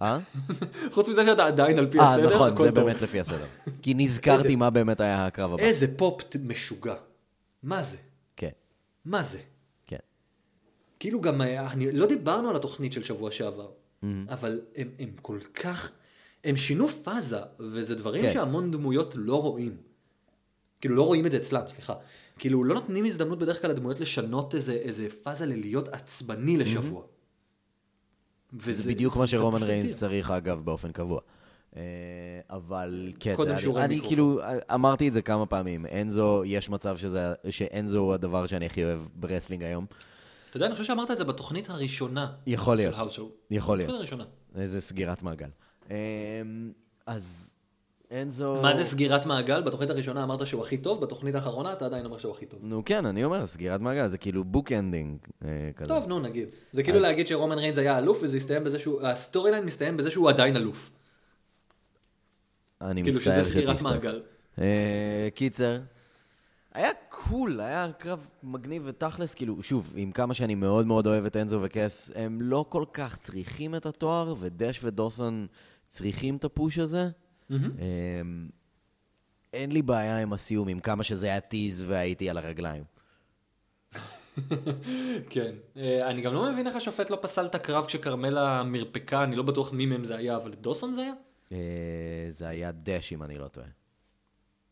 אה? 0.01 0.19
חוץ 0.93 1.07
מזה 1.09 1.25
שאתה 1.25 1.45
עדיין 1.45 1.79
על 1.79 1.87
פי 1.91 1.99
אה, 1.99 2.13
הסדר, 2.13 2.35
נכון, 2.35 2.53
הכל 2.53 2.63
זה 2.63 2.71
טוב. 2.71 2.85
באמת 2.85 3.01
לפי 3.01 3.19
הסדר. 3.19 3.45
כי 3.81 3.93
נזכרתי 3.93 4.55
מה 4.55 4.69
באמת 4.69 5.01
היה 5.01 5.25
הקרב 5.25 5.53
הבא. 5.53 5.63
איזה 5.63 5.97
פופ 5.97 6.21
משוגע. 6.43 6.95
מה 7.63 7.83
זה? 7.83 7.97
כן, 8.35 8.49
מה 9.05 9.23
זה? 9.23 9.39
כן. 9.87 9.97
כאילו 10.99 11.21
גם, 11.21 11.41
היה- 11.41 11.67
אני, 11.71 11.91
לא 11.91 12.05
דיברנו 12.05 12.49
על 12.49 12.55
התוכנית 12.55 12.93
של 12.93 13.03
שבוע 13.03 13.31
שעבר, 13.31 13.69
אבל 14.29 14.61
הם, 14.75 14.89
הם 14.99 15.09
כל 15.21 15.39
כך, 15.53 15.91
הם 16.43 16.55
שינו 16.55 16.87
פאזה, 16.87 17.37
וזה 17.59 17.95
דברים 17.95 18.21
כן. 18.21 18.33
שהמון 18.33 18.71
דמויות 18.71 19.11
לא 19.15 19.41
רואים. 19.41 19.77
כאילו 20.81 20.95
לא 20.95 21.03
רואים 21.05 21.25
את 21.25 21.31
זה 21.31 21.37
אצלם, 21.37 21.61
סליחה. 21.69 21.93
כאילו 22.39 22.63
לא 22.63 22.73
נותנים 22.75 23.05
הזדמנות 23.05 23.39
בדרך 23.39 23.61
כלל 23.61 23.71
לדמויות 23.71 23.99
לשנות 23.99 24.55
איזה, 24.55 24.73
איזה 24.73 25.07
פאזה 25.23 25.45
ללהיות 25.45 25.87
עצבני 25.87 26.57
לשבוע. 26.57 27.03
זה 28.69 28.89
בדיוק 28.93 29.17
מה 29.17 29.27
שרומן 29.27 29.63
ריינס. 29.63 29.97
צריך, 29.97 30.31
אגב, 30.31 30.61
באופן 30.65 30.91
קבוע. 30.91 31.19
אה, 31.75 31.81
אבל 32.49 33.11
כן, 33.19 33.35
קודם 33.35 33.55
זה 33.55 33.61
שיעורי 33.61 33.83
אני 33.83 33.95
מיקרופון. 33.95 34.09
כאילו, 34.15 34.41
אמרתי 34.73 35.07
את 35.07 35.13
זה 35.13 35.21
כמה 35.21 35.45
פעמים, 35.45 35.85
אנזו, 36.01 36.43
יש 36.45 36.69
מצב 36.69 36.97
שזה- 36.97 37.33
שאנזו 37.49 37.97
הוא 37.99 38.13
הדבר 38.13 38.47
שאני 38.47 38.65
הכי 38.65 38.83
אוהב 38.83 38.99
ב 39.15 39.20
wrestling 39.20 39.63
היום. 39.63 39.85
אתה 40.49 40.57
יודע, 40.57 40.65
אני 40.65 40.73
חושב 40.75 40.83
שאמרת 40.85 41.11
את 41.11 41.17
זה 41.17 41.23
בתוכנית 41.23 41.69
הראשונה. 41.69 42.31
יכול 42.47 42.75
להיות. 42.77 42.93
של 42.95 42.99
האוס 42.99 43.13
שואו. 43.13 43.29
יכול 43.51 43.77
בתוכנית 43.77 43.87
להיות. 43.87 43.99
הראשונה. 43.99 44.23
איזה 44.61 44.81
סגירת 44.81 45.23
מעגל. 45.23 45.49
אה, 45.91 45.95
אז 48.09 48.17
אנזו... 48.21 48.61
מה 48.61 48.75
זה 48.75 48.83
סגירת 48.83 49.25
מעגל? 49.25 49.61
בתוכנית 49.61 49.89
הראשונה 49.89 50.23
אמרת 50.23 50.47
שהוא 50.47 50.61
הכי 50.61 50.77
טוב, 50.77 51.01
בתוכנית 51.01 51.35
האחרונה 51.35 51.73
אתה 51.73 51.85
עדיין 51.85 52.05
אומר 52.05 52.17
שהוא 52.17 52.31
הכי 52.31 52.45
טוב. 52.45 52.59
נו 52.63 52.85
כן, 52.85 53.05
אני 53.05 53.23
אומר, 53.23 53.47
סגירת 53.47 53.81
מעגל, 53.81 54.07
זה 54.07 54.17
כאילו 54.17 54.43
book 54.43 54.71
ending 54.71 55.17
אה, 55.45 55.69
כזה. 55.75 55.87
טוב, 55.87 56.07
נו, 56.07 56.19
נגיד. 56.19 56.47
זה 56.71 56.83
כאילו 56.83 56.99
להגיד 56.99 57.27
שרומן 57.27 57.57
ריינס 57.57 57.77
היה 57.77 57.97
אלוף, 57.97 58.19
וזה 58.21 58.37
הסתיים 58.37 58.63
בזה 58.63 58.79
שהוא, 58.79 59.01
ה 59.01 59.51
storyline 59.51 59.65
מסתיים 59.65 59.97
בזה 59.97 60.11
שהוא 60.11 60.29
עדיין 60.29 60.55
אלוף. 60.55 60.91
אני 62.81 63.03
כאילו 63.03 63.19
מצטער 63.19 63.43
שזה 63.43 63.51
סגירת 63.51 63.77
שתשתוק. 63.77 63.91
מעגל. 63.91 64.21
אה, 64.61 65.27
קיצר, 65.35 65.79
היה 66.73 66.89
קול, 67.09 67.61
היה 67.61 67.87
קרב 67.97 68.29
מגניב 68.43 68.83
ותכלס, 68.85 69.33
כאילו, 69.33 69.63
שוב, 69.63 69.93
עם 69.95 70.11
כמה 70.11 70.33
שאני 70.33 70.55
מאוד 70.55 70.87
מאוד 70.87 71.07
אוהב 71.07 71.25
את 71.25 71.35
אנזו 71.35 71.59
וקס, 71.63 72.11
הם 72.15 72.41
לא 72.41 72.65
כל 72.69 72.85
כך 72.93 73.17
צריכים 73.17 73.75
את 73.75 73.85
התואר, 73.85 74.35
ודש 74.39 74.79
ודוסון 74.83 75.47
צריכים 75.89 76.35
את 76.35 76.45
הפוש 76.45 76.77
הזה. 76.79 77.09
אה, 77.51 77.57
אין 79.53 79.71
לי 79.71 79.81
בעיה 79.81 80.21
עם 80.21 80.33
הסיום, 80.33 80.67
עם 80.67 80.79
כמה 80.79 81.03
שזה 81.03 81.27
היה 81.27 81.39
טיז 81.39 81.83
והייתי 81.87 82.29
על 82.29 82.37
הרגליים. 82.37 82.83
כן. 85.29 85.51
אה, 85.77 86.09
אני 86.09 86.21
גם 86.21 86.33
לא 86.33 86.51
מבין 86.51 86.67
איך 86.67 86.75
השופט 86.75 87.09
לא 87.09 87.17
פסל 87.21 87.45
את 87.45 87.55
הקרב 87.55 87.85
כשכרמלה 87.85 88.63
מרפקה, 88.63 89.23
אני 89.23 89.35
לא 89.35 89.43
בטוח 89.43 89.73
מי 89.73 89.85
מהם 89.85 90.05
זה 90.05 90.15
היה, 90.15 90.35
אבל 90.35 90.51
דוסון 90.51 90.93
זה 90.93 91.01
היה? 91.01 91.13
אה, 91.51 92.25
זה 92.29 92.47
היה 92.47 92.71
דש, 92.71 93.13
אם 93.13 93.23
אני 93.23 93.37
לא 93.37 93.47
טועה. 93.47 93.67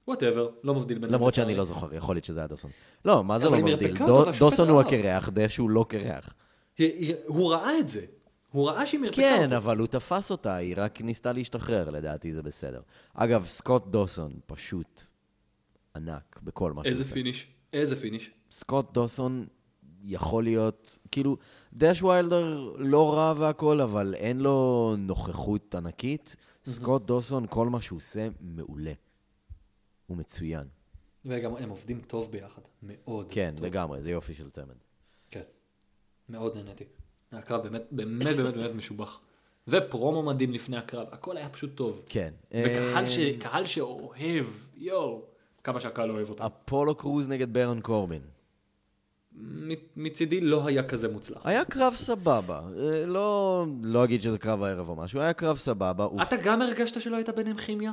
Whatever, 0.08 0.50
לא 0.64 0.76
מבדיל 0.76 0.98
ביניהם. 0.98 1.14
למרות 1.14 1.34
שאני. 1.34 1.56
לא 1.56 1.66
זוכר, 1.66 1.94
יכול 1.94 2.16
להיות 2.16 2.26
שזה 2.26 2.40
היה 2.40 2.48
דוסון. 2.48 2.72
לא, 3.06 3.24
מה 3.24 3.40
זה 3.40 3.50
לא 3.50 3.58
מבדיל? 3.58 3.98
דוסון 4.40 4.70
הוא 4.70 4.82
ראה. 4.82 4.88
הקרח, 4.88 5.30
דש 5.30 5.58
הוא 5.58 5.70
לא 5.70 5.86
קרח. 5.90 6.34
הוא 7.26 7.52
ראה 7.54 7.80
את 7.80 7.90
זה. 7.90 8.06
הוא 8.56 8.70
ראה 8.70 8.86
שהיא 8.86 9.00
מרפקה 9.00 9.16
כן, 9.16 9.44
אותו. 9.44 9.58
אבל 9.58 9.78
הוא 9.78 9.88
תפס 9.88 10.32
אותה, 10.32 10.56
היא 10.56 10.74
רק 10.78 11.02
ניסתה 11.02 11.32
להשתחרר, 11.32 11.90
לדעתי 11.90 12.34
זה 12.34 12.44
בסדר. 12.44 12.82
אגב, 13.14 13.46
סקוט 13.46 13.88
דוסון, 13.88 14.40
פשוט 14.46 15.02
ענק 15.96 16.40
בכל 16.44 16.74
מה 16.74 16.84
שהוא 16.84 16.92
איזה. 16.92 17.04
finish. 17.04 17.48
איזה 17.74 17.96
finish. 17.96 18.32
סקוט 18.52 18.94
דוסון 18.94 19.48
יכול 20.04 20.44
להיות, 20.44 20.98
כאילו, 21.12 21.38
דש 21.74 22.04
ויילדר 22.04 22.74
לא 22.78 23.14
רע 23.14 23.34
והכל, 23.38 23.82
אבל 23.82 24.16
אין 24.18 24.40
לו 24.40 24.96
נוכחות 24.98 25.76
ענקית. 25.76 26.36
סקוט 26.66 27.06
דוסון, 27.06 27.46
כל 27.50 27.70
מה 27.70 27.82
שהוא 27.82 27.98
עושה, 27.98 28.28
מעולה. 28.42 28.94
הוא 30.08 30.18
מצוין. 30.18 30.68
וגם 31.26 31.56
הם 31.56 31.70
עובדים 31.70 32.02
טוב 32.02 32.32
ביחד. 32.32 32.62
מאוד. 32.84 33.28
כן, 33.30 33.54
טוב. 33.58 33.66
לגמרי, 33.66 34.02
זה 34.02 34.12
יופי 34.12 34.34
של 34.34 34.50
צמד. 34.50 34.76
כן. 35.32 35.42
מאוד 36.30 36.56
נהניתי. 36.56 36.84
הקרב 37.38 37.64
באמת, 37.64 37.84
באמת, 37.92 38.36
באמת, 38.36 38.54
באמת 38.54 38.76
משובח. 38.76 39.20
ופרומו 39.68 40.24
מדהים 40.24 40.54
לפני 40.54 40.78
הקרב, 40.78 41.08
הכל 41.12 41.38
היה 41.38 41.50
פשוט 41.50 41.76
טוב. 41.76 42.02
כן. 42.06 42.34
וקהל 42.52 43.04
אה, 43.04 43.10
ש... 43.10 43.20
קהל 43.40 43.66
שאוהב, 43.66 44.46
יואו, 44.76 45.22
כמה 45.64 45.80
שהקהל 45.80 46.12
אוהב 46.12 46.30
אותם. 46.30 46.44
אפולו 46.44 46.96
קרוז 46.96 47.30
נגד 47.30 47.54
ברון 47.54 47.82
קורבין. 47.82 48.22
מצידי 49.96 50.42
לא 50.42 50.68
היה 50.68 50.84
כזה 50.84 51.08
מוצלח. 51.08 51.46
היה 51.46 51.66
קרב 51.66 51.94
סבבה. 51.94 52.62
אה, 52.78 53.06
לא, 53.06 53.66
לא 53.84 54.04
אגיד 54.04 54.22
שזה 54.22 54.38
קרב 54.38 54.64
הערב 54.64 54.90
או 54.90 54.96
משהו, 54.96 55.20
היה 55.20 55.34
קרב 55.34 55.58
סבבה. 55.58 56.08
אתה 56.22 56.36
גם 56.44 56.62
הרגשת 56.62 57.02
שלא 57.02 57.16
הייתה 57.16 57.32
ביניהם 57.32 57.58
כימיה? 57.58 57.92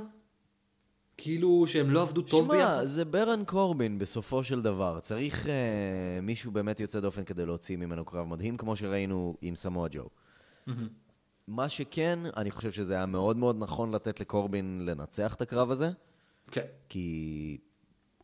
כאילו 1.22 1.64
שהם 1.66 1.90
לא 1.90 2.02
עבדו 2.02 2.22
טוב 2.22 2.44
שמע, 2.44 2.54
ביחד? 2.54 2.84
זה 2.84 3.04
ברן 3.04 3.44
קורבין 3.44 3.98
בסופו 3.98 4.44
של 4.44 4.62
דבר. 4.62 5.00
צריך 5.00 5.48
אה, 5.48 6.20
מישהו 6.22 6.52
באמת 6.52 6.80
יוצא 6.80 7.00
דופן 7.00 7.24
כדי 7.24 7.46
להוציא 7.46 7.76
ממנו 7.76 8.04
קרב 8.04 8.26
מדהים, 8.26 8.56
כמו 8.56 8.76
שראינו 8.76 9.36
עם 9.40 9.54
סמואל 9.54 9.88
ג'ו. 9.92 10.08
מה 11.48 11.68
שכן, 11.68 12.18
אני 12.36 12.50
חושב 12.50 12.72
שזה 12.72 12.94
היה 12.94 13.06
מאוד 13.06 13.36
מאוד 13.36 13.56
נכון 13.58 13.94
לתת 13.94 14.20
לקורבין 14.20 14.82
לנצח 14.86 15.34
את 15.34 15.42
הקרב 15.42 15.70
הזה, 15.70 15.90
כן. 16.50 16.66
כי 16.88 17.58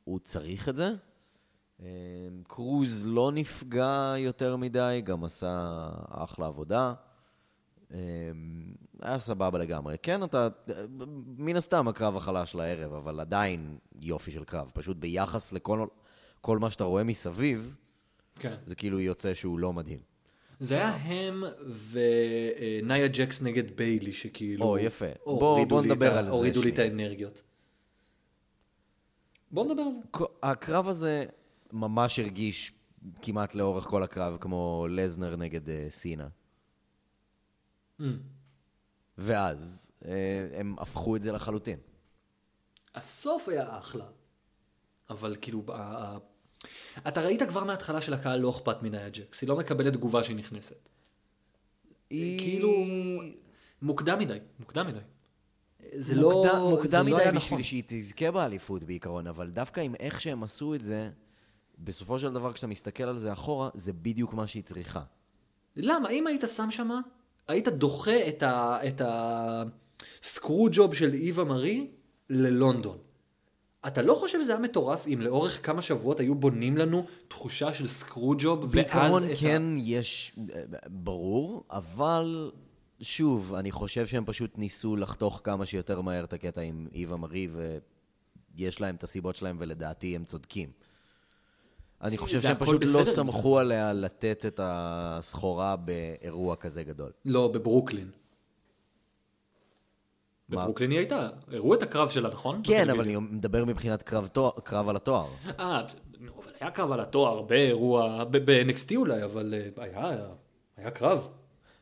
הוא 0.04 0.18
צריך 0.18 0.68
את 0.68 0.76
זה. 0.76 0.90
אה, 1.82 1.86
קרוז 2.48 3.06
לא 3.06 3.32
נפגע 3.32 4.14
יותר 4.18 4.56
מדי, 4.56 5.02
גם 5.04 5.24
עשה 5.24 5.88
אחלה 6.08 6.46
עבודה. 6.46 6.94
אה, 7.94 7.98
היה 9.02 9.18
סבבה 9.18 9.58
לגמרי. 9.58 9.96
כן, 10.02 10.24
אתה, 10.24 10.48
מן 11.38 11.56
הסתם 11.56 11.88
הקרב 11.88 12.16
החלש 12.16 12.54
לערב, 12.54 12.92
אבל 12.92 13.20
עדיין 13.20 13.78
יופי 14.00 14.30
של 14.30 14.44
קרב. 14.44 14.70
פשוט 14.74 14.96
ביחס 14.96 15.52
לכל 15.52 15.86
כל 16.40 16.58
מה 16.58 16.70
שאתה 16.70 16.84
רואה 16.84 17.04
מסביב, 17.04 17.74
כן. 18.38 18.56
זה 18.66 18.74
כאילו 18.74 19.00
יוצא 19.00 19.34
שהוא 19.34 19.58
לא 19.58 19.72
מדהים. 19.72 19.98
זה 20.60 20.74
היה 20.74 20.88
הם 20.94 21.42
וניה 21.90 23.08
ג'קס 23.08 23.42
נגד 23.42 23.76
ביילי, 23.76 24.12
שכאילו... 24.12 24.64
או, 24.66 24.78
יפה. 24.78 25.06
בוא- 25.24 25.32
הורידו 25.50 25.68
בוא 25.74 25.82
לי 25.82 25.88
נדבר 25.88 26.16
על 26.16 26.24
זה 26.24 26.30
הורידו 26.30 26.62
לי 26.62 26.70
את. 26.70 26.78
האנרגיות. 26.78 27.42
בוא 29.50 29.64
נדבר 29.64 29.82
על 29.82 29.94
זה. 29.94 30.00
הקרב 30.42 30.88
הזה 30.88 31.24
ממש 31.72 32.18
הרגיש 32.18 32.72
כמעט 33.22 33.54
לאורך 33.54 33.84
כל 33.84 34.02
הקרב 34.02 34.36
כמו 34.40 34.86
לזנר 34.90 35.36
נגד 35.36 35.70
אה, 35.70 35.86
סינה. 35.88 36.28
Mm. 38.00 38.04
ואז 39.18 39.92
אה, 40.04 40.10
הם 40.60 40.76
הפכו 40.78 41.16
את 41.16 41.22
זה 41.22 41.32
לחלוטין. 41.32 41.78
הסוף 42.94 43.48
היה 43.48 43.78
אחלה, 43.78 44.06
אבל 45.10 45.36
כאילו, 45.40 45.64
אתה 47.08 47.20
ראית 47.20 47.42
כבר 47.42 47.64
מההתחלה 47.64 48.00
שלקהל 48.00 48.40
לא 48.40 48.50
אכפת 48.50 48.82
מניה 48.82 49.08
ג'קס, 49.08 49.40
היא 49.42 49.48
לא 49.48 49.56
מקבלת 49.56 49.92
תגובה 49.92 50.24
שהיא 50.24 50.36
נכנסת. 50.36 50.88
היא- 52.10 52.38
כאילו, 52.38 52.70
מוקדם 53.82 54.18
מדי, 54.18 54.38
מוקדם 54.60 54.86
מדי. 54.86 54.98
זה 55.96 56.14
לא, 56.14 56.30
מוקדם, 56.30 56.52
זה 56.64 56.70
מוקדם 56.70 57.06
לא 57.06 57.14
מדי 57.14 57.22
היה 57.22 57.32
בשביל 57.32 57.54
נכון. 57.58 57.62
שהיא 57.62 57.82
תזכה 57.86 58.30
באליפות 58.30 58.84
בעיקרון, 58.84 59.26
אבל 59.26 59.50
דווקא 59.50 59.80
עם 59.80 59.94
איך 59.94 60.20
שהם 60.20 60.42
עשו 60.42 60.74
את 60.74 60.80
זה, 60.80 61.10
בסופו 61.78 62.18
של 62.18 62.32
דבר 62.32 62.52
כשאתה 62.52 62.66
מסתכל 62.66 63.02
על 63.04 63.18
זה 63.18 63.32
אחורה, 63.32 63.70
זה 63.74 63.92
בדיוק 63.92 64.34
מה 64.34 64.46
שהיא 64.46 64.62
צריכה. 64.62 65.02
למה? 65.76 66.10
אם 66.10 66.26
היית 66.26 66.44
שם 66.56 66.70
שמה, 66.70 67.00
היית 67.48 67.68
דוחה 67.68 68.28
את 68.28 68.42
ה... 68.42 68.78
את 68.86 69.02
הסקרו 69.04 70.68
ג'וב 70.72 70.94
של 70.94 71.14
איווה 71.14 71.44
מארי 71.44 71.90
ללונדון. 72.30 72.98
אתה 73.86 74.02
לא 74.02 74.14
חושב 74.14 74.42
שזה 74.42 74.52
היה 74.52 74.60
מטורף 74.60 75.06
אם 75.06 75.20
לאורך 75.20 75.66
כמה 75.66 75.82
שבועות 75.82 76.20
היו 76.20 76.34
בונים 76.34 76.76
לנו 76.76 77.06
תחושה 77.28 77.74
של 77.74 77.86
סקרו 77.86 78.34
ג'וב, 78.38 78.64
ואז 78.70 79.22
את 79.22 79.30
כן 79.40 79.62
יש, 79.78 80.36
ברור, 80.86 81.64
אבל 81.70 82.50
שוב, 83.00 83.54
אני 83.54 83.70
חושב 83.70 84.06
שהם 84.06 84.24
פשוט 84.24 84.58
ניסו 84.58 84.96
לחתוך 84.96 85.40
כמה 85.44 85.66
שיותר 85.66 86.00
מהר 86.00 86.24
את 86.24 86.32
הקטע 86.32 86.60
עם 86.60 86.86
איווה 86.94 87.16
מארי, 87.16 87.48
ויש 88.56 88.80
להם 88.80 88.94
את 88.94 89.04
הסיבות 89.04 89.36
שלהם, 89.36 89.56
ולדעתי 89.60 90.16
הם 90.16 90.24
צודקים. 90.24 90.70
אני 92.02 92.18
חושב 92.18 92.40
שהם 92.40 92.56
פשוט 92.58 92.84
לא. 92.84 93.04
סמכו 93.04 93.58
עליה 93.58 93.92
לתת 93.92 94.44
את 94.46 94.60
הסחורה 94.62 95.76
באירוע 95.76 96.56
כזה 96.56 96.82
גדול. 96.82 97.10
לא, 97.24 97.48
בברוקלין. 97.48 98.10
בברוקלין 100.48 100.90
היא 100.90 100.98
הייתה, 100.98 101.28
הראו 101.52 101.74
את 101.74 101.82
הקרב 101.82 102.10
שלה, 102.10 102.28
נכון? 102.28 102.60
כן, 102.64 102.90
אבל. 102.90 103.00
אני 103.00 103.16
מדבר 103.16 103.64
מבחינת 103.64 104.02
קרב, 104.02 104.26
תואר, 104.26 104.50
קרב 104.64 104.88
על 104.88 104.96
התואר. 104.96 105.26
אה, 105.58 105.80
אבל 106.36 106.52
היה 106.60 106.70
קרב 106.70 106.92
על 106.92 107.00
התואר 107.00 107.42
באירוע, 107.42 108.24
ב-NXT 108.24 108.96
אולי, 108.96 109.24
אבל 109.24 109.54
אה, 109.54 109.84
היה, 109.84 110.18
היה 110.76 110.90
קרב. 110.90 111.28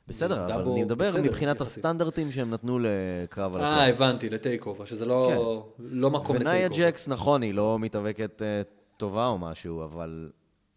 בסדר, 0.09 0.45
אבל 0.45 0.69
אני 0.71 0.85
מדבר 0.85 1.05
בסדר, 1.11 1.23
מבחינת 1.23 1.61
יחסית. 1.61 1.85
הסטנדרטים 1.85 2.33
שהם 2.33 2.51
נתנו 2.51 2.79
לקרב 2.79 3.57
על 3.57 3.63
אה, 3.63 3.73
התואר. 3.73 3.89
הבנתי, 3.89 4.29
ל 4.31 4.67
TakeOver, 4.67 4.85
שזה 4.85 5.07
לא, 5.07 5.67
לא 5.79 6.11
מקום 6.11 6.37
ל 6.37 6.39
Take 6.39 6.49
ונאיה 6.49 6.67
Over. 6.67 6.79
ג'קס, 6.79 7.09
נכון, 7.09 7.43
היא 7.43 7.55
לא 7.55 7.79
מתאבקת 7.79 8.43
אה, 8.43 8.63
טובה 8.97 9.27
או 9.27 9.39
משהו, 9.39 9.85
אבל, 9.85 10.31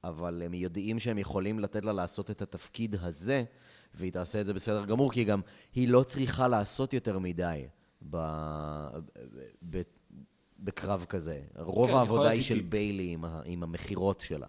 אבל 0.03 0.41
הם 0.45 0.53
יודעים 0.53 0.99
שהם 0.99 1.17
יכולים 1.17 1.59
לתת 1.59 1.85
לה 1.85 1.93
לעשות 1.93 2.31
את 2.31 2.41
התפקיד 2.41 2.95
הזה, 3.01 3.43
והיא 3.93 4.11
תעשה 4.11 4.41
את 4.41 4.45
זה 4.45 4.53
בסדר 4.53 4.85
גמור, 4.85 5.11
כי 5.11 5.23
גם 5.23 5.41
היא 5.75 5.87
לא 5.87 6.03
צריכה 6.03 6.47
לעשות 6.47 6.93
יותר 6.93 7.19
מדי 7.19 7.67
ב, 8.09 8.17
ב, 9.69 9.81
בקרב 10.59 11.05
כזה. 11.09 11.41
רוב 11.55 11.89
כן, 11.89 11.95
העבודה 11.95 12.29
היא 12.29 12.41
של. 12.41 12.61
ביילי 12.61 13.11
עם, 13.13 13.25
ה- 13.25 13.41
עם 13.45 13.63
המכירות 13.63 14.19
שלה. 14.19 14.47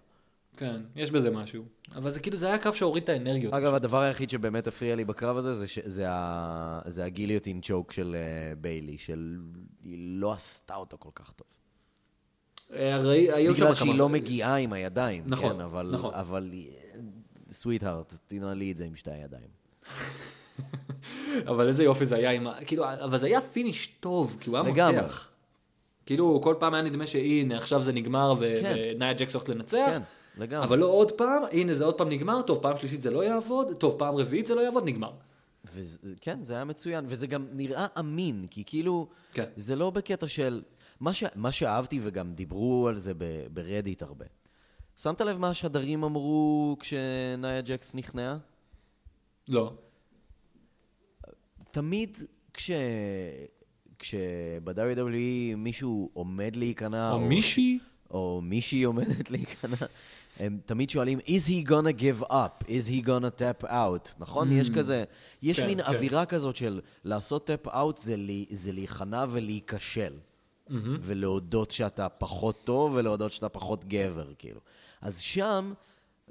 כן, 0.57 0.81
יש 0.95 1.11
בזה 1.11 1.29
משהו. 1.29 1.65
אבל 1.95 2.11
זה 2.11 2.19
כאילו, 2.19 2.37
זה 2.37 2.47
היה 2.47 2.57
קרב 2.57 2.73
שהוריד 2.73 3.03
את 3.03 3.09
האנרגיות. 3.09 3.53
אגב, 3.53 3.73
הדבר 3.73 3.99
היחיד 3.99 4.29
שבאמת 4.29 4.67
הפריע 4.67 4.95
לי 4.95 5.05
בקרב 5.05 5.37
הזה 5.37 5.55
זה, 5.55 5.67
ש... 5.67 5.79
זה, 5.85 6.05
ה... 6.09 6.79
זה 6.85 7.05
ה 7.05 7.10
guillotine 7.10 7.61
choke 7.61 7.91
של 7.91 8.15
uh, 8.15 8.55
ביילי, 8.59 8.97
של... 8.97 9.39
היא 9.83 9.97
לא 9.99 10.33
עשתה 10.33 10.75
אותו 10.75 10.97
כל 10.99 11.09
כך 11.15 11.31
טוב. 11.31 11.47
אה, 12.75 12.97
ראי- 12.97 13.31
היו 13.31 13.53
בגלל 13.53 13.73
שהיא 13.75 13.95
לא 13.95 14.09
מגיעה 14.09 14.55
עם 14.55 14.73
הידיים, 14.73 15.23
נכון, 15.27 15.53
כן, 15.55 15.61
אבל... 15.61 15.89
נכון. 15.93 16.13
אבל... 16.13 16.51
Sweetheart, 17.51 18.13
תנעלי 18.27 18.71
את 18.71 18.77
זה 18.77 18.85
עם 18.85 18.95
שתי 18.95 19.11
הידיים. 19.11 19.47
אבל 21.47 21.67
איזה 21.67 21.83
יופי 21.83 22.05
זה 22.05 22.15
היה 22.15 22.31
עם 22.31 22.47
ה... 22.47 22.53
כאילו, 22.65 22.83
אבל 23.03 23.17
זה 23.17 23.25
היה 23.25 23.41
finish 23.41 23.87
טוב, 23.99 24.37
כי 24.39 24.49
הוא 24.49 24.57
היה 24.57 24.69
לגמרי. 24.69 25.01
מותח. 25.01 25.27
כאילו, 26.05 26.39
כל 26.43 26.55
פעם 26.59 26.73
היה 26.73 26.83
נדמה 26.83 27.07
שהנה, 27.07 27.57
עכשיו 27.57 27.83
זה 27.83 27.91
נגמר 27.93 28.33
ו- 28.39 28.53
כן. 28.61 28.75
ונאיה 28.95 29.13
ג'קס 29.13 29.33
הולכת 29.33 29.49
לנצח. 29.49 29.85
כן, 29.89 30.01
לגמרי. 30.37 30.65
אבל 30.67 30.79
לא 30.79 30.85
עוד 30.85 31.11
פעם, 31.11 31.43
הנה 31.51 31.73
זה 31.73 31.85
עוד 31.85 31.97
פעם 31.97 32.09
נגמר, 32.09 32.41
טוב, 32.41 32.59
פעם 32.61 32.77
שלישית 32.77 33.01
זה 33.01 33.11
לא 33.11 33.23
יעבוד, 33.23 33.73
טוב, 33.73 33.95
פעם 33.99 34.15
רביעית 34.15 34.45
זה 34.45 34.55
לא 34.55 34.61
יעבוד, 34.61 34.83
נגמר. 34.85 35.11
וזה, 35.73 35.97
כן, 36.21 36.37
זה 36.41 36.53
היה 36.53 36.63
מצוין, 36.63 37.05
וזה 37.07 37.27
גם 37.27 37.45
נראה 37.51 37.87
אמין, 37.99 38.45
כי 38.49 38.63
כאילו, 38.65 39.07
כן. 39.33 39.45
זה 39.55 39.75
לא 39.75 39.89
בקטע 39.89 40.27
של... 40.27 40.61
מה, 41.01 41.13
ש... 41.13 41.23
מה 41.35 41.51
שאהבתי, 41.51 41.99
וגם 42.03 42.33
דיברו 42.33 42.87
על 42.87 42.95
זה 42.95 43.13
ב... 43.13 43.23
ברדיט 43.53 44.01
הרבה. 44.01 44.25
שמת 44.97 45.21
לב 45.21 45.37
מה 45.37 45.49
השדרים 45.49 46.03
אמרו 46.03 46.77
כשנאיה 46.79 47.61
ג'קס 47.61 47.93
נכנעה? 47.95 48.37
לא. 49.47 49.73
תמיד 51.71 52.17
כש... 52.53 52.71
כשב-WWE 53.99 55.55
מישהו 55.57 56.09
עומד 56.13 56.55
להיכנע, 56.55 57.11
או 57.11 57.19
מישהי? 57.19 57.79
או 58.11 58.41
מישהי 58.43 58.83
עומדת 58.83 59.31
להיכנע, 59.31 59.85
הם 60.39 60.59
תמיד 60.65 60.89
שואלים, 60.89 61.19
is 61.19 61.47
he 61.47 61.69
gonna 61.69 62.01
give 62.01 62.31
up? 62.31 62.65
is 62.67 62.89
he 62.89 63.07
gonna 63.07 63.39
tap 63.39 63.65
out? 63.65 64.13
נכון? 64.19 64.51
יש 64.51 64.69
כזה, 64.69 65.03
יש 65.41 65.59
כן, 65.59 65.67
מין 65.67 65.83
כן. 65.83 65.93
אווירה 65.93 66.25
כזאת 66.25 66.55
של 66.55 66.81
לעשות 67.03 67.49
tap 67.49 67.67
out 67.67 68.01
זה, 68.01 68.15
לי, 68.15 68.45
זה 68.51 68.71
להיכנע 68.71 69.25
ולהיכשל. 69.29 70.13
ולהודות 71.01 71.71
שאתה 71.71 72.09
פחות 72.09 72.59
טוב 72.63 72.91
ולהודות 72.95 73.31
שאתה 73.31 73.49
פחות 73.49 73.85
גבר, 73.85 74.27
כאילו. 74.37 74.59
אז 75.01 75.19
שם, 75.19 75.73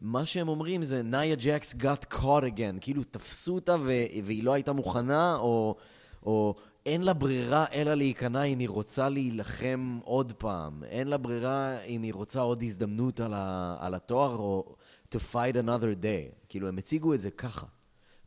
מה 0.01 0.27
שהם 0.27 0.49
אומרים 0.49 0.83
זה, 0.83 1.03
נאיה 1.03 1.35
ג'קס 1.39 1.75
got 1.75 2.15
caught 2.15 2.43
again, 2.57 2.81
כאילו 2.81 3.05
תפסו 3.05 3.55
אותה 3.55 3.77
והיא 4.25 4.45
לא 4.45 4.53
הייתה 4.53 4.73
מוכנה, 4.73 5.37
או, 5.37 5.77
או 6.23 6.55
אין 6.87 7.03
לה 7.03 7.13
ברירה 7.13 7.65
אלא 7.73 7.95
להיכנע 7.95 8.43
אם 8.43 8.59
היא 8.59 8.69
רוצה 8.69 9.09
להילחם 9.09 9.99
עוד 10.05 10.33
פעם. 10.33 10.85
אין 10.85 11.09
לה 11.09 11.17
ברירה 11.17 11.81
אם 11.83 12.03
היא 12.03 12.15
רוצה 12.15 12.41
עוד 12.41 12.63
הזדמנות 12.63 13.21
על, 13.21 13.33
ה- 13.35 13.77
על 13.81 13.95
התואר, 13.95 14.37
או 14.37 14.75
to 15.15 15.19
fight 15.33 15.55
another 15.67 16.03
day. 16.03 16.35
כאילו, 16.49 16.69
הם 16.69 16.79
הציגו 16.79 17.15
את 17.15 17.21
זה 17.21 17.31
ככה. 17.31 17.67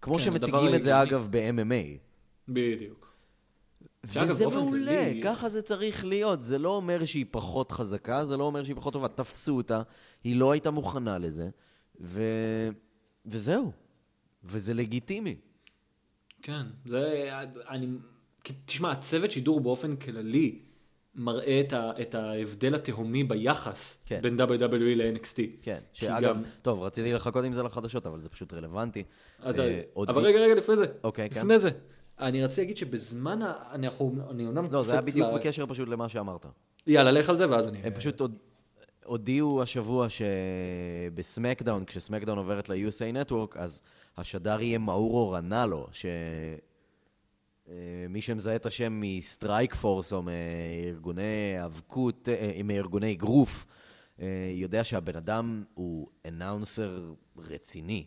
כמו 0.01 0.13
כן, 0.13 0.19
שמציגים 0.19 0.75
את 0.75 0.81
זה, 0.83 0.95
ההגיוני. 0.95 1.23
אגב, 1.23 1.27
ב-MMA. 1.31 1.97
בדיוק. 2.47 3.12
וזה 4.05 4.47
מעולה, 4.47 4.91
כללי- 5.05 5.21
ככה 5.23 5.49
זה 5.49 5.61
צריך 5.61 6.05
להיות. 6.05 6.43
זה 6.43 6.57
לא 6.57 6.69
אומר 6.69 7.05
שהיא 7.05 7.25
פחות 7.31 7.71
חזקה, 7.71 8.25
זה 8.25 8.37
לא 8.37 8.43
אומר 8.43 8.63
שהיא 8.63 8.75
פחות 8.75 8.93
טובה. 8.93 9.07
תפסו 9.07 9.57
אותה, 9.57 9.81
היא 10.23 10.35
לא 10.35 10.51
הייתה 10.51 10.71
מוכנה 10.71 11.17
לזה, 11.17 11.49
ו... 12.01 12.23
וזהו. 13.25 13.71
וזה 14.43 14.73
לגיטימי. 14.73 15.35
כן, 16.41 16.63
זה... 16.85 17.29
אני... 17.69 17.87
תשמע, 18.65 18.91
הצוות 18.91 19.31
שידור 19.31 19.59
באופן 19.61 19.95
כללי 19.95 20.59
מראה 21.15 21.61
את, 21.67 21.73
ה, 21.73 21.91
את 22.01 22.15
ההבדל 22.15 22.75
התהומי 22.75 23.23
ביחס 23.23 24.03
כן. 24.05 24.19
בין 24.23 24.39
WWE 24.39 24.45
ל-NXT. 24.95 25.37
כן, 25.61 25.79
שאגב, 25.93 26.23
גם- 26.35 26.43
טוב, 26.61 26.81
רציתי 26.81 27.13
לחכות 27.13 27.45
עם 27.45 27.53
זה 27.53 27.63
לחדשות, 27.63 28.05
אבל 28.07 28.19
זה 28.19 28.29
פשוט 28.29 28.53
רלוונטי. 28.53 29.03
אז, 29.39 29.59
אה, 29.59 29.81
אבל 30.07 30.25
רגע, 30.25 30.39
רגע, 30.39 30.53
לפני 30.55 30.75
זה. 30.75 30.85
אוקיי, 31.03 31.29
כן. 31.29 31.39
לפני 31.39 31.59
זה. 31.59 31.69
אני 32.27 32.43
רציתי 32.43 32.61
להגיד 32.61 32.77
שבזמן, 32.77 33.41
ה... 33.41 33.53
אני, 33.71 33.87
אנחנו, 33.87 34.15
אני 34.29 34.47
אומנם 34.47 34.67
לא, 34.71 34.83
זה 34.83 34.91
היה 34.91 35.01
בדיוק 35.01 35.27
ל- 35.29 35.35
בקשר 35.35 35.65
פשוט 35.65 35.89
למה 35.89 36.09
שאמרת. 36.09 36.45
יאללה, 36.87 37.11
לך 37.11 37.29
על 37.29 37.37
זה 37.37 37.49
ואז 37.49 37.67
אני... 37.67 37.77
הם 37.83 37.93
פשוט 37.93 38.19
הוד- 38.21 38.37
הודיעו 39.05 39.61
השבוע 39.61 40.07
שב 40.09 40.50
SmackDown, 40.50 41.85
כש 41.85 42.01
SmackDown 42.01 42.37
עוברת 42.37 42.69
ל-USA 42.69 43.29
Network, 43.29 43.55
אז 43.59 43.81
השדר 44.17 44.61
יהיה 44.61 44.77
מאורו 44.77 45.31
רנלו, 45.31 45.87
שמי 47.67 48.21
שמזהה 48.21 48.55
את 48.55 48.65
השם 48.65 48.99
מ 49.03 49.75
Strikeforce 49.75 50.13
או 50.13 50.21
מארגוני 50.23 51.57
האבקות, 51.59 52.29
אה, 52.29 52.61
מארגוני 52.63 53.11
אגרוף, 53.11 53.65
אה, 54.21 54.25
יודע 54.53 54.83
שהבן 54.83 55.15
אדם 55.15 55.63
הוא 55.73 56.07
אנאונסר 56.27 56.99
רציני. 57.37 58.05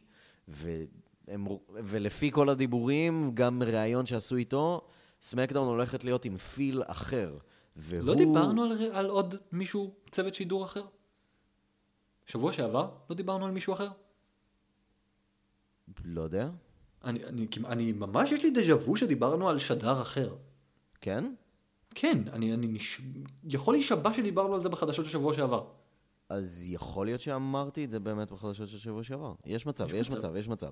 והם, 1.29 1.47
ולפי 1.70 2.31
כל 2.31 2.49
הדיבורים, 2.49 3.31
גם 3.35 3.62
ראיון 3.62 4.07
שעשו 4.07 4.37
איתו, 4.37 4.81
סמקדאון 5.20 5.68
הולכת 5.68 6.05
להיות 6.05 6.24
עם 6.24 6.37
פיל 6.37 6.83
אחר. 6.87 7.39
והוא... 7.77 8.07
לא 8.07 8.14
דיברנו 8.14 8.62
על, 8.62 8.72
על 8.93 9.07
עוד 9.07 9.35
מישהו, 9.53 9.95
צוות 10.11 10.35
שידור 10.35 10.64
אחר? 10.64 10.85
שבוע 12.27 12.53
שעבר? 12.53 12.91
לא 13.11 13.16
דיברנו 13.16 13.45
על 13.45 13.51
מישהו 13.51 13.72
אחר? 13.72 13.89
לא 16.05 16.22
יודע. 16.22 16.49
אני, 17.05 17.24
אני, 17.24 17.47
אני 17.66 17.93
ממש 17.93 18.33
יש 18.33 18.43
לי 18.43 18.51
דז'ה 18.51 18.77
וו 18.77 18.97
שדיברנו 18.97 19.49
על 19.49 19.59
שדר 19.59 20.03
אחר. 20.03 20.35
כן? 21.01 21.35
כן, 21.95 22.18
אני, 22.33 22.55
אני 22.55 22.66
נש... 22.66 23.01
יכול 23.45 23.74
להישבע 23.74 24.12
שדיברנו 24.12 24.55
על 24.55 24.61
זה 24.61 24.68
בחדשות 24.68 25.07
של 25.07 25.12
שבוע 25.12 25.35
שעבר. 25.35 25.66
אז 26.29 26.64
יכול 26.66 27.07
להיות 27.07 27.20
שאמרתי 27.20 27.85
את 27.85 27.91
זה 27.91 28.01
באמת 28.01 28.31
בחדשות 28.31 28.68
של 28.68 28.79
שבוע 28.79 29.03
שעבר. 29.03 29.33
יש 29.47 29.66
מצב, 29.66 29.87
יש 29.87 29.93
יש 29.93 30.11
מצב. 30.11 30.18
מצב, 30.18 30.37
יש 30.37 30.49
מצב. 30.49 30.70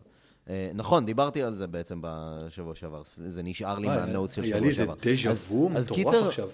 אה, 0.49 0.71
נכון, 0.75 1.05
דיברתי 1.05 1.43
על 1.43 1.55
זה 1.55 1.67
בעצם 1.67 1.99
בשבוע 2.03 2.75
שעבר. 2.75 3.03
זה 3.05 3.43
נשאר 3.43 3.79
לי 3.79 3.87
וואי, 3.87 3.97
מהנוטס 3.97 4.35
של 4.35 4.43
היה 4.43 4.49
שבוע 4.49 4.61
לי 4.61 4.69
איזה 4.69 4.85
שעבר. 4.85 4.95
דז'ה 4.95 5.55
וו 5.55 5.69
מטורף 5.69 6.27
עכשיו. 6.27 6.51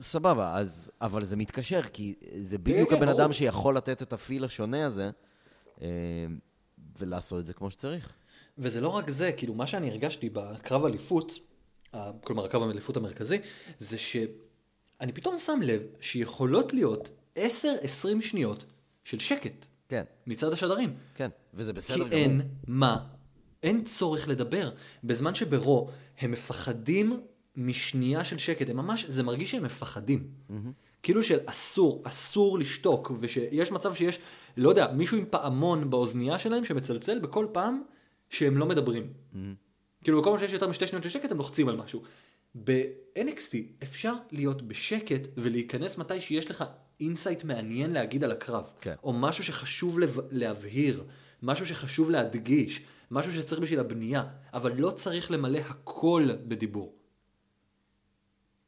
סבבה, 0.00 0.56
אז, 0.56 0.90
אבל 1.00 1.24
זה 1.24 1.36
מתקשר, 1.36 1.82
כי 1.82 2.14
זה 2.40 2.58
בדיוק 2.58 2.90
כן, 2.90 2.96
הבן. 2.96 3.08
אדם 3.08 3.32
שיכול 3.32 3.76
לתת 3.76 4.02
את 4.02 4.12
הפיל 4.12 4.44
השונה 4.44 4.86
הזה, 4.86 5.10
אה, 5.82 5.86
ולעשות 6.98 7.40
את 7.40 7.46
זה 7.46 7.52
כמו 7.52 7.70
שצריך. 7.70 8.12
וזה 8.58 8.80
לא 8.80 8.88
רק 8.88 9.10
זה, 9.10 9.32
כאילו 9.32 9.54
מה 9.54 9.66
שאני 9.66 9.90
הרגשתי 9.90 10.30
בקרב 10.30 10.84
אליפות, 10.84 11.32
כלומר 12.24 12.44
הקרב 12.44 12.62
האליפות 12.62 12.96
המרכזי, 12.96 13.38
זה 13.80 13.98
שאני 13.98 15.12
פתאום 15.14 15.38
שם 15.38 15.60
לב 15.62 15.82
שיכולות 16.00 16.72
להיות 16.72 17.10
10-20 17.36 17.40
שניות 18.20 18.64
של 19.04 19.18
שקט 19.18 19.66
כן, 19.88 20.02
מצד 20.26 20.52
השדרים. 20.52 20.94
כן, 21.14 21.28
וזה 21.54 21.72
כי 21.72 21.76
בסדר 21.76 21.96
גמור. 21.98 22.12
אין 22.12 22.40
מה, 22.66 23.06
אין 23.62 23.84
צורך 23.84 24.28
לדבר. 24.28 24.70
בזמן 25.04 25.34
שברו 25.34 25.90
הם 26.18 26.30
מפחדים 26.30 27.20
משנייה 27.56 28.24
של 28.24 28.38
שקט, 28.38 28.70
הם 28.70 28.76
ממש, 28.76 29.04
זה 29.04 29.22
מרגיש 29.22 29.50
שהם 29.50 29.62
מפחדים. 29.62 30.30
כאילו 31.02 31.22
של 31.22 31.38
אסור, 31.46 32.02
אסור 32.04 32.58
לשתוק, 32.58 33.12
ושיש 33.20 33.72
מצב 33.72 33.94
שיש, 33.94 34.18
לא 34.56 34.68
יודע, 34.68 34.92
מישהו 34.92 35.18
עם 35.18 35.24
פעמון 35.30 35.90
באוזנייה 35.90 36.38
שלהם 36.38 36.64
שמצלצל 36.64 37.18
בכל 37.18 37.46
פעם 37.52 37.82
שהם 38.30 38.58
לא 38.58 38.66
מדברים. 38.66 39.12
כאילו 40.04 40.20
בכל 40.20 40.30
פעם 40.30 40.38
שיש 40.38 40.52
יותר 40.52 40.68
משתי 40.68 40.86
שניות 40.86 41.02
של 41.02 41.10
שקט 41.10 41.30
הם 41.30 41.38
לוחצים 41.38 41.68
על 41.68 41.76
משהו. 41.76 42.02
ב-NXT 42.64 43.56
אפשר 43.82 44.14
להיות 44.30 44.62
בשקט 44.62 45.28
ולהיכנס 45.36 45.98
מתי 45.98 46.20
שיש 46.20 46.50
לך 46.50 46.64
insight 47.00 47.44
מעניין 47.44 47.92
להגיד 47.92 48.24
על 48.24 48.32
הקרב. 48.32 48.70
כן. 48.80 48.94
או 49.04 49.12
משהו 49.12 49.44
שחשוב 49.44 49.98
לב... 49.98 50.18
להבהיר, 50.30 51.04
משהו 51.42 51.66
שחשוב 51.66 52.10
להדגיש, 52.10 52.80
משהו 53.10 53.32
שצריך 53.32 53.60
בשביל 53.60 53.80
הבנייה, 53.80 54.24
אבל 54.54 54.72
לא 54.76 54.90
צריך 54.90 55.30
למלא 55.30 55.58
הכל 55.58 56.28
בדיבור. 56.48 56.94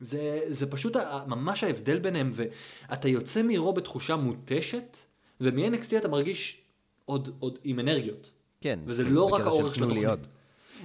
זה, 0.00 0.40
זה 0.48 0.66
פשוט 0.66 0.96
ממש 1.26 1.64
ההבדל 1.64 1.98
ביניהם, 1.98 2.32
ואתה 2.34 3.08
יוצא 3.08 3.42
מ 3.44 3.51
Raw 3.51 3.72
בתחושה 3.72 4.16
מותשת, 4.16 4.96
ומ-NXT 5.40 5.96
אתה 5.96 6.08
מרגיש 6.08 6.60
עוד, 7.04 7.30
עוד 7.38 7.58
עם 7.64 7.80
אנרגיות. 7.80 8.30
כן, 8.60 8.78
וזה 8.86 9.02
כאילו, 9.02 9.16
לא 9.16 9.24
רק 9.24 9.40
האורך 9.40 9.74
של 9.74 9.84
התוכנית. 9.84 10.08
עוד. 10.08 10.26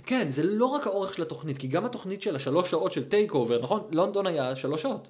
כן, 0.06 0.32
זה 0.32 0.44
לא 0.44 0.66
רק 0.66 0.88
האורך 0.88 1.14
של 1.14 1.22
התוכנית, 1.22 1.58
כי 1.58 1.68
גם 1.68 1.86
התוכנית 1.86 2.22
של 2.22 2.36
השלוש 2.36 2.72
שעות 2.72 2.92
של 2.92 3.04
TakeOver, 3.04 3.62
נכון? 3.62 3.88
לונדון 3.92 4.28
היה 4.28 4.56
שלוש 4.56 4.82
שעות. 4.82 5.08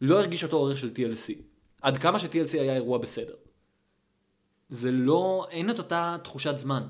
לא 0.00 0.18
הרגיש 0.18 0.44
אותו 0.44 0.56
אורך 0.56 0.78
של 0.78 0.90
TLC. 0.96 1.32
עד 1.82 1.98
כמה 1.98 2.18
ש-TLC 2.18 2.52
היה 2.52 2.74
אירוע 2.74 2.98
בסדר. 2.98 3.34
זה 4.70 4.90
לא, 4.90 5.46
אין 5.50 5.70
את 5.70 5.78
אותה 5.78 6.16
תחושת 6.22 6.58
זמן. 6.58 6.86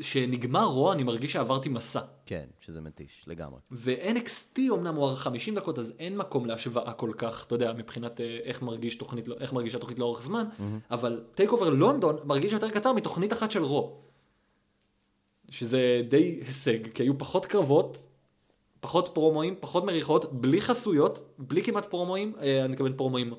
שנגמר 0.00 0.64
Raw, 0.64 0.92
אני 0.92 1.02
מרגיש 1.02 1.32
שעברתי 1.32 1.68
מסע. 1.68 2.00
כן, 2.26 2.44
שזה 2.60 2.80
מתיש, 2.80 3.24
לגמרי. 3.26 3.60
ו-NXT 3.70 4.58
אמנם 4.70 4.94
הוא 4.94 5.08
ארך 5.08 5.20
50 5.22 5.54
דקות, 5.54 5.78
אז 5.78 5.92
אין 5.98 6.16
מקום 6.16 6.46
להשוואה 6.46 6.92
כל 6.92 7.10
כך, 7.16 7.44
אתה 7.46 7.54
יודע, 7.54 7.72
מבחינת 7.72 8.20
אה, 8.20 8.38
איך, 8.42 8.62
מרגיש 8.62 8.96
תוכנית, 8.96 9.28
איך 9.40 9.52
מרגישה 9.52 9.78
תוכנית 9.78 9.98
לאורך 9.98 10.22
זמן, 10.22 10.44
אבל 10.90 11.24
TakeOver 11.34 11.68
לונדון 11.68 12.16
מרגיש 12.24 12.52
יותר 12.52 12.70
קצר 12.70 12.92
מתוכנית 12.92 13.32
אחת 13.32 13.50
של 13.50 13.62
Raw. 13.62 14.00
שזה 15.50 16.02
די 16.08 16.40
הישג, 16.46 16.92
כי 16.94 17.02
היו 17.02 17.18
פחות 17.18 17.46
קרבות, 17.46 17.98
פחות 18.86 19.10
פרומואים, 19.14 19.54
פחות 19.60 19.84
מריחות, 19.84 20.32
בלי 20.32 20.60
חסויות, 20.60 21.34
בלי 21.38 21.62
כמעט 21.62 21.86
פרומואים, 21.86 22.32
אה, 22.40 22.64
אני 22.64 22.72
מתכוון 22.72 22.96
פרומואים, 22.96 23.34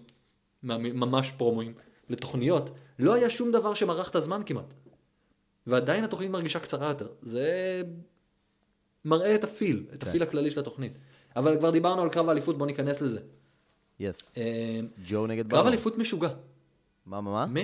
ממש 0.63 1.31
פרומואים, 1.37 1.73
לתוכניות, 2.09 2.69
לא 2.99 3.13
היה 3.13 3.29
שום 3.29 3.51
דבר 3.51 3.73
שמרח 3.73 4.09
את 4.09 4.15
הזמן 4.15 4.41
כמעט. 4.45 4.73
ועדיין 5.67 6.03
התוכנית 6.03 6.31
מרגישה 6.31 6.59
קצרה 6.59 6.87
יותר. 6.87 7.07
זה 7.21 7.81
מראה 9.05 9.35
את 9.35 9.43
ה 9.43 9.50
feel, 9.50 9.85
את 9.93 10.03
כן. 10.03 10.09
ה 10.09 10.12
feel 10.12 10.23
הכללי 10.23 10.51
של 10.51 10.59
התוכנית. 10.59 10.93
אבל 11.35 11.57
כבר 11.57 11.71
דיברנו 11.71 12.01
על 12.01 12.09
קרב 12.09 12.29
האליפות, 12.29 12.57
בוא 12.57 12.67
ניכנס 12.67 13.01
לזה. 13.01 13.19
יס. 13.99 14.37
אה, 14.37 14.79
ג'ו 15.05 15.27
נגד 15.27 15.43
קרב 15.43 15.51
באלור. 15.51 15.67
אליפות 15.67 15.97
משוגע. 15.97 16.29
מה, 17.05 17.21
מה, 17.21 17.45
מה? 17.45 17.61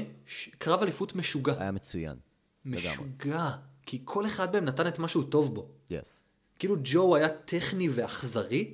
קרב 0.58 0.82
אליפות 0.82 1.16
משוגע. 1.16 1.54
היה 1.60 1.72
מצוין. 1.72 2.18
משוגע. 2.66 3.50
כי 3.86 4.02
כל 4.04 4.26
אחד 4.26 4.54
מהם 4.54 4.66
נתן 4.66 4.88
את 4.88 5.00
מה 5.00 5.08
שהוא 5.08 5.24
טוב 5.30 5.56
בו. 5.56 5.70
כאילו 6.64 6.76
ג'ו 6.84 7.16
היה 7.16 7.30
טכני 7.30 7.90
ואכזרי, 7.90 8.74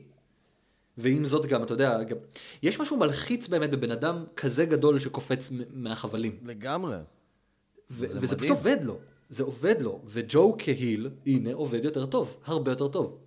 ועם 0.98 1.26
זאת 1.26 1.46
גם, 1.46 1.64
אתה 1.64 1.74
יודע, 1.74 2.04
גם... 2.04 2.18
יש 2.64 2.80
משהו 2.80 2.98
מלחיץ 2.98 3.48
באמת 3.48 3.70
בבן 3.70 3.92
אדם 3.92 4.26
כזה 4.36 4.66
גדול 4.66 5.00
שקופץ 5.00 5.50
מהחבלים. 5.74 6.40
לגמרי. 6.44 6.96
ו- 6.96 8.08
זה 8.08 8.20
וזה 8.22 8.36
מדהים. 8.36 8.38
פשוט 8.38 8.50
עובד 8.50 8.84
לו, 8.84 9.00
זה 9.30 9.44
עובד 9.44 9.82
לו, 9.82 10.02
וג'ו 10.06 10.56
כהיל, 10.60 11.10
הנה, 11.26 11.54
עובד 11.54 11.86
יותר 11.86 12.06
טוב, 12.06 12.38
הרבה 12.46 12.72
יותר 12.72 12.88
טוב. 12.88 13.20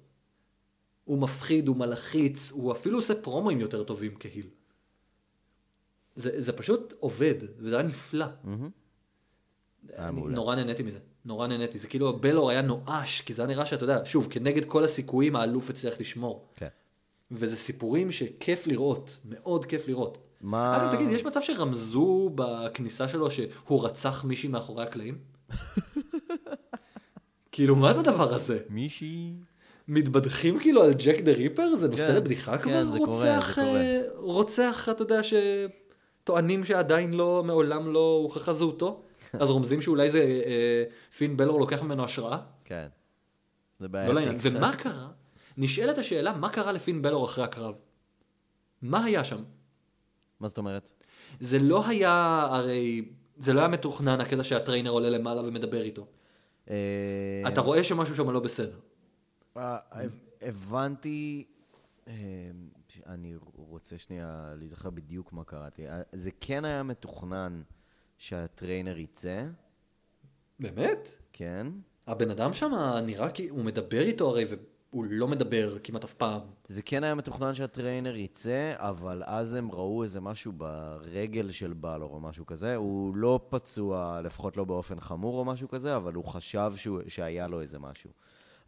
הוא 1.05 1.19
מפחיד, 1.19 1.69
הוא 1.69 1.77
מלחיץ, 1.77 2.51
הוא 2.51 2.73
אפילו 2.73 2.99
עושה 2.99 3.15
פרומואים 3.15 3.61
יותר 3.61 3.85
טובים 3.85 4.15
כהיל. 4.21 4.47
זה, 6.17 6.41
זה 6.41 6.53
פשוט 6.53 6.95
עובד, 6.99 7.35
וזה 7.59 7.79
היה 7.79 7.89
נפלא. 7.89 8.27
היה 9.89 10.09
אני. 10.09 10.21
נורא 10.21 10.57
נהניתי 10.57 10.83
מזה, 10.83 10.99
נורא 11.25 11.47
נהניתי. 11.47 11.79
זה 11.79 11.89
כאילו 11.89 12.13
בלור 12.19 12.51
היה 12.51 12.63
נואש, 12.63 13.21
כי 13.21 13.35
זה 13.35 13.43
היה 13.43 13.49
נראה 13.49 13.67
שאתה 13.67 13.85
יודע, 13.85 14.01
שוב, 14.05 14.27
כנגד 14.31 14.65
כל 14.65 14.85
הסיכויים 14.85 15.37
האלוף 15.37 15.71
הצליח 15.71 15.95
לשמור. 16.01 16.45
כן. 16.57 16.69
וזה 17.31 17.57
סיפורים 17.57 18.13
שכיף 18.13 18.67
לראות, 18.67 19.19
מאוד 19.25 19.65
כיף 19.65 19.89
לראות. 19.89 20.19
מה- 20.41 20.77
אגב, 20.77 20.97
תגיד, 20.97 21.11
יש 21.13 21.25
מצב 21.25 21.41
שרמזו 21.41 22.31
בכניסה 22.35 23.09
שלו 23.09 23.31
שהוא 23.31 23.85
רצח 23.85 24.25
מישהי 24.25 24.49
מאחורי 24.49 24.83
הקלעים? 24.83 25.19
כאילו, 27.53 27.77
מה 27.77 27.95
זה 27.95 28.01
הדבר 28.01 28.35
הזה? 28.35 28.59
מישהי... 28.71 29.33
מתבדחים 29.89 30.59
כאילו 30.61 30.83
על 30.83 30.93
ג'ק 30.93 31.21
דה 31.21 31.33
ריפר? 31.33 31.77
זה 31.77 31.89
נושא 31.89 32.07
כן, 32.07 32.15
לבדיחה 32.15 32.59
כן, 32.59 32.63
כבר? 32.63 32.93
זה 32.93 32.99
קורה, 32.99 33.37
רוצח, 33.37 33.49
זה 33.57 33.63
קורה. 33.63 33.81
אה, 33.81 34.01
רוצח, 34.17 34.89
אתה 34.91 35.03
יודע, 35.03 35.21
שטוענים 35.23 36.65
שעדיין 36.65 37.15
לא, 37.15 37.43
מעולם 37.47 37.93
לא 37.93 38.19
הוכחה 38.23 38.53
זהותו? 38.53 39.03
אז 39.41 39.51
רומזים 39.51 39.83
שאולי 39.83 40.11
זה 40.11 40.21
אה, 40.21 40.85
פין 41.17 41.37
בלור 41.37 41.61
לוקח 41.61 41.83
ממנו 41.83 42.05
השראה? 42.05 42.39
כן. 42.65 42.89
זה 43.79 43.87
לא 43.87 43.93
בעייתי 43.93 44.15
לעניין. 44.15 44.39
קצת. 44.39 44.51
ומה 44.53 44.77
קרה? 44.77 45.09
נשאלת 45.57 45.99
השאלה, 45.99 46.33
מה 46.37 46.49
קרה 46.49 46.73
לפין 46.73 47.03
בלור 47.03 47.25
אחרי 47.25 47.45
הקרב? 47.45 47.75
מה 48.83 49.05
היה 49.05 49.25
שם? 49.25 49.43
מה 50.41 50.49
זאת 50.49 50.59
אומרת? 50.59 51.05
זה 51.41 51.59
לא 51.59 51.87
היה, 51.87 52.47
הרי, 52.51 53.09
זה 53.37 53.53
לא 53.53 53.61
היה 53.61 53.69
מתוכנן 53.69 54.21
הקטע 54.21 54.45
שה 54.45 54.59
trainer 54.59 54.91
עולה 54.91 55.11
למעלה 55.11 55.43
ומדבר 55.43 55.83
איתו. 55.83 56.07
אה, 56.71 57.43
אתה 57.49 57.61
רואה 57.61 57.85
שמשהו 57.85 58.17
שם 58.17 58.31
לא 58.31 58.41
בסדר. 58.41 58.79
אה, 59.57 59.79
הבנתי, 60.43 61.45
אני 63.07 63.35
רוצה 63.55 63.99
שנייה 63.99 64.53
להיזכר 64.59 64.91
בדיוק 64.91 65.33
מה 65.33 65.45
קראתי. 65.45 65.83
זה 66.13 66.31
כן 66.41 66.65
היה 66.65 66.83
מתוכנן 66.83 67.63
שה 68.23 68.46
trainer 68.46 68.99
יצא, 68.99 69.45
באמת? 70.61 71.11
כן. 71.33 71.67
הבן 72.07 72.31
אדם 72.31 72.55
שם 72.55 72.73
נראה 73.07 73.31
כי 73.31 73.49
הוא 73.49 73.65
מדבר 73.65 74.01
איתו 74.01 74.29
הרי, 74.29 74.45
והוא 74.45 75.05
לא 75.05 75.29
מדבר 75.29 75.79
כמעט 75.85 76.05
אף 76.05 76.13
פעם. 76.13 76.41
זה 76.69 76.83
כן 76.83 77.05
היה 77.05 77.15
מתוכנן 77.15 77.55
שה 77.55 77.73
trainer 77.73 78.17
יצא, 78.17 78.73
אבל 78.77 79.23
אז 79.27 79.55
הם 79.55 79.71
ראו 79.71 80.03
איזה 80.03 80.21
משהו 80.21 80.53
ברגל 80.53 81.51
של 81.51 81.73
בלור 81.73 82.15
או 82.15 82.21
משהו 82.21 82.47
כזה. 82.47 82.75
הוא 82.75 83.17
לא 83.17 83.41
פצוע, 83.49 84.21
לפחות 84.25 84.57
לא 84.57 84.65
באופן 84.65 85.01
חמור 85.01 85.39
או 85.39 85.45
משהו 85.45 85.69
כזה, 85.69 85.97
אבל 85.97 86.15
הוא 86.15 86.25
חשב 86.25 86.73
שהוא, 86.77 87.01
שהיה 87.09 87.47
לו 87.47 87.61
איזה 87.61 87.79
משהו. 87.79 88.11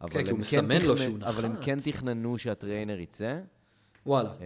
אבל 0.01 0.09
כן, 0.09 0.23
כי 0.23 0.31
הוא 0.31 0.39
מסמן 0.39 0.81
לו 0.81 0.97
שהוא 0.97 1.17
אבל 1.21 1.45
הם 1.45 1.53
נחת. 1.53 1.63
כן 1.63 1.77
תכננו 1.83 2.37
שה 2.37 2.56
trainer 2.56 2.99
יצא. 2.99 3.39
וואלה. 4.05 4.29
אה, 4.29 4.45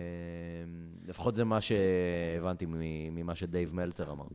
לפחות 1.06 1.36
זה 1.36 1.44
מה 1.44 1.62
שהבנתי 1.62 2.66
ממה 3.12 3.36
שדייב 3.36 3.76
מלצר 3.76 4.12
אמר. 4.12 4.26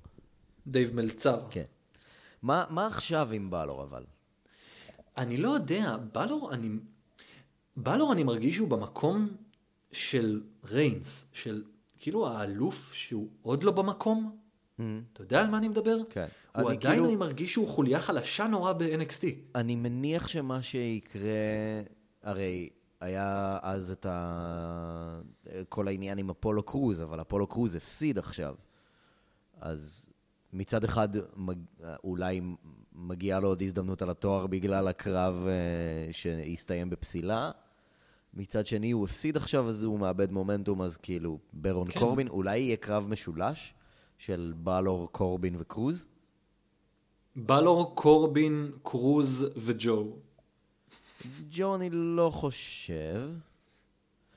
דייב 0.66 0.94
מלצר. 0.94 1.38
כן. 1.50 1.64
מה, 2.42 2.64
מה 2.70 2.86
עכשיו 2.86 3.28
עם 3.32 3.50
בלור 3.50 3.82
אבל? 3.82 4.04
אני 5.16 5.36
לא 5.36 5.48
יודע, 5.48 5.96
בלור 6.12 6.52
אני... 6.54 6.68
בלור 7.76 8.12
אני 8.12 8.24
מרגיש 8.24 8.54
שהוא 8.56 8.68
במקום 8.68 9.28
של 9.92 10.42
ריינס, 10.64 11.26
של 11.32 11.64
כאילו 11.98 12.28
האלוף 12.28 12.92
שהוא 12.92 13.28
עוד 13.42 13.62
לא 13.62 13.70
במקום. 13.72 14.36
אתה 15.12 15.22
יודע 15.22 15.40
על 15.40 15.50
מה 15.50 15.58
אני 15.58 15.68
מדבר? 15.68 15.96
כן. 16.10 16.26
הוא 16.56 16.68
אני 16.70 16.76
עדיין 16.76 16.94
כאילו- 16.94 17.06
אני 17.06 17.16
מרגיש 17.16 17.52
שהוא 17.52 17.68
חוליה 17.68 18.00
חלשה 18.00 18.46
נורא 18.46 18.72
ב-NXT. 18.72 19.24
אני 19.54 19.76
מניח 19.76 20.28
שמה 20.28 20.62
שיקרה, 20.62 21.22
הרי 22.22 22.68
היה 23.00 23.58
אז 23.62 23.90
את 23.90 24.06
ה... 24.06 25.20
כל 25.68 25.88
העניין 25.88 26.18
עם 26.18 26.30
אפולו 26.30 26.62
קרוז, 26.62 27.02
אבל 27.02 27.20
אפולו 27.20 27.46
קרוז 27.46 27.74
הפסיד 27.74 28.18
עכשיו. 28.18 28.54
אז 29.60 30.10
מצד 30.54 30.84
אחד 30.84 31.08
מג... 31.36 31.58
אולי 32.04 32.40
מגיעה 32.94 33.40
לו 33.40 33.48
עוד 33.48 33.62
הזדמנות 33.62 34.02
על 34.02 34.10
התואר 34.10 34.46
בגלל 34.46 34.88
הקרב 34.88 35.46
אה, 35.46 36.12
שהסתיים 36.12 36.90
בפסילה. 36.90 37.50
מצד 38.34 38.66
שני 38.66 38.90
הוא 38.90 39.04
הפסיד 39.04 39.36
עכשיו, 39.36 39.68
אז 39.68 39.84
הוא 39.84 39.98
מאבד 39.98 40.32
מומנטום, 40.32 40.82
אז 40.82 40.96
כאילו 40.96 41.38
ברון 41.52 41.90
כן. 41.90 42.00
קורבין, 42.00 42.28
אולי 42.28 42.58
יהיה 42.58 42.76
קרב 42.76 43.08
משולש 43.08 43.74
של 44.18 44.52
בלור, 44.56 45.12
קורבין 45.12 45.56
וקרוז? 45.58 46.06
בלור, 47.36 47.94
קורבין, 47.94 48.72
קרוז 48.82 49.46
וג'ו. 49.56 50.16
ג'ו 51.50 51.74
אני 51.74 51.88
לא 51.92 52.30
חושב. 52.30 53.30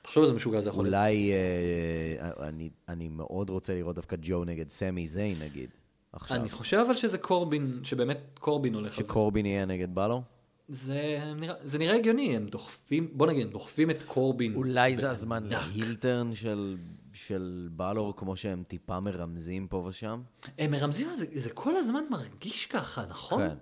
תחשוב 0.02 0.22
איזה 0.22 0.34
משוגע 0.34 0.60
זה 0.60 0.68
יכול 0.68 0.84
להיות. 0.84 0.94
אולי, 0.94 1.32
אה, 1.32 2.48
אני, 2.48 2.70
אני 2.88 3.08
מאוד 3.08 3.50
רוצה 3.50 3.74
לראות 3.74 3.96
דווקא 3.96 4.16
ג'ו 4.22 4.44
נגד 4.44 4.68
סמי 4.68 5.08
זיין 5.08 5.38
נגיד, 5.38 5.70
עכשיו. 6.12 6.36
אני 6.36 6.50
חושב 6.50 6.76
אבל 6.86 6.94
שזה 6.94 7.18
קורבין, 7.18 7.80
שבאמת 7.82 8.18
קורבין 8.38 8.74
הולך 8.74 8.98
על 8.98 9.04
זה. 9.04 9.08
שקורבין 9.08 9.46
יהיה 9.46 9.66
נגד 9.66 9.94
בלו? 9.94 10.22
זה 10.68 11.32
נראה, 11.36 11.54
זה 11.62 11.78
נראה 11.78 11.96
הגיוני, 11.96 12.36
הם 12.36 12.46
דוחפים, 12.46 13.08
בוא 13.12 13.26
נגיד, 13.26 13.46
הם 13.46 13.52
דוחפים 13.52 13.90
את 13.90 14.02
קורבין. 14.06 14.54
אולי 14.54 14.96
זה 14.96 15.10
הזמן 15.10 15.44
להילטרן 15.44 16.34
של, 16.34 16.76
של 17.12 17.68
בלור, 17.72 18.16
כמו 18.16 18.36
שהם 18.36 18.62
טיפה 18.68 19.00
מרמזים 19.00 19.66
פה 19.66 19.76
ושם? 19.88 20.20
הם 20.58 20.70
מרמזים 20.70 21.08
זה, 21.16 21.24
זה 21.32 21.50
כל 21.50 21.76
הזמן 21.76 22.02
מרגיש 22.10 22.66
ככה, 22.66 23.04
נכון? 23.08 23.48
כן. 23.48 23.54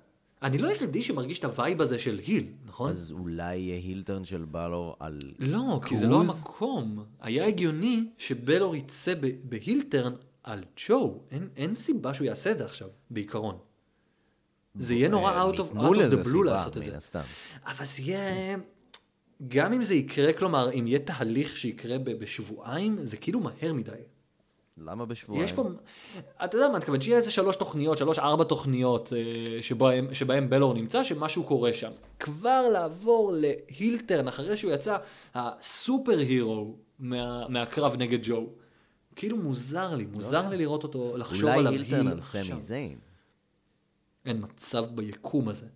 אני 0.42 0.58
לא 0.58 0.68
היחידי 0.68 1.02
שמרגיש 1.02 1.38
את 1.38 1.44
ה 1.44 1.51
vibe 1.51 1.80
הזה 1.80 1.98
של 1.98 2.20
heel, 2.26 2.46
נכון? 2.66 2.90
אז 2.90 3.12
אולי 3.12 3.56
יהיה 3.56 3.76
heel 3.76 4.00
turn 4.00 4.24
של 4.24 4.44
בלור 4.44 4.96
על 5.00 5.20
לא, 5.38 5.80
כי 5.86 5.96
זה 5.96 6.06
לא 6.06 6.22
קרוז? 6.24 6.38
המקום. 6.38 7.04
היה 7.20 7.46
הגיוני 7.46 8.04
שבלור 8.18 8.76
יצא 8.76 9.14
ב 9.44 9.52
heel 9.52 9.82
turn 9.82 10.12
על 10.46 10.64
ג'ו. 10.88 11.20
אין, 11.30 11.48
אין 11.56 11.76
סיבה 11.76 12.14
שהוא 12.14 12.26
יעשה 12.26 12.50
את 12.50 12.58
זה 12.58 12.64
עכשיו, 12.64 12.88
בעיקרון. 13.10 13.58
זה 14.74 14.94
יהיה 14.94 15.08
נורא 15.08 15.52
out 15.52 15.56
of, 15.56 15.76
out 15.76 15.80
of 15.80 16.12
the 16.12 16.26
blue 16.26 16.44
לעשות 16.44 16.76
את 16.76 16.82
זה. 16.84 16.96
הסתם. 16.96 17.20
אבל 17.66 17.84
זה 17.84 18.02
יהיה... 18.02 18.56
גם 19.48 19.72
אם 19.72 19.84
זה 19.84 19.94
יקרה, 19.94 20.32
כלומר, 20.32 20.70
אם 20.72 20.86
יהיה 20.86 20.98
תהליך 20.98 21.56
שיקרה 21.56 21.98
בשבועיים, 21.98 22.98
זה 23.02 23.16
כאילו 23.16 23.40
מהר 23.40 23.72
מדי. 23.72 23.92
למה 24.78 25.06
בשבועיים? 25.06 25.44
יש 25.44 25.52
פה, 25.52 25.68
אתה 26.44 26.56
יודע 26.56 26.66
מה, 26.66 26.72
אני 26.72 26.78
מתכוון 26.78 27.00
שיהיה 27.00 27.16
איזה 27.16 27.30
שלוש 27.30 27.56
תוכניות, 27.56 27.98
שלוש 27.98 28.18
ארבע 28.18 28.44
תוכניות 28.44 29.12
אה, 29.12 29.62
שבהם, 29.62 30.14
שבהם 30.14 30.50
בלור 30.50 30.74
נמצא, 30.74 31.04
שמשהו 31.04 31.44
קורה 31.44 31.72
שם. 31.72 31.90
כבר 32.18 32.68
לעבור 32.72 33.32
להילטרן 33.34 34.28
אחרי 34.28 34.56
שהוא 34.56 34.72
יצא 34.72 34.96
הסופר 35.34 36.18
הירו 36.18 36.76
מה, 36.98 37.48
מהקרב 37.48 37.96
נגד 37.96 38.18
ג'ו. 38.22 38.46
כאילו 39.16 39.36
מוזר 39.36 39.94
לי, 39.96 40.06
מוזר 40.06 40.48
לי 40.48 40.56
לראות 40.56 40.82
אותו, 40.82 41.16
לחשוב 41.16 41.44
אולי 41.44 41.58
עליו 41.58 41.72
הילטרן 41.72 42.06
היל 42.06 42.08
על 42.08 42.20
סמי 42.20 42.40
עכשיו. 42.40 42.58
זיין. 42.58 42.98
אין 44.26 44.42
מצב 44.42 44.84
ביקום 44.94 45.48
הזה. 45.48 45.66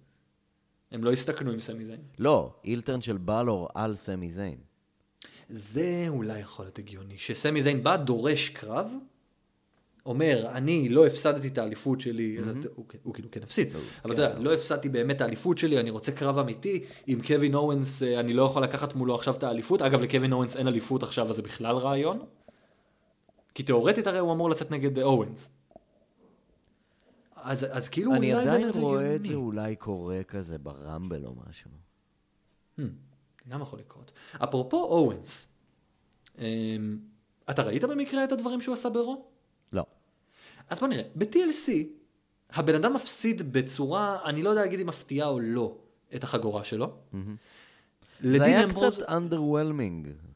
הם 0.93 1.05
לא 1.05 1.12
הסתכנו 1.12 1.51
עם 1.51 1.61
סמי 1.61 1.84
זיין. 1.84 2.01
לא, 2.18 2.55
הילטרן 2.62 3.01
של 3.01 3.16
בלור 3.16 3.68
על 3.74 3.95
סמי 3.95 4.32
זיין. 4.32 4.59
זה 5.49 6.05
אולי 6.09 6.38
יכול 6.38 6.64
להיות 6.64 6.78
הגיוני, 6.78 7.18
שסמי 7.18 7.62
זיין 7.62 7.82
בא, 7.82 7.97
דורש 7.97 8.49
קרב, 8.49 8.93
אומר, 10.07 10.47
אני 10.53 10.88
לא 10.88 11.07
הפסדתי 11.07 11.49
את 11.49 11.59
האליפות 11.59 12.01
שלי, 12.01 12.36
הוא, 12.74 12.84
הוא 13.03 13.14
כאילו 13.14 13.30
כן 13.30 13.43
הפסיד, 13.43 13.68
אבל 14.05 14.14
אתה 14.14 14.22
יודע, 14.22 14.38
לא 14.38 14.55
הפסדתי 14.55 14.88
באמת 14.88 15.16
את 15.16 15.20
האליפות 15.20 15.59
שלי, 15.59 15.80
אני 15.80 15.91
רוצה 15.91 16.12
קרב 16.12 16.38
אמיתי, 16.38 16.84
עם 17.07 17.20
קווין 17.26 17.55
אורנס 17.55 18.03
אה, 18.03 18.20
אני 18.20 18.32
לא 18.32 18.43
יכול 18.43 18.62
לקחת 18.62 18.95
מולו 18.95 19.14
עכשיו 19.14 19.34
את 19.34 19.43
האליפות, 19.43 19.82
אגב 19.82 20.01
לקווין 20.01 20.32
אורנס 20.32 20.57
אין 20.57 20.68
אליפות 20.68 21.03
עכשיו, 21.03 21.30
אז 21.30 21.36
זה 21.36 21.43
בכלל 21.43 21.76
רעיון, 21.76 22.18
כי 23.61 23.65
תאורטית 23.65 24.07
הרי 24.07 24.19
הוא 24.19 24.33
אמור 24.33 24.51
לצאת 24.51 24.71
נגד 24.71 24.99
אורנס. 24.99 25.49
אז, 27.37 27.67
אז 27.71 27.89
כאילו 27.89 28.15
אני 28.15 28.33
עדיין 28.33 28.73
זה 28.73 28.81
רואה 28.81 29.17
את. 29.17 29.23
זה 29.23 29.35
אולי 29.35 29.77
קורה 29.77 30.23
כזה 30.23 30.59
ברמבל 30.59 31.27
או 31.27 31.35
משהו. 31.49 31.71
גם 33.49 33.63
יכול 33.63 33.79
לקרות. 33.79 34.13
אפרופו 34.45 34.77
אורנס, 34.77 35.49
אמ, 36.39 36.99
אתה 37.51 37.63
ראית 37.63 37.85
במקרה 37.85 38.25
את 38.25 38.33
הדברים 38.33 38.61
שהוא 38.61 38.73
עשה 38.73 38.89
ברו? 38.89 39.25
לא. 39.73 39.85
אז 40.71 40.79
בוא 40.79 40.89
נראה, 40.89 41.03
ב-TLC 41.15 41.71
הבן 42.51 42.75
אדם 42.75 42.95
מפסיד 42.95 43.53
בצורה, 43.53 44.19
אני 44.25 44.43
לא 44.43 44.51
יודע 44.51 44.63
להגיד 44.63 44.81
אם 44.81 44.87
מפתיעה 44.87 45.29
או 45.29 45.41
לא, 45.41 45.77
את 46.15 46.25
החגורה 46.25 46.65
שלו. 46.65 46.93
זה 47.13 47.19
לדין 48.21 48.43
היה 48.43 48.65
אמברוז 48.65 48.95
קצת 48.95 49.09
underwhelming. 49.09 50.30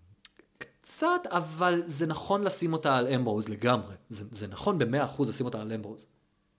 קצת, 0.84 1.26
אבל 1.26 1.82
זה 1.84 2.06
נכון 2.06 2.42
לשים 2.42 2.72
אותה 2.72 2.96
על 2.96 3.06
אמברוז 3.06 3.48
לגמרי. 3.48 3.94
זה, 4.08 4.24
זה 4.32 4.46
נכון 4.46 4.78
במאה 4.78 5.04
אחוז 5.04 5.28
לשים 5.28 5.46
אותה 5.46 5.60
על 5.60 5.72
אמברוז. 5.72 6.06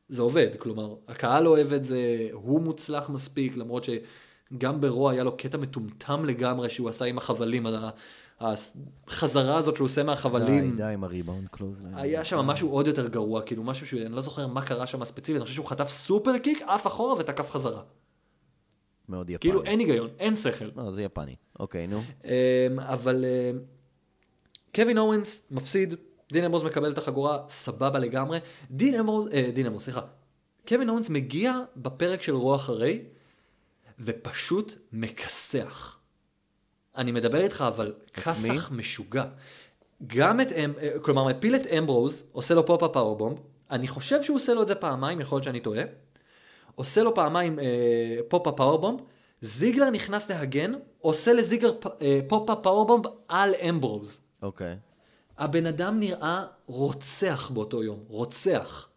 זה 0.09 0.21
עובד, 0.21 0.47
כלומר, 0.57 0.95
הקהל 1.07 1.47
אוהב 1.47 1.73
את 1.73 1.83
זה, 1.83 2.27
הוא 2.31 2.61
מוצלח 2.61 3.09
מספיק, 3.09 3.57
למרות 3.57 3.83
שגם 3.83 4.81
ברו 4.81 5.09
היה 5.09 5.23
לו 5.23 5.37
קטע 5.37 5.57
מטומטם 5.57 6.25
לגמרי 6.25 6.69
שהוא 6.69 6.89
עשה 6.89 7.05
עם 7.05 7.17
החבלים, 7.17 7.65
החזרה 9.07 9.57
הזאת 9.57 9.75
שהוא 9.75 9.85
עושה 9.85 10.01
די, 10.01 10.07
מהחבלים. 10.07 10.77
די 10.77 10.83
עם 10.83 11.03
הריבאונד 11.03 11.47
קלוז. 11.49 11.87
היה 11.93 12.25
שם 12.25 12.37
משהו 12.37 12.69
עוד 12.69 12.87
יותר 12.87 13.07
גרוע, 13.07 13.41
כאילו 13.41 13.63
משהו 13.63 13.87
שאני 13.87 14.15
לא 14.15 14.21
זוכר 14.21 14.47
מה 14.47 14.61
קרה 14.61 14.87
שם 14.87 15.05
ספציפית, 15.05 15.35
אני 15.35 15.43
חושב 15.43 15.55
שהוא 15.55 15.65
חטף 15.65 15.89
סופר 15.89 16.37
קיק, 16.37 16.61
עף 16.67 16.87
אחורה 16.87 17.13
ותקף 17.13 17.51
חזרה. 17.51 17.81
מאוד 19.09 19.29
יפני. 19.29 19.39
כאילו 19.39 19.63
אין 19.63 19.79
היגיון, 19.79 20.09
אין 20.19 20.35
שכל. 20.35 20.69
לא, 20.75 20.91
זה 20.91 21.03
יפני. 21.03 21.35
אוקיי, 21.59 21.87
נו. 21.87 22.01
אמ, 22.23 22.79
אבל 22.79 23.25
אמ, 23.25 23.74
קווין 24.75 24.97
אורנס 24.97 25.41
מפסיד, 25.51 25.95
דין 26.31 26.43
אמברוז 26.43 26.63
מקבל 26.63 26.91
את 26.91 26.97
החגורה, 26.97 27.39
סבבה 27.49 27.99
לגמרי. 27.99 28.39
דין 28.71 28.99
אמברוז, 28.99 29.27
אה, 29.33 29.49
דין 29.53 29.65
אמברוז, 29.65 29.83
סליחה. 29.83 30.01
קווין 30.67 30.89
אוונס 30.89 31.09
מגיע 31.09 31.59
בפרק 31.77 32.21
של 32.21 32.35
רו 32.35 32.55
אחרי, 32.55 33.01
ופשוט 33.99 34.75
מכסח. 34.91 35.99
אני 36.97 37.11
מדבר 37.11 37.43
איתך, 37.43 37.65
אבל 37.67 37.93
כסח 38.13 38.71
משוגע. 38.71 39.25
גם 40.07 40.41
את, 40.41 40.51
אמ- 40.51 40.73
אה, 40.81 40.99
כלומר, 41.01 41.23
מפיל 41.23 41.55
את 41.55 41.67
אמברוז, 41.67 42.23
עושה 42.31 42.53
לו 42.53 42.65
pop-up 42.65 42.93
powerbomb, 42.93 43.37
אני 43.71 43.87
חושב 43.87 44.23
שהוא 44.23 44.35
עושה 44.35 44.53
לו 44.53 44.61
את 44.61 44.67
זה 44.67 44.75
פעמיים, 44.75 45.19
יכול 45.21 45.35
להיות 45.35 45.43
שאני 45.43 45.59
טועה. 45.59 45.83
עושה 46.75 47.03
לו 47.03 47.15
פעמיים 47.15 47.59
אה, 47.59 48.17
pop-up 48.27 48.55
powerbomb, 48.55 48.99
זיגלר 49.41 49.89
נכנס 49.89 50.29
להגן, 50.29 50.73
עושה 50.99 51.33
לזיגלר 51.33 51.73
אה, 52.01 52.19
pop-up 52.27 52.57
powerbomb 52.63 53.05
על 53.27 53.53
אמברוז. 53.69 54.24
אוקיי. 54.45 54.77
הבן 55.37 55.65
אדם 55.65 55.99
נראה 55.99 56.45
רוצח 56.65 57.51
באותו 57.53 57.83
יום, 57.83 57.99
רוצח. 58.07 58.89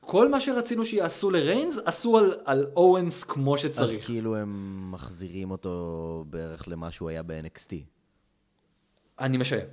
כל 0.00 0.28
מה 0.28 0.40
שרצינו 0.40 0.84
שיעשו 0.84 1.30
לריינס, 1.30 1.78
עשו 1.84 2.18
על, 2.18 2.34
על 2.44 2.66
אוונס 2.76 3.24
כמו 3.24 3.54
אז 3.54 3.60
שצריך. 3.60 4.06
כאילו 4.06 4.36
הם 4.36 4.90
מחזירים 4.92 5.50
אותו 5.50 6.24
בערך 6.30 6.68
למה 6.68 6.90
שהוא 6.90 7.08
היה 7.08 7.22
ב-NXT. 7.22 7.74
אני 9.18 9.36
משער. 9.36 9.66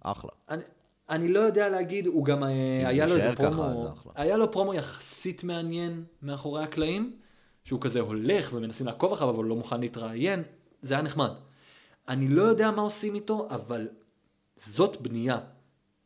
אחלה. 0.00 0.30
אני, 0.48 0.62
אני 1.10 1.28
לא 1.28 1.40
יודע 1.40 1.68
להגיד, 1.68 2.06
הוא 2.06 2.24
גם, 2.24 2.44
אה, 2.44 2.88
היה 2.88 3.06
לו 3.06 3.14
איזה 3.16 3.36
ככה, 3.36 3.50
פרומו, 3.50 3.92
אחלה. 3.92 4.12
היה 4.14 4.36
לו 4.36 4.52
פרומו 4.52 4.74
יחסית 4.74 5.44
מעניין 5.44 6.04
מאחורי 6.22 6.62
הקלעים, 6.62 7.16
שהוא 7.64 7.80
כזה 7.80 8.00
הולך 8.00 8.50
ומנסים 8.52 8.86
לעקוב 8.86 9.12
אחריו, 9.12 9.30
אבל 9.30 9.38
הוא 9.38 9.44
לא 9.44 9.56
מוכן 9.56 9.80
להתראיין, 9.80 10.42
זה 10.82 10.94
היה 10.94 11.02
נחמד. 11.02 11.30
אני 12.08 12.28
לא 12.28 12.42
יודע 12.42 12.70
מה 12.70 12.82
עושים 12.82 13.14
איתו, 13.14 13.48
אבל 13.50 13.88
זאת 14.56 15.00
בנייה 15.00 15.38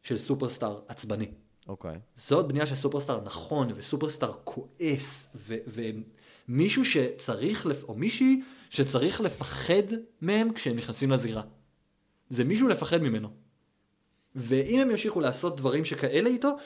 של 0.02 0.18
סופרסטאר 0.18 0.80
עצבני. 0.88 1.28
אוקיי. 1.68 1.98
זאת 2.16 2.48
בנייה 2.48 2.66
של 2.66 2.74
סופרסטאר 2.74 3.20
נכון, 3.24 3.68
וסופרסטאר 3.76 4.32
כועס, 4.44 5.28
ו- 5.34 5.56
ומישהו 6.48 6.84
שצריך, 6.84 7.66
לפ- 7.66 7.84
או 7.84 7.94
מישהי 7.94 8.42
שצריך 8.70 9.20
לפחד 9.20 9.82
מהם 10.20 10.52
כשהם 10.52 10.76
נכנסים 10.76 11.10
לזירה. 11.10 11.42
זה 12.30 12.44
מישהו 12.44 12.68
לפחד 12.68 13.02
ממנו. 13.02 13.28
ואם 14.34 14.80
הם 14.80 14.90
ימשיכו 14.90 15.20
לעשות 15.20 15.56
דברים 15.56 15.84
שכאלה 15.84 16.28
איתו, 16.28 16.56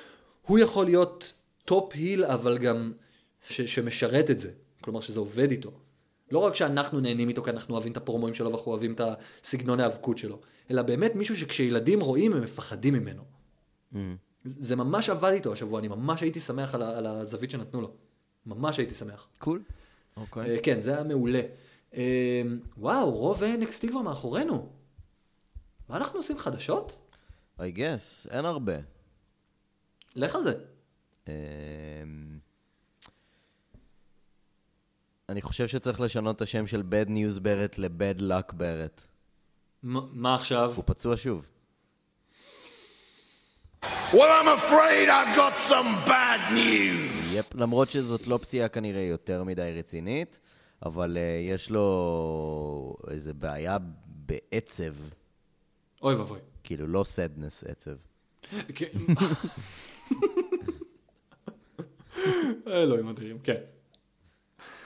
הוא 0.47 0.59
יכול 0.59 0.85
להיות 0.85 1.33
top 1.65 1.93
heel, 1.95 2.25
אבל 2.25 2.59
גם 2.59 2.93
ש- 3.49 3.61
שמשרת 3.61 4.31
את 4.31 4.41
זה. 4.41 4.51
כלומר 4.81 5.01
שזה 5.01 5.21
עובד 5.21 5.51
איתו. 5.51 5.71
לא 6.31 6.39
רק 6.39 6.55
שאנחנו 6.55 7.01
נהנים 7.01 7.29
איתו 7.29 7.43
כי 7.43 7.51
אנחנו 7.51 7.75
אוהבים 7.75 7.93
את 7.93 7.97
הפרומואים 7.97 8.35
שלו 8.35 8.51
ואנחנו 8.51 8.71
אוהבים 8.73 8.93
את 8.95 9.01
הסגנון 9.45 9.81
ההיאבקות 9.81 10.19
שלו, 10.19 10.41
אלא 10.71 10.83
באמת 10.83 11.15
מישהו 11.15 11.37
שכשילדים 11.37 12.01
רואים 12.01 12.33
הם 12.33 12.43
מפחדים 12.43 12.95
ממנו. 12.95 13.25
זה 14.45 14.77
ממש 14.77 15.09
עבד 15.11 15.31
איתו 15.33 15.53
השבוע, 15.53 15.79
אני 15.81 15.89
ממש 15.89 16.21
הייתי 16.23 16.41
שמח 16.41 16.75
על, 16.75 16.83
ה- 16.83 16.99
על 16.99 17.07
הזווית 17.07 17.51
שנתנו 17.51 17.81
לו. 17.81 17.93
ממש 18.47 18.79
הייתי 18.79 18.95
שמח. 18.95 19.29
cool. 19.39 19.63
אוקיי. 20.17 20.51
אה, 20.57 20.63
כן, 20.63 20.81
זה 20.81 20.95
היה 20.95 21.05
מעולה. 21.05 21.41
אה, 21.95 22.43
וואו, 22.79 23.11
רוב 23.11 23.43
NXT 23.43 23.89
כבר 23.91 24.03
מאחורינו. 24.03 24.73
מה 25.89 25.97
אנחנו 25.97 26.19
עושים 26.19 26.39
חדשות? 26.39 26.97
I 27.59 27.77
guess, 27.77 28.31
אין 28.31 28.45
הרבה. 28.45 28.73
לך 30.17 30.35
על 30.35 30.43
זה. 30.43 30.65
אמ, 31.29 31.33
אני 35.29 35.43
חושב 35.43 35.67
שצריך 35.69 36.01
לשנות 36.01 36.37
את 36.37 36.43
השם 36.43 36.67
של 36.67 36.83
bad 36.91 37.09
news 37.09 37.41
ברט 37.41 37.79
ל-bad 37.79 38.21
luck 38.21 38.53
ברט. 38.53 39.07
מה 39.85 40.35
עכשיו? 40.35 40.73
הוא 40.77 40.85
פצוע 40.87 41.17
שוב. 41.17 41.47
Well, 44.13 44.31
I'm 44.41 44.49
afraid 44.49 45.09
I've 45.09 45.37
got 45.37 45.57
some 45.71 46.07
bad 46.07 46.53
news. 46.53 47.39
יפ, 47.39 47.55
למרות 47.55 47.91
שזאת 47.91 48.27
לא 48.27 48.39
פציעה 48.43 48.69
כנראה 48.69 49.01
יותר 49.03 49.45
מדי 49.45 49.75
רצינית, 49.79 50.39
אבל 50.87 51.17
uh, 51.17 51.21
יש 51.55 51.71
לו 51.71 52.97
איזה 53.11 53.35
בעיה 53.35 53.77
בעצב, 54.07 54.95
אוי 56.03 56.15
ואבוי. 56.15 56.39
כאילו 56.65 56.87
לא 56.87 57.03
sadness 57.03 57.71
עצב. 57.71 57.97
כן. 58.75 58.87
אלוהים 62.67 63.07
מדהים, 63.07 63.39
כן. 63.39 63.61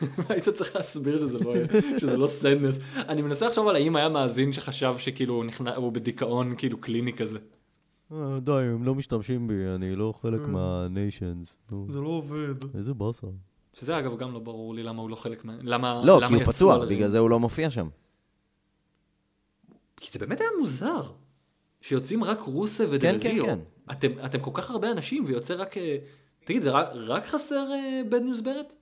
היית 0.29 0.49
צריך 0.49 0.77
להסביר 0.77 1.19
שזה 1.19 1.39
לא, 1.39 1.55
שזה 1.99 2.17
לא 2.17 2.27
סדנס. 2.27 2.79
אני 2.97 3.23
מנסה 3.23 3.47
לחשוב 3.47 3.69
על 3.69 3.77
האם 3.77 3.97
היה 3.97 4.09
מאזין 4.09 4.53
שחשב 4.53 4.95
שכאילו 4.99 5.35
הוא 5.35 5.45
נכנע- 5.45 5.77
הוא 5.77 5.93
בדיכאון 5.93 6.55
כאילו 6.59 6.79
קליני 6.81 7.13
כזה. 7.13 7.39
די, 8.41 8.53
הם 8.53 8.85
לא 8.85 8.95
משתמשים 8.95 9.49
בי, 9.49 9.55
אני 9.75 9.97
לא 9.97 10.15
חלק 10.23 10.41
מהניישנס. 10.41 11.57
זה 11.89 12.01
לא 12.01 12.09
עובד. 12.09 12.55
איזה 12.75 12.95
באסה. 12.95 13.27
שזה 13.75 13.99
אגב 13.99 14.17
גם 14.19 14.33
לא 14.33 14.39
ברור 14.39 14.75
לי 14.75 14.83
למה 14.83 15.03
הוא 15.03 15.11
לא 15.11 15.17
חלק 15.17 15.45
מה... 15.45 15.57
למה... 15.63 16.03
לא, 16.05 16.21
כי 16.29 16.35
הוא 16.35 16.45
פצוע, 16.45 16.87
בגלל. 16.87 17.09
זה 17.09 17.19
הוא 17.19 17.31
לא 17.31 17.41
מופיע 17.41 17.71
שם. 17.71 17.89
כי 19.97 20.09
זה 20.13 20.19
באמת 20.19 20.41
היה 20.41 20.51
מוזר. 20.59 21.03
שיוצאים 21.81 22.25
רק 22.25 22.41
רוסב 22.41 22.85
ודל 22.91 23.19
כן, 23.21 23.29
ריו. 23.29 23.45
כן. 23.45 23.59
אתם, 23.91 24.09
אתם 24.25 24.41
כל 24.41 24.51
כך 24.55 24.71
הרבה 24.71 24.93
אנשים 24.93 25.25
ויוצא 25.27 25.55
רק... 25.55 25.77
אה, 25.77 25.97
תגיד, 26.45 26.63
זה 26.63 26.71
רק, 26.71 26.89
רק 26.95 27.27
חסר 27.27 27.67
Bad 28.09 28.21
News 28.23 28.41
Barrett? 28.41 28.75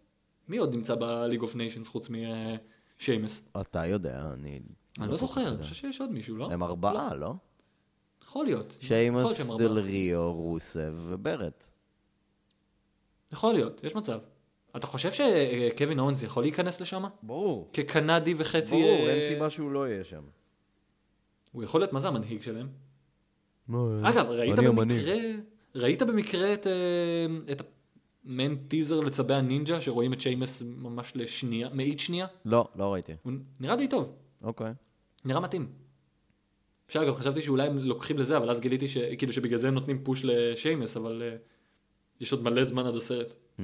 מי 0.48 0.56
עוד 0.56 0.74
נמצא 0.74 0.94
ב 0.94 1.01
League 1.01 1.42
of 1.42 1.54
Nations 1.54 1.88
חוץ 1.88 2.08
משיימס? 2.08 3.48
אתה 3.60 3.86
יודע, 3.86 4.30
אני... 4.32 4.60
אני 5.00 5.10
לא 5.10 5.16
זוכר, 5.16 5.48
אני 5.48 5.62
חושב 5.62 5.74
שיש 5.74 6.00
עוד 6.00 6.10
מישהו, 6.10 6.36
לא? 6.36 6.48
הם 6.52 6.62
ארבעה, 6.62 7.14
לא? 7.14 7.34
יכול 8.22 8.44
להיות. 8.44 8.74
יכול 8.82 8.96
להיות 8.96 9.40
ארבעה. 9.40 9.58
דל 9.58 9.78
ריו, 9.78 10.32
רוסב 10.32 10.94
וברט. 10.98 11.70
יכול 13.32 13.54
להיות, 13.54 13.84
יש 13.84 13.94
מצב. 13.94 14.18
אתה 14.76 14.86
חושב 14.86 15.10
שקווין 15.12 15.98
אונס 15.98 16.22
יכול 16.22 16.42
להיכנס 16.42 16.80
לשם? 16.80 17.04
ברור. 17.22 17.70
כקנדי 17.72 18.34
וחצי... 18.36 18.70
ברור, 18.70 19.06
אה, 19.06 19.12
אין 19.12 19.28
סיבה 19.28 19.50
שהוא 19.50 19.70
לא 19.70 19.88
יהיה 19.88 20.04
שם. 20.04 20.22
הוא 21.52 21.64
יכול 21.64 21.80
להיות, 21.80 21.92
מה 21.92 22.00
זה 22.00 22.08
המנהיג 22.08 22.42
שלהם? 22.42 22.68
לא, 23.68 23.88
אגב, 24.02 24.26
ראית 24.26 24.58
במקרה, 24.58 25.16
ראית 25.74 26.02
במקרה 26.02 26.54
את, 26.54 26.66
אה, 26.66 27.52
את 27.52 27.62
המעין 28.26 28.56
טיזר 28.68 29.00
לצבי 29.00 29.34
הנינג'ה, 29.34 29.80
שרואים 29.80 30.12
את 30.12 30.20
שיימס 30.20 30.62
ממש 30.66 31.12
לשנייה, 31.14 31.68
מאית 31.72 32.00
שנייה? 32.00 32.26
לא, 32.44 32.68
לא 32.76 32.92
ראיתי. 32.92 33.12
הוא 33.22 33.32
נראה 33.60 33.76
די 33.76 33.88
טוב, 33.88 34.12
אוקיי. 34.42 34.72
נראה 35.24 35.40
מתאים. 35.40 35.68
אפשר 36.88 37.02
אגב, 37.02 37.14
חשבתי 37.14 37.42
שאולי 37.42 37.66
הם 37.66 37.78
לוקחים 37.78 38.18
לזה, 38.18 38.36
אבל 38.36 38.50
אז 38.50 38.60
גיליתי 38.60 38.88
ש... 38.88 38.96
כאילו 39.18 39.32
שבגלל 39.32 39.58
זה 39.58 39.68
הם 39.68 39.74
נותנים 39.74 40.04
פוש 40.04 40.24
לשיימס, 40.24 40.96
אבל 40.96 41.22
uh, 41.22 42.22
יש 42.22 42.32
עוד 42.32 42.42
מלא 42.42 42.64
זמן 42.64 42.86
עד 42.86 42.94
הסרט. 42.96 43.34
Hmm. 43.58 43.60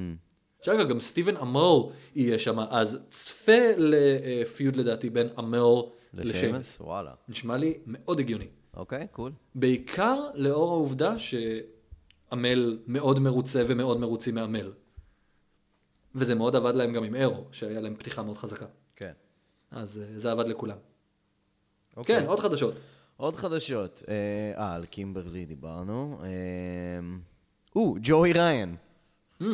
עכשיו 0.59 0.75
אגב, 0.75 0.89
גם 0.89 0.99
סטיבן 0.99 1.37
אמל 1.37 1.91
יהיה 2.15 2.39
שם, 2.39 2.59
אז 2.59 3.05
צפה 3.09 3.71
לפיוד 3.77 4.75
לדעתי 4.75 5.09
בין 5.09 5.27
אמל 5.39 5.81
לשיימס. 6.13 6.77
וואלה. 6.81 7.11
נשמע 7.29 7.57
לי 7.57 7.77
מאוד 7.85 8.19
הגיוני. 8.19 8.47
אוקיי, 8.77 9.07
קול. 9.11 9.31
בעיקר 9.55 10.29
לאור 10.35 10.71
העובדה 10.71 11.19
עמל 12.33 12.79
מאוד 12.87 13.19
מרוצה 13.19 13.63
ומאוד 13.67 13.99
מרוצים 13.99 14.35
מעמל. 14.35 14.71
וזה 16.15 16.35
מאוד 16.35 16.55
עבד 16.55 16.75
להם 16.75 16.93
גם 16.93 17.03
עם 17.03 17.15
אירו, 17.15 17.45
שהיה 17.51 17.81
להם 17.81 17.95
פתיחה 17.95 18.23
מאוד 18.23 18.37
חזקה. 18.37 18.65
כן. 18.95 19.11
אז 19.71 19.99
אה, 19.99 20.19
זה 20.19 20.31
עבד 20.31 20.47
לכולם. 20.47 20.77
אוקיי. 21.97 22.19
כן, 22.19 22.27
עוד 22.27 22.39
חדשות. 22.39 22.73
עוד 23.17 23.35
חדשות. 23.35 24.03
אה, 24.07 24.13
אה, 24.57 24.75
על 24.75 24.85
קימברלי 24.85 25.45
דיברנו. 25.45 26.19
אה, 26.23 26.29
או, 27.75 27.95
ג'וי 28.01 28.33
ריין. 28.33 28.75
Hmm, 29.41 29.45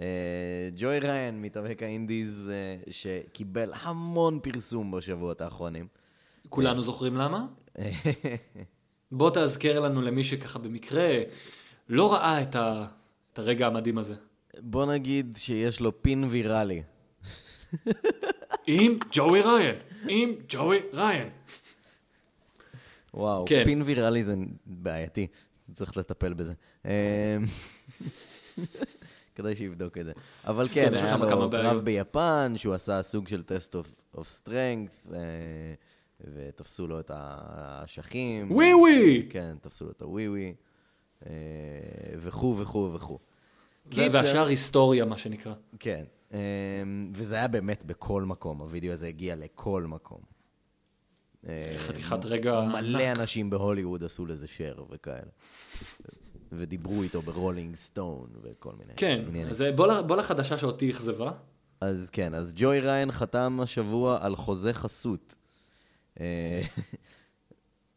אה, 0.00 0.68
ג'וי 0.76 0.98
ריין, 0.98 1.42
מתאבק 1.42 1.82
האינדיז, 1.82 2.50
אה, 2.54 2.92
שקיבל 2.92 3.72
המון 3.74 4.40
פרסום 4.42 4.90
בשבועות 4.90 5.40
האחרונים. 5.40 5.86
כולנו 6.48 6.82
זוכרים 6.82 7.16
למה? 7.16 7.46
בוא 9.12 9.30
תאזכר 9.30 9.80
לנו 9.80 10.02
למי 10.02 10.24
שככה 10.24 10.58
במקרה 10.58 11.08
לא 11.88 12.12
ראה 12.12 12.42
את, 12.42 12.54
ה... 12.54 12.86
את 13.32 13.38
הרגע 13.38 13.66
המדהים 13.66 13.98
הזה. 13.98 14.14
בוא 14.58 14.86
נגיד 14.86 15.38
שיש 15.40 15.80
לו 15.80 16.02
פין 16.02 16.24
ויראלי. 16.24 16.82
עם 18.66 18.98
ג'ואי 19.12 19.42
ראיין, 19.42 19.74
עם 20.08 20.32
ג'ואי 20.48 20.80
ראיין. 20.92 21.28
וואו, 23.14 23.44
כן. 23.48 23.64
פין 23.64 23.82
ויראלי 23.82 24.24
זה 24.24 24.34
בעייתי, 24.66 25.26
צריך 25.72 25.96
לטפל 25.96 26.34
בזה. 26.34 26.52
אה, 26.86 27.36
כדאי 29.34 29.56
שיבדוק 29.56 29.98
את 29.98 30.04
זה. 30.04 30.12
אבל 30.44 30.68
כן, 30.68 30.88
כן, 30.90 30.94
היה 30.94 31.16
לו. 31.16 31.50
קרב 31.50 31.78
ביפן, 31.78 32.52
שהוא 32.56 32.74
עשה 32.74 33.02
סוג 33.02 33.28
של 33.28 33.42
test 33.42 33.76
of 34.14 34.28
strength, 34.28 35.06
ותפסו 36.20 36.86
לו 36.86 37.00
את 37.00 37.10
האשכים. 37.14 38.50
ווי 38.52 38.74
ווי! 38.74 39.26
כן, 39.30 39.56
תפסו 39.60 39.84
לו 39.84 39.90
את 39.90 40.02
הווי 40.02 40.28
ווי, 40.28 40.54
וכו' 42.18 42.58
וכו' 42.58 42.90
וכו'. 42.94 43.18
ו- 43.86 43.90
קיצר- 43.90 44.10
והשאר 44.12 44.46
היסטוריה, 44.46 45.04
מה 45.04 45.18
שנקרא. 45.18 45.54
כן, 45.78 46.04
אה, 46.32 46.38
וזה 47.14 47.34
היה 47.36 47.48
באמת 47.48 47.84
בכל 47.84 48.22
מקום, 48.24 48.60
הווידאו 48.60 48.92
הזה 48.92 49.06
הגיע 49.06 49.36
לכל 49.36 49.84
מקום. 49.88 50.20
אה, 51.48 51.74
חתיכת 51.78 52.24
רגע 52.24 52.60
מלא 52.60 52.98
ענק. 52.98 53.18
אנשים 53.18 53.50
בהוליווד 53.50 54.04
עשו 54.04 54.26
לזה 54.26 54.46
share 54.46 54.80
וכאלה. 54.90 55.30
ודיברו 56.52 57.02
איתו 57.02 57.22
ב 57.22 57.29
Rolling 57.29 57.76
Stone 57.76 58.28
וכל 58.42 58.72
מיני 58.78 58.92
כן, 58.96 59.24
עניינים. 59.28 59.48
אז 59.48 59.64
בוא, 59.76 60.00
בוא 60.00 60.16
לחדשה 60.16 60.58
שאותי 60.58 60.90
אכזבה. 60.90 61.32
אז 61.80 62.10
כן, 62.10 62.34
אז 62.34 62.52
ג'ואי 62.56 62.80
ראיין 62.80 63.12
חתם 63.12 63.58
השבוע 63.62 64.18
על 64.20 64.36
חוזה 64.36 64.72
חסות. 64.72 65.34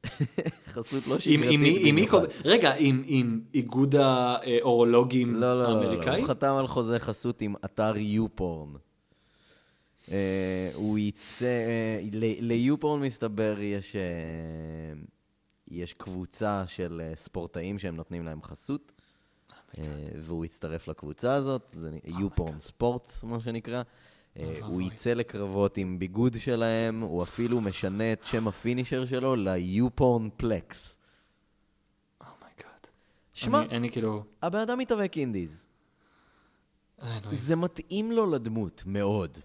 חסות 0.73 1.07
לא 1.07 1.19
שגרתית. 1.19 1.49
רגע, 2.45 2.73
עם, 2.77 3.03
איגוד 3.53 3.95
האורולוגים 3.95 5.35
לא, 5.35 5.39
לא, 5.41 5.63
לא, 5.63 5.69
לא, 5.73 5.79
לא, 5.79 5.85
האמריקאי? 5.89 6.19
הוא 6.21 6.27
חתם 6.27 6.55
על 6.59 6.67
חוזה 6.67 6.99
חסות 6.99 7.41
עם 7.41 7.55
אתר 7.65 7.93
יופורן. 7.97 8.69
אה, 10.11 10.71
הוא 10.73 10.97
יצא, 10.99 11.45
אה, 11.45 11.99
ליופורן 12.41 13.01
מסתבר 13.01 13.55
יש, 13.61 13.95
אה, 13.95 14.01
יש 15.67 15.93
קבוצה 15.93 16.63
של 16.67 17.01
ספורטאים 17.15 17.79
שהם 17.79 17.95
נותנים 17.95 18.25
להם 18.25 18.41
חסות, 18.43 18.91
אה, 19.77 19.83
והוא 20.19 20.45
יצטרף 20.45 20.87
לקבוצה 20.87 21.33
הזאת, 21.33 21.61
זה 21.73 21.89
נ- 21.91 22.19
יופורן 22.19 22.59
ספורטס, 22.59 23.23
מה 23.23 23.39
שנקרא. 23.39 23.81
אה, 24.39 24.59
הוא. 24.65 24.81
יצא 24.81 25.13
לקרבות 25.13 25.77
עם 25.77 25.99
ביגוד 25.99 26.35
שלהם, 26.39 27.01
הוא 27.01 27.23
אפילו 27.23 27.61
משנה 27.61 28.13
את 28.13 28.23
שם 28.23 28.47
הפינישר 28.47 29.05
שלו 29.05 29.35
ליופורן 29.35 30.29
פלקס. 30.37 30.97
Oh 32.21 32.38
my 32.38 32.54
god. 32.54 32.87
שמע, 33.33 33.61
אני, 33.61 33.77
אני 33.77 33.91
כאילו... 33.91 34.23
הבן 34.41 34.59
אדם 34.59 34.77
מתאבק 34.77 35.17
indies. 35.17 35.65
אה. 37.01 37.19
זה 37.31 37.55
מתאים 37.55 38.11
לו 38.11 38.31
לדמות, 38.31 38.83
מאוד. 38.85 39.37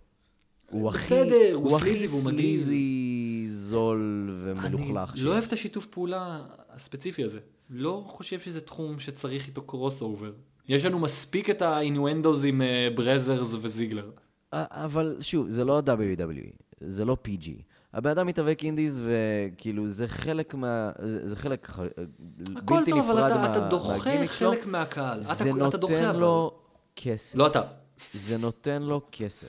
הוא 0.70 0.88
הכי, 0.88 0.98
בסדר, 0.98 1.54
הוא 1.54 1.70
הוא 1.70 1.76
הכי 1.76 1.88
sleazy 1.88 2.06
והוא 2.06 2.24
מגעיל. 2.24 2.64
sleazy, 2.64 3.46
זול 3.48 4.30
ומלוכלך. 4.42 5.14
אני 5.14 5.22
לא 5.22 5.30
אוהב 5.30 5.44
את 5.44 5.52
השיתוף 5.52 5.86
פעולה 5.86 6.46
הספציפי 6.68 7.24
הזה. 7.24 7.38
לא 7.70 8.04
חושב 8.06 8.40
שזה 8.40 8.60
תחום 8.60 8.98
שצריך 8.98 9.46
איתו 9.46 9.62
crossover. 9.62 10.32
יש 10.68 10.84
לנו 10.84 10.98
מספיק 10.98 11.50
את 11.50 11.62
ה 11.62 11.70
innuendos 11.70 12.44
עם 12.44 12.62
אה, 12.62 12.88
Brazzers 12.94 13.54
וזיגלר. 13.60 14.10
אבל 14.70 15.16
שוב, 15.20 15.48
זה 15.50 15.64
לא 15.64 15.82
WWE, 15.86 16.50
זה 16.80 17.04
לא 17.04 17.16
PG. 17.28 17.48
הבן 17.94 18.10
אדם 18.10 18.26
מתאבק 18.26 18.64
אינדיז, 18.64 19.02
וכאילו, 19.06 19.88
זה 19.88 20.08
חלק 20.08 20.54
מה... 20.54 20.90
זה 21.02 21.28
זה 21.28 21.36
חלק 21.36 21.70
ח- 21.70 21.78
הכל 22.56 22.74
בלתי 22.76 22.90
טוב, 22.90 23.00
אבל 23.10 23.14
נפרד 23.18 23.30
אתה, 23.30 23.40
מה- 23.40 23.52
אתה 23.56 23.68
דוחה 23.68 23.96
מהגימיק 23.96 24.32
שלו. 24.32 24.50
חלק 24.50 24.66
מהקהל. 24.66 25.20
אתה, 25.20 25.34
זה 25.34 25.50
אתה 25.68 25.76
דוחה 25.76 25.94
נותן 25.94 26.08
אבל. 26.08 26.20
לו 26.20 26.54
כסף. 26.96 27.34
לא 27.36 27.46
אתה. 27.46 27.62
זה 28.14 28.36
נותן 28.38 28.82
לו 28.82 29.00
כסף. 29.12 29.48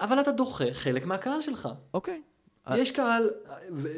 אבל 0.00 0.20
אתה 0.20 0.32
דוחה 0.32 0.64
חלק 0.72 1.06
מהקהל 1.06 1.40
שלך. 1.42 1.68
אוקיי. 1.94 2.22
יש 2.76 2.90
קהל 2.90 3.30
אה, 3.50 3.54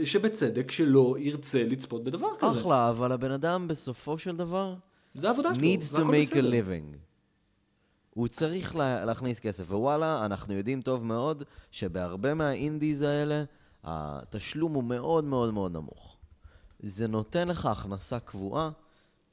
שבצדק 0.07 0.71
שלא 0.71 1.17
ירצה 1.19 1.63
לצפות 1.63 2.05
בדבר 2.05 2.29
כזה. 2.39 2.61
אחלה, 2.61 2.89
אבל 2.91 3.13
הבן 3.13 3.31
אדם 3.31 3.69
בסופו 3.69 4.19
של 4.19 4.37
דבר... 4.37 4.75
זה 5.15 5.27
העבודה 5.29 5.55
שלו, 5.55 5.63
needs 5.65 5.93
to 5.93 5.99
make 5.99 6.33
a 6.33 6.37
בסדר. 6.37 6.51
living. 6.51 6.97
הוא 8.21 8.29
צריך 8.29 8.77
לה, 8.77 9.05
להכניס 9.05 9.41
כסף, 9.41 9.65
ווואלה, 9.71 10.25
אנחנו 10.25 10.55
יודעים 10.55 10.83
טוב 10.83 11.05
מאוד 11.05 11.43
שבהרבה 11.71 12.35
מהאינדיז 12.35 13.03
האלה, 13.03 13.45
התשלום 13.85 14.73
הוא 14.75 14.85
מאוד 14.85 15.25
מאוד 15.25 15.55
מאוד 15.55 15.73
נמוך. 15.73 16.17
זה 16.81 17.07
נותן 17.07 17.49
לך 17.49 17.67
הכנסה 17.67 18.19
קבועה 18.19 18.71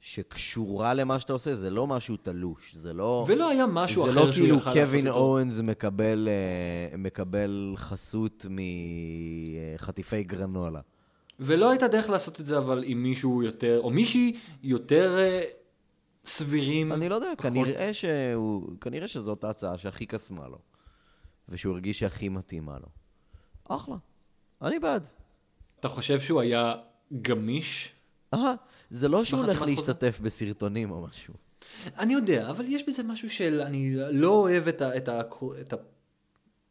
שקשורה 0.00 0.94
למה 0.94 1.20
שאתה 1.20 1.32
עושה, 1.32 1.54
זה 1.54 1.70
לא 1.70 1.86
משהו 1.86 2.16
תלוש, 2.16 2.74
זה 2.74 2.92
לא... 2.92 3.24
ולא 3.28 3.48
היה 3.48 3.66
משהו 3.66 4.04
זה 4.04 4.10
אחר 4.10 4.20
לא 4.20 4.32
שהוא 4.32 4.34
כאילו 4.34 4.56
יכל 4.56 4.70
לעשות 4.70 4.84
קווין 4.84 5.06
איתו. 5.06 5.18
אורנס 5.18 5.60
מקבל, 5.60 6.28
אה, 6.28 6.96
מקבל 6.96 7.74
חסות 7.76 8.46
מחטיפי 8.50 10.22
גרנולה. 10.22 10.80
ולא 11.40 11.70
הייתה 11.70 11.88
דרך 11.88 12.10
לעשות 12.10 12.40
את 12.40 12.46
זה 12.46 12.58
אבל 12.58 12.84
עם 12.86 13.02
מישהו 13.02 13.42
יותר, 13.42 13.80
או 13.82 13.90
מישהי 13.90 14.36
יותר 14.62 15.18
אה, 15.18 15.42
סבירים. 16.28 16.92
אני 16.92 17.08
לא 17.08 17.14
יודע, 17.14 17.28
פחות- 17.38 17.50
כנראה, 17.52 17.94
שהוא, 17.94 18.70
כנראה 18.80 19.08
שזאת 19.08 19.44
ההצעה 19.44 19.78
שהכי 19.78 20.06
קסמה 20.06 20.48
לו, 20.48 20.58
ושהוא 21.48 21.72
הרגיש 21.72 21.98
שהכי 21.98 22.28
מתאימה 22.28 22.78
לו. 22.78 22.86
אחלה, 23.68 23.96
אני 24.62 24.78
בעד. 24.78 25.08
אתה 25.80 25.88
חושב 25.88 26.20
שהוא 26.20 26.40
היה 26.40 26.74
גמיש? 27.22 27.92
אהה, 28.34 28.54
זה 28.90 29.08
לא 29.08 29.24
שהוא 29.24 29.40
הולך? 29.40 29.62
להשתתף 29.62 30.20
בסרטונים 30.22 30.90
או 30.90 31.00
משהו. 31.06 31.34
אני 31.98 32.12
יודע, 32.12 32.50
אבל 32.50 32.64
יש 32.68 32.88
בזה 32.88 33.02
משהו 33.02 33.30
של, 33.30 33.60
אני 33.60 33.94
לא 34.10 34.30
אוהב 34.30 34.68
את, 34.68 34.82
ה, 34.82 34.96
את, 34.96 35.08
ה, 35.08 35.20
את 35.60 35.74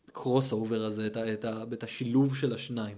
הקרוס 0.10 0.54
אובר 0.54 0.82
הזה, 0.84 1.08
את, 1.08 1.18
ה, 1.18 1.34
את, 1.34 1.46
ה, 1.46 1.64
את 1.74 1.84
השילוב 1.84 2.36
של 2.38 2.54
השניים. 2.54 2.98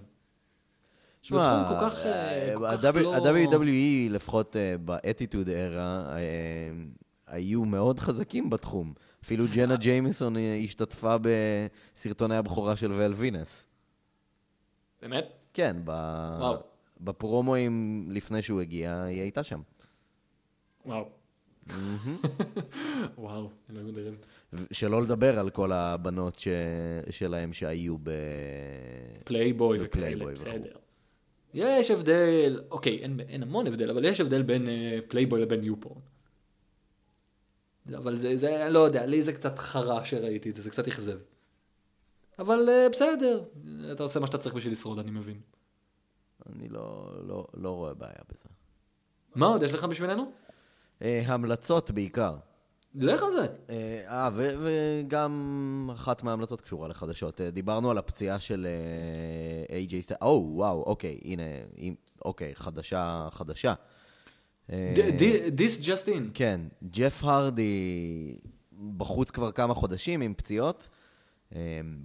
שמע, 1.22 1.38
אה, 1.38 1.80
כל 1.80 1.90
כך 1.90 1.98
ה- 2.04 2.92
לא- 3.00 3.14
ה-WWE, 3.14 4.10
לפחות 4.10 4.56
אה, 4.56 4.78
באטיטוד 4.78 5.48
ארה, 5.48 6.16
אה, 6.16 6.20
היו 7.26 7.64
מאוד 7.64 7.98
חזקים 8.00 8.50
בתחום. 8.50 8.92
אפילו 9.24 9.44
ג'נה 9.54 9.76
ג'יימסון 9.76 10.36
אה, 10.36 10.60
השתתפה 10.64 11.16
בסרטוני 11.22 12.36
הבכורה 12.36 12.76
של 12.76 12.92
ואל 12.92 13.12
ויניס. 13.12 13.66
באמת? 15.02 15.32
כן, 15.54 15.76
ב... 15.84 15.90
וואו. 16.38 16.56
בפרומואים 17.00 18.06
לפני 18.10 18.42
שהוא 18.42 18.60
הגיע, 18.60 19.02
היא 19.02 19.20
הייתה 19.20 19.44
שם. 19.44 19.60
וואו. 20.86 21.08
וואו, 23.18 23.50
אלוהים 23.70 23.88
אדירים. 23.88 24.14
שלא 24.72 25.02
לדבר 25.02 25.38
על 25.38 25.50
כל 25.50 25.72
הבנות 25.72 26.38
ש... 26.38 26.48
שלהם 27.10 27.52
שהיו 27.52 27.96
ב... 28.02 28.10
פלייבוי 29.24 29.78
וכאלה. 29.82 30.24
בסדר. 30.32 30.72
יש 31.54 31.90
הבדל, 31.90 32.62
אוקיי, 32.70 32.98
אין, 33.02 33.20
אין 33.20 33.42
המון 33.42 33.66
הבדל, 33.66 33.90
אבל 33.90 34.04
יש 34.04 34.20
הבדל 34.20 34.42
בין 34.42 34.68
אה, 34.68 34.98
פלייבוי 35.08 35.42
לבין 35.42 35.64
YouPorn. 35.64 36.00
אבל 37.96 38.18
זה, 38.18 38.36
זה, 38.36 38.68
לא 38.70 38.78
יודע, 38.78 39.06
לי 39.06 39.22
זה 39.22 39.32
קצת 39.32 39.58
חרא 39.58 40.04
שראיתי 40.04 40.50
את 40.50 40.54
זה, 40.54 40.62
זה 40.62 40.70
קצת 40.70 40.88
אכזב. 40.88 41.18
אבל 42.38 42.68
אה, 42.68 42.88
בסדר, 42.92 43.44
אתה 43.92 44.02
עושה 44.02 44.20
מה 44.20 44.26
שאתה 44.26 44.38
צריך 44.38 44.54
בשביל 44.54 44.72
לשרוד, 44.72 44.98
אני 44.98 45.10
מבין. 45.10 45.40
אני 46.52 46.68
לא, 46.68 47.12
לא, 47.26 47.46
לא 47.54 47.70
רואה 47.70 47.94
בעיה 47.94 48.22
בזה. 48.32 48.48
מה 49.34 49.46
עוד 49.46 49.62
יש 49.62 49.72
לך 49.72 49.84
בשבילנו? 49.84 50.32
אה, 51.02 51.22
המלצות 51.26 51.90
בעיקר. 51.90 52.36
לך 52.94 53.22
על 53.22 53.32
זה. 53.32 53.46
אה, 53.70 54.02
אה, 54.08 54.30
וגם 54.34 55.90
אחת 55.94 56.22
מההמלצות 56.22 56.60
קשורה 56.60 56.88
לחדשות. 56.88 57.40
אה, 57.40 57.50
דיברנו 57.50 57.90
על 57.90 57.98
הפציעה 57.98 58.40
של 58.40 58.66
איי-ג'יי 59.70 60.02
סטייל. 60.02 60.18
או, 60.22 60.50
וואו, 60.54 60.82
אוקיי, 60.82 61.20
הנה, 61.24 61.42
אוקיי, 62.24 62.54
חדשה, 62.54 63.28
חדשה. 63.30 63.74
אה, 64.72 64.94
This 65.56 65.82
just 65.84 66.06
in. 66.08 66.30
כן, 66.34 66.60
ג'ף 66.84 67.24
הרדי 67.24 68.36
בחוץ 68.96 69.30
כבר 69.30 69.52
כמה 69.52 69.74
חודשים 69.74 70.20
עם 70.20 70.34
פציעות, 70.34 70.88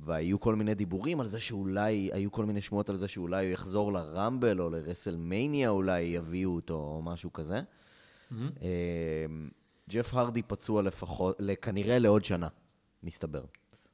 והיו 0.05 0.39
כל 0.39 0.55
מיני 0.55 0.73
דיבורים 0.73 1.19
על 1.19 1.27
זה 1.27 1.39
שאולי, 1.39 2.09
היו 2.13 2.31
כל 2.31 2.45
מיני 2.45 2.61
שמועות 2.61 2.89
על 2.89 2.95
זה 2.95 3.07
שאולי 3.07 3.45
הוא 3.45 3.53
יחזור 3.53 3.93
לרמבל 3.93 4.61
או 4.61 4.69
לרסלמניה, 4.69 5.69
אולי 5.69 6.01
יביאו 6.01 6.55
אותו 6.55 6.73
או 6.73 7.01
משהו 7.01 7.33
כזה. 7.33 7.61
אה, 8.31 8.37
ג'ף 9.89 10.13
הרדי 10.13 10.41
פצוע 10.43 10.81
לפחות, 10.81 11.37
כנראה 11.61 11.99
לעוד 11.99 12.25
שנה, 12.25 12.47
מסתבר. 13.03 13.43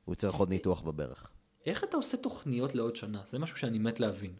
הוא 0.05 0.13
יצטרך 0.13 0.35
עוד 0.35 0.49
ניתוח 0.49 0.81
בברך. 0.81 1.27
איך 1.65 1.83
אתה 1.83 1.97
עושה 1.97 2.17
תוכניות 2.17 2.75
לעוד 2.75 2.95
שנה? 2.95 3.21
זה 3.29 3.39
משהו 3.39 3.57
שאני 3.57 3.79
מת 3.79 3.99
להבין. 3.99 4.33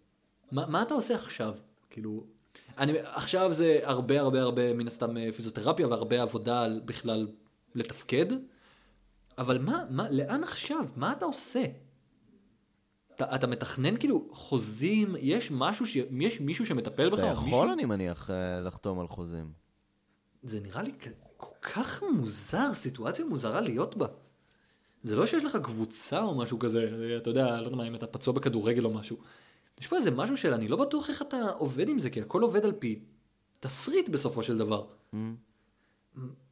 מה, 0.51 0.65
מה 0.65 0.81
אתה 0.81 0.93
עושה 0.93 1.15
עכשיו? 1.15 1.55
כאילו, 1.89 2.23
אני, 2.77 2.93
עכשיו 2.99 3.53
זה 3.53 3.79
הרבה 3.83 4.19
הרבה 4.19 4.41
הרבה 4.41 4.73
מן 4.73 4.87
הסתם 4.87 5.17
אה, 5.17 5.31
פיזיותרפיה 5.31 5.87
והרבה 5.87 6.21
עבודה 6.21 6.61
על 6.61 6.81
בכלל 6.85 7.27
לתפקד, 7.75 8.25
אבל 9.37 9.57
מה, 9.57 9.83
מה, 9.89 10.09
לאן 10.09 10.43
עכשיו? 10.43 10.87
מה 10.95 11.11
אתה 11.11 11.25
עושה? 11.25 11.65
אתה, 13.15 13.35
אתה 13.35 13.47
מתכנן 13.47 13.97
כאילו 13.97 14.29
חוזים, 14.31 15.15
יש 15.19 15.51
משהו, 15.51 15.87
ש... 15.87 15.95
יש 16.19 16.41
מישהו 16.41 16.65
שמטפל 16.65 17.09
בך? 17.09 17.19
אתה 17.19 17.27
יכול, 17.27 17.45
מישהו? 17.45 17.73
אני 17.73 17.85
מניח, 17.85 18.29
אה, 18.29 18.61
לחתום 18.61 18.99
על 18.99 19.07
חוזים. 19.07 19.51
זה 20.43 20.59
נראה 20.59 20.81
לי 20.81 20.91
כל 21.41 21.55
כך 21.61 22.03
מוזר, 22.03 22.73
סיטואציה 22.73 23.25
מוזרה 23.25 23.61
להיות 23.61 23.97
בה. 23.97 24.07
זה 25.03 25.15
לא 25.15 25.27
שיש 25.27 25.43
לך 25.43 25.57
קבוצה 25.63 26.21
או 26.21 26.35
משהו 26.35 26.59
כזה, 26.59 26.89
אתה 27.17 27.29
יודע, 27.29 27.61
לא 27.61 27.65
יודע 27.65 27.77
מה, 27.77 27.87
אם 27.87 27.95
אתה 27.95 28.07
פצוע 28.07 28.33
בכדורגל 28.33 28.85
או 28.85 28.93
משהו. 28.93 29.17
יש 29.79 29.87
פה 29.87 29.95
איזה 29.95 30.11
משהו 30.11 30.37
של 30.37 30.53
אני 30.53 30.67
לא 30.67 30.77
בטוח 30.77 31.09
איך 31.09 31.21
אתה 31.21 31.49
עובד 31.49 31.89
עם 31.89 31.99
זה, 31.99 32.09
כי 32.09 32.21
הכל 32.21 32.41
עובד 32.41 32.65
על 32.65 32.71
פי 32.71 32.99
תסריט 33.59 34.09
בסופו 34.09 34.43
של 34.43 34.57
דבר. 34.57 34.85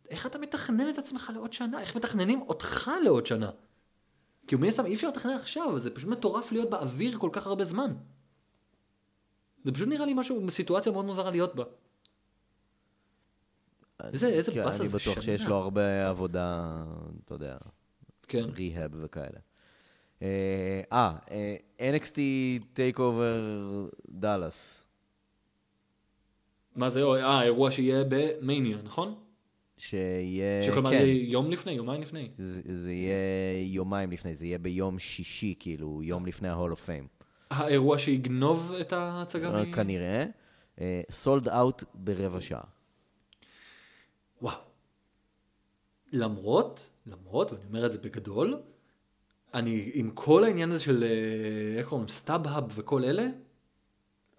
איך 0.10 0.26
אתה 0.26 0.38
מתכנן 0.38 0.90
את 0.90 0.98
עצמך 0.98 1.32
לעוד 1.34 1.54
שנה? 1.54 1.82
איך 1.82 1.96
מתכננים 1.96 2.42
אותך 2.42 2.92
לעוד 3.04 3.26
שנה? 3.26 3.50
כי 4.48 4.56
מן 4.56 4.68
הסתם 4.68 4.86
אי 4.86 4.96
אפשר 4.96 5.08
לתכנן 5.08 5.34
עכשיו, 5.34 5.80
זה 5.80 5.90
פשוט 5.90 6.10
מטורף 6.10 6.52
להיות 6.52 6.70
באוויר 6.70 7.18
כל 7.18 7.30
כך 7.34 7.48
הרבה 7.48 7.66
זמן. 7.66 7.94
זה 9.66 9.72
פשוט 9.72 9.88
נראה 9.88 10.06
לי 10.06 10.14
משהו, 10.14 10.52
סיטואציה 10.52 10.92
מאוד 10.92 11.06
מוזרה 11.06 11.32
להיות 11.32 11.56
בה. 11.56 11.64
איזה- 14.14 14.28
איזה 14.28 14.52
כן, 14.52 14.64
באסה 14.64 14.80
אני 14.84 14.88
זה 14.88 14.98
בטוח 14.98 15.22
שיש 15.22 15.42
שנה. 15.42 15.50
לו 15.50 15.56
הרבה 15.56 16.10
עבודה, 16.10 16.76
אתה 17.26 17.34
יודע, 17.34 17.58
כן. 18.28 18.44
rehab 18.56 18.92
וכאלה. 18.94 19.40
אה, 20.22 20.82
אה, 20.94 21.14
אה, 21.32 21.56
NXT 21.96 22.20
TakeOver 23.00 23.42
Dallas, 24.10 24.84
מה 26.76 26.90
זה, 26.90 27.04
אה, 27.04 27.44
אירוע 27.44 27.72
שיהיה 27.72 28.04
במאניה, 28.10 28.78
נכון? 28.84 29.16
שיהיה, 29.78 30.64
שכלומר 30.64 30.90
כן, 30.90 30.96
יהיה 30.96 31.30
יום 31.32 31.52
לפני, 31.52 31.72
יומיים 31.72 32.02
לפני. 32.02 32.30
זה 32.38 32.62
זה 32.76 32.92
יהיה 32.94 33.16
יומיים 33.68 34.12
לפני, 34.12 34.36
זה 34.36 34.46
יהיה 34.46 34.58
ביום 34.58 35.00
שישי, 35.00 35.56
כאילו, 35.60 36.04
יום 36.04 36.26
לפני 36.26 36.48
ה-Hall 36.50 36.72
of 36.74 36.86
Fame. 36.88 37.24
האירוע 37.52 37.98
שיגנוב 37.98 38.72
את 38.82 38.94
ההצגה? 38.94 39.56
אה, 39.60 39.72
כנראה. 39.74 40.26
sold 41.12 41.48
out 41.50 41.84
ברבע 41.94 42.42
שעה. 42.42 42.62
וואו. 44.42 44.58
למרות, 46.12 46.90
למרות, 47.06 47.52
ואני 47.52 47.66
אומר 47.66 47.86
את 47.86 47.92
זה 47.92 47.98
בגדול, 47.98 48.62
אני 49.54 49.92
עם 49.94 50.12
כל 50.14 50.44
העניין 50.44 50.72
הזה 50.72 50.84
של, 50.84 51.04
אה, 51.04 51.80
איך 51.80 51.88
קוראים, 51.88 52.08
StubHub 52.08 52.64
וכל 52.70 53.04
אלה, 53.04 53.26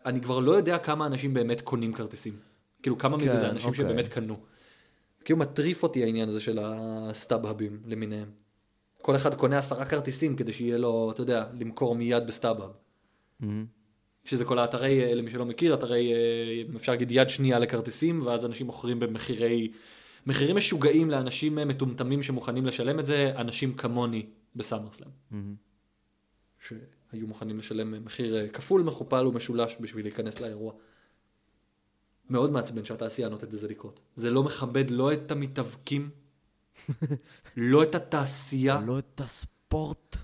אני 0.07 0.20
כבר 0.20 0.40
לא 0.40 0.53
יודע 0.53 0.78
כמה 0.78 1.07
אנשים 1.07 1.34
באמת 1.34 1.61
קונים 1.61 1.92
כרטיסים. 1.92 2.38
כאילו, 2.82 2.98
כמה 2.98 3.16
מזה 3.16 3.32
כן, 3.32 3.36
זה 3.36 3.51
אנשים 3.51 3.68
אוקיי. 3.68 3.84
שבאמת 3.84 4.09
קנו. 4.09 4.36
כאילו 5.24 5.38
מטריף 5.38 5.82
אותי 5.82 6.05
העניין 6.05 6.28
הזה 6.28 6.40
של 6.40 6.59
ה 6.62 6.74
StubHub 6.74 7.59
ים 7.59 7.83
למיניהם. 7.86 8.30
כל 9.03 9.16
אחד 9.16 9.34
קונה 9.34 9.59
עשרה 9.59 9.84
כרטיסים 9.84 10.36
כדי 10.36 10.53
שיהיה 10.53 10.78
לו, 10.78 11.11
אתה 11.11 11.22
יודע, 11.22 11.46
למכור 11.53 11.94
מיד 11.94 12.26
ב 12.26 12.31
StubHub. 12.31 12.70
שזה 14.25 14.45
כל 14.45 14.59
האתרי, 14.59 15.05
אה, 15.05 15.14
למי 15.14 15.31
שלא 15.31 15.47
מכיר, 15.47 15.75
אתרי, 15.75 16.12
אה, 16.12 16.77
אפשר 16.77 16.93
להגיד 16.93 17.11
יד 17.11 17.29
שנייה 17.29 17.59
לכרטיסים, 17.59 18.27
ואז 18.27 18.45
אנשים 18.45 18.66
מוכרים 18.66 18.99
במחירי, 18.99 19.71
מחירים 20.27 20.57
משוגעים 20.57 21.11
לאנשים 21.11 21.59
אה, 21.59 21.64
מטומטמים 21.64 22.23
שמוכנים 22.23 22.66
לשלם 22.66 23.01
את 23.01 23.07
זה, 23.07 23.33
אנשים 23.37 23.75
כמוני 23.75 24.27
בסאמרסלאם. 24.57 25.11
שהיו 26.59 27.27
מוכנים 27.27 27.59
לשלם 27.59 28.05
מחיר 28.05 28.49
כפול, 28.53 28.83
מכופל 28.83 29.27
ומשולש 29.27 29.77
בשביל 29.81 30.05
להיכנס 30.05 30.41
לאירוע. 30.41 30.73
מאוד 32.31 32.53
מעצבן 32.53 32.85
שהתעשייה 32.85 33.29
נותנת 33.29 33.53
לזה 33.53 33.68
לקרות. 33.68 34.01
זה 34.16 34.31
לא 34.31 34.43
מכבד 34.43 34.91
לא 34.91 35.12
את 35.12 35.33
המתאבקים, 35.33 36.11
לא 37.57 37.83
את 37.83 37.95
התעשייה, 37.95 38.81
לא 38.87 38.99
את 38.99 39.21
הספורט. 39.21 40.16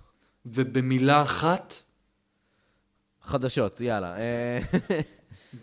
ובמילה 0.46 1.22
אחת, 1.22 1.82
חדשות, 3.26 3.80
יאללה. 3.80 4.16
אה, 4.16 4.58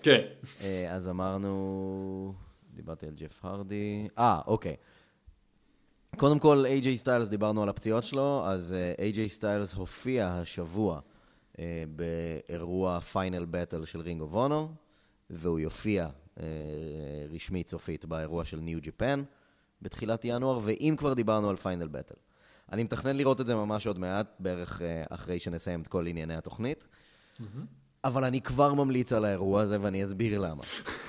כן. 0.03 0.21
אה, 0.61 0.91
אז 0.91 1.09
אמרנו, 1.09 2.33
דיברתי 2.73 3.07
על 3.07 3.13
ג'ף 3.15 3.45
הרדי. 3.45 4.07
אה, 4.17 4.41
אוקיי. 4.47 4.75
קודם 6.17 6.39
כל, 6.39 6.65
איי-ג'יי 6.65 6.97
סטיילס, 6.97 7.27
דיברנו 7.27 7.63
על 7.63 7.69
הפציעות 7.69 8.03
שלו, 8.03 8.43
אז 8.45 8.75
איי-ג'יי 8.99 9.29
סטיילס 9.29 9.73
הופיע 9.73 10.27
השבוע 10.27 10.99
אה, 11.59 11.83
באירוע 11.95 12.99
Final 12.99 13.45
Battle 13.45 13.85
של 13.85 14.01
Ring 14.01 14.21
of 14.21 14.33
Honor, 14.33 14.71
והוא 15.29 15.59
יופיע 15.59 16.07
אה, 16.39 16.45
רשמית 17.29 17.67
סופית 17.67 18.05
באירוע 18.05 18.45
של 18.45 18.59
New 18.59 18.79
Japan 18.81 19.23
בתחילת 19.81 20.25
ינואר, 20.25 20.59
ואם 20.63 20.95
כבר 20.97 21.13
דיברנו 21.13 21.49
על 21.49 21.55
Final 21.55 21.87
Battle. 21.87 22.15
אני 22.71 22.83
מתכנן 22.83 23.15
לראות 23.15 23.41
את 23.41 23.45
זה 23.45 23.55
ממש 23.55 23.87
עוד 23.87 23.99
מעט, 23.99 24.27
בערך 24.39 24.81
אה, 24.81 25.03
אחרי 25.09 25.39
שנסיים 25.39 25.81
את 25.81 25.87
כל 25.87 26.07
ענייני 26.07 26.35
התוכנית. 26.35 26.87
אבל 28.03 28.23
אני 28.23 28.41
כבר 28.41 28.73
ממליץ 28.73 29.13
על 29.13 29.25
האירוע 29.25 29.61
הזה 29.61 29.77
ואני 29.81 30.03
אסביר 30.03 30.39
למה, 30.39 30.63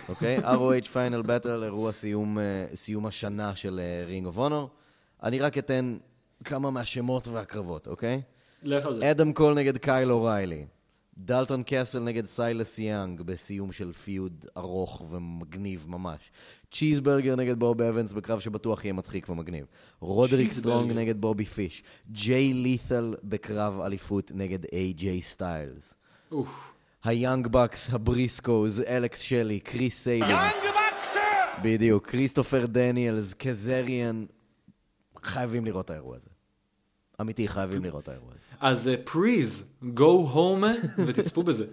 אוקיי? 0.08 0.38
ROH 0.38 0.88
Final 0.92 1.22
Battle, 1.22 1.64
אירוע 1.64 1.92
סיום, 1.92 2.38
אה, 2.38 2.66
סיום 2.74 3.06
השנה 3.06 3.56
של 3.56 3.80
Ring 4.06 4.26
of 4.26 4.38
Honor. 4.38 4.70
אני 5.22 5.38
רק 5.38 5.58
אתן 5.58 5.96
כמה 6.44 6.70
מהשמות 6.70 7.28
והקרבות, 7.28 7.88
אוקיי? 7.88 8.22
לך 8.62 8.86
על 8.86 8.94
זה. 8.94 9.10
אדם 9.10 9.32
קול 9.32 9.54
נגד 9.54 9.78
קייל 9.78 10.12
אוריילי. 10.12 10.66
דלטון 11.18 11.62
קאסל 11.62 11.98
נגד 11.98 12.24
סיילס 12.24 12.78
יאנג 12.78 13.22
בסיום 13.22 13.72
של 13.72 13.92
feud 13.92 14.46
ארוך 14.56 15.02
ומגניב 15.10 15.86
ממש. 15.88 16.30
צ'יזברגר 16.70 17.36
נגד 17.36 17.58
בוב 17.58 17.82
אבנס 17.82 18.12
בקרב 18.12 18.40
שבטוח 18.40 18.84
יהיה 18.84 18.92
מצחיק 18.92 19.28
ומגניב. 19.28 19.66
רודריק. 20.00 20.52
סטרונג 20.52 20.92
נגד 20.92 21.20
בובי 21.20 21.44
פיש. 21.44 21.82
ג'יי 22.10 22.52
לית'ל 22.52 23.14
בקרב 23.24 23.80
אליפות 23.80 24.32
נגד 24.34 24.58
איי-ג'יי 24.72 25.22
סטיילס. 25.22 25.94
היאנג 27.04 27.46
בקס, 27.48 27.88
הבריסקוז, 27.92 28.80
אלכס 28.80 29.20
שלי, 29.20 29.60
קריס 29.60 30.02
סייבין. 30.04 30.38
בדיוק, 31.62 32.06
כריסטופר 32.06 32.66
דניאלס, 32.66 33.34
קזריאן. 33.34 34.24
חייבים 35.24 35.64
לראות 35.64 35.84
את 35.84 35.90
האירוע 35.90 36.16
הזה. 36.16 36.28
אמיתי, 37.20 37.48
חייבים 37.48 37.84
לראות 37.84 38.02
את 38.02 38.08
האירוע 38.08 38.30
הזה. 38.34 38.44
אז 38.60 38.90
please, 39.04 39.64
go 39.82 40.34
home 40.34 40.64
ותצפו 41.06 41.42
בזה. 41.42 41.64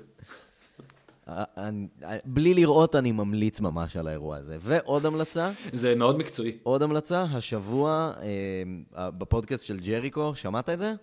אה, 1.28 1.44
אני- 1.58 1.88
אה, 2.04 2.18
בלי 2.26 2.54
לראות, 2.54 2.96
אני 2.96 3.12
ממליץ 3.12 3.60
ממש 3.60 3.96
על 3.96 4.08
האירוע 4.08 4.38
הזה. 4.38 4.58
ועוד 4.60 5.06
המלצה, 5.06 5.52
זה 5.74 5.96
מאוד 5.96 6.18
מקצועי. 6.18 6.58
עוד 6.64 6.82
המלצה, 6.82 7.24
השבוע 7.24 8.14
אה, 8.98 9.12
בפודקאסט 9.12 9.66
של 9.66 9.80
ג'ריקו, 9.80 10.36
שמעת 10.36 10.70
את 10.70 10.80
זה? 10.80 10.94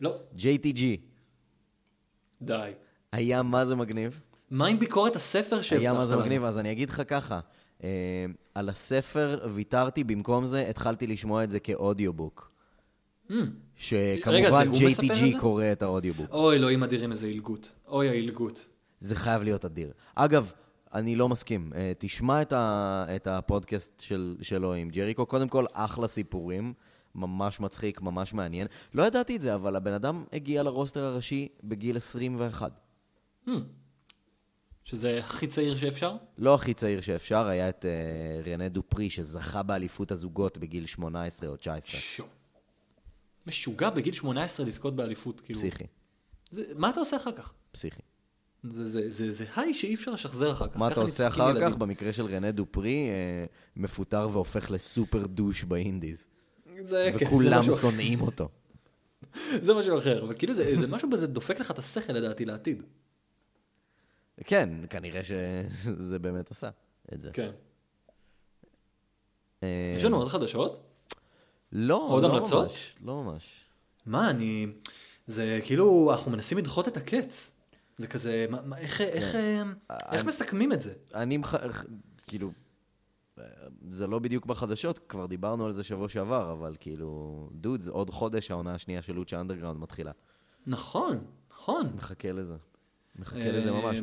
לא, 0.00 0.14
JTG. 0.38 0.82
די. 2.42 2.70
היה 3.12 3.42
מה 3.42 3.66
זה 3.66 3.76
מגניב. 3.76 4.20
מה 4.50 4.66
עם 4.66 4.78
ביקורת 4.78 5.16
הספר 5.16 5.62
שהבטחת 5.62 5.80
היה 5.80 5.92
מה 5.92 6.06
זה 6.06 6.14
לנו? 6.14 6.24
מגניב, 6.24 6.44
אז 6.44 6.58
אני 6.58 6.72
אגיד 6.72 6.90
לך 6.90 7.02
ככה. 7.06 7.40
אה, 7.84 7.88
על 8.54 8.68
הספר 8.68 9.38
ויתרתי, 9.50 10.04
במקום 10.04 10.44
זה 10.44 10.68
התחלתי 10.68 11.06
לשמוע 11.06 11.44
את 11.44 11.50
זה 11.50 11.60
כאודיובוק. 11.60 12.50
רגע, 13.30 13.46
שכמובן 13.76 14.72
JTG? 14.72 15.40
קורא 15.40 15.64
את 15.72 15.82
האודיובוק. 15.82 16.30
אוי, 16.30 16.56
אלוהים 16.56 16.82
אדירים 16.82 17.10
איזה 17.10 17.26
עילגות. 17.26 17.72
אוי, 17.88 18.08
העילגות. 18.08 18.66
זה 19.00 19.16
חייב 19.16 19.42
להיות 19.42 19.64
אדיר. 19.64 19.92
אגב, 20.14 20.52
אני 20.94 21.16
לא 21.16 21.28
מסכים. 21.28 21.72
אה, 21.74 21.92
תשמע 21.98 22.42
את, 22.42 22.52
ה, 22.52 23.04
את 23.16 23.26
הפודקאסט 23.26 24.00
של, 24.00 24.36
שלו 24.40 24.74
עם 24.74 24.88
ג'ריקו. 24.88 25.26
קודם 25.26 25.48
כל, 25.48 25.64
אחלה 25.72 26.08
סיפורים. 26.08 26.72
ממש 27.14 27.60
מצחיק, 27.60 28.02
ממש 28.02 28.34
מעניין. 28.34 28.66
לא 28.94 29.02
ידעתי 29.02 29.36
את 29.36 29.40
זה, 29.40 29.54
אבל 29.54 29.76
הבן 29.76 29.92
אדם 29.92 30.24
הגיע 30.32 30.62
לרוסטר 30.62 31.04
הראשי 31.04 31.48
בגיל 31.64 31.96
21. 31.96 32.87
Hmm. 33.48 33.60
שזה 34.84 35.18
הכי 35.18 35.46
צעיר 35.46 35.76
שאפשר? 35.76 36.16
לא 36.38 36.54
הכי 36.54 36.74
צעיר 36.74 37.00
שאפשר, 37.00 37.46
היה 37.46 37.68
את 37.68 37.84
uh, 37.84 38.48
רנה 38.48 38.68
דופרי, 38.68 39.10
שזכה 39.10 39.62
באליפות 39.62 40.10
הזוגות 40.10 40.58
בגיל 40.58 40.86
18 40.86 41.48
או 41.48 41.56
19. 41.56 42.00
שו. 42.00 42.24
משוגע 43.46 43.90
בגיל 43.90 44.14
18 44.14 44.66
לזכות 44.66 44.96
באליפות, 44.96 45.40
כאילו. 45.40 45.58
פסיכי, 45.58 45.84
זה, 46.50 46.62
מה 46.76 46.90
אתה 46.90 47.00
עושה 47.00 47.16
אחר 47.16 47.32
כך? 47.32 47.52
פסיכי. 47.72 48.02
זה, 48.62 48.88
זה, 48.88 49.10
זה, 49.10 49.32
זה 49.32 49.44
היי 49.56 49.74
שאי 49.74 49.94
אפשר 49.94 50.10
לשחזר 50.10 50.52
אחר 50.52 50.68
כך. 50.68 50.76
מה 50.76 50.88
אתה 50.88 51.00
עושה 51.00 51.28
אחר 51.28 51.54
כך? 51.54 51.60
ילדים. 51.60 51.78
במקרה 51.78 52.12
של 52.12 52.26
רנה 52.26 52.50
דופרי, 52.50 53.08
אה, 53.10 53.44
מפוטר 53.76 54.28
והופך 54.32 54.70
לסופר 54.70 55.26
דוש 55.26 55.64
באינדיז. 55.64 56.26
זה, 56.78 57.10
כן, 57.12 57.18
זה 57.18 57.26
וכולם 57.26 57.60
משהו- 57.60 57.72
שונאים 57.72 58.20
אותו. 58.20 58.48
זה 59.64 59.74
משהו 59.74 59.98
אחר, 59.98 60.24
אבל 60.24 60.34
כאילו 60.38 60.54
זה, 60.54 60.76
זה 60.80 60.86
משהו 60.86 61.10
בזה 61.10 61.26
דופק 61.26 61.60
לך 61.60 61.70
את 61.70 61.78
השכל 61.78 62.12
לדעתי 62.12 62.44
לעתיד. 62.44 62.82
כן, 64.44 64.70
כנראה 64.90 65.24
שזה 65.24 66.18
באמת 66.18 66.50
עשה 66.50 66.70
את 67.14 67.20
זה. 67.20 67.30
כן. 67.32 67.50
אה, 69.62 69.94
יש 69.96 70.04
לנו 70.04 70.16
עוד 70.16 70.28
חדשות? 70.28 70.84
לא, 71.72 72.06
עוד 72.08 72.22
לא 72.22 72.30
המלצות? 72.30 72.64
ממש, 72.64 72.96
לא 73.04 73.22
ממש. 73.22 73.64
מה, 74.06 74.30
אני... 74.30 74.66
זה 75.26 75.60
כאילו, 75.64 76.12
אנחנו 76.12 76.30
מנסים 76.30 76.58
לדחות 76.58 76.88
את 76.88 76.96
הקץ. 76.96 77.52
זה 77.98 78.06
כזה, 78.06 78.46
מה, 78.50 78.62
מה, 78.62 78.78
איך, 78.78 79.00
איך, 79.00 79.34
אה, 79.34 79.62
איך 80.12 80.24
מסכמים 80.24 80.72
את 80.72 80.80
זה? 80.80 80.92
אני, 81.14 81.36
מח... 81.36 81.54
כאילו, 82.26 82.50
אה, 83.38 83.44
זה 83.88 84.06
לא 84.06 84.18
בדיוק 84.18 84.46
בחדשות, 84.46 84.98
כבר 85.08 85.26
דיברנו 85.26 85.66
על 85.66 85.72
זה 85.72 85.84
שבוע 85.84 86.08
שעבר, 86.08 86.52
אבל 86.52 86.76
כאילו, 86.80 87.48
דוד, 87.52 87.88
עוד 87.88 88.10
חודש 88.10 88.50
העונה 88.50 88.74
השנייה 88.74 89.02
של 89.02 89.12
לוצ'ה 89.12 89.40
אנדרגראונד 89.40 89.80
מתחילה. 89.80 90.12
נכון, 90.66 91.24
נכון. 91.50 91.86
מחכה 91.94 92.32
לזה. 92.32 92.56
מחכה 93.18 93.52
לזה 93.52 93.72
ממש. 93.72 93.98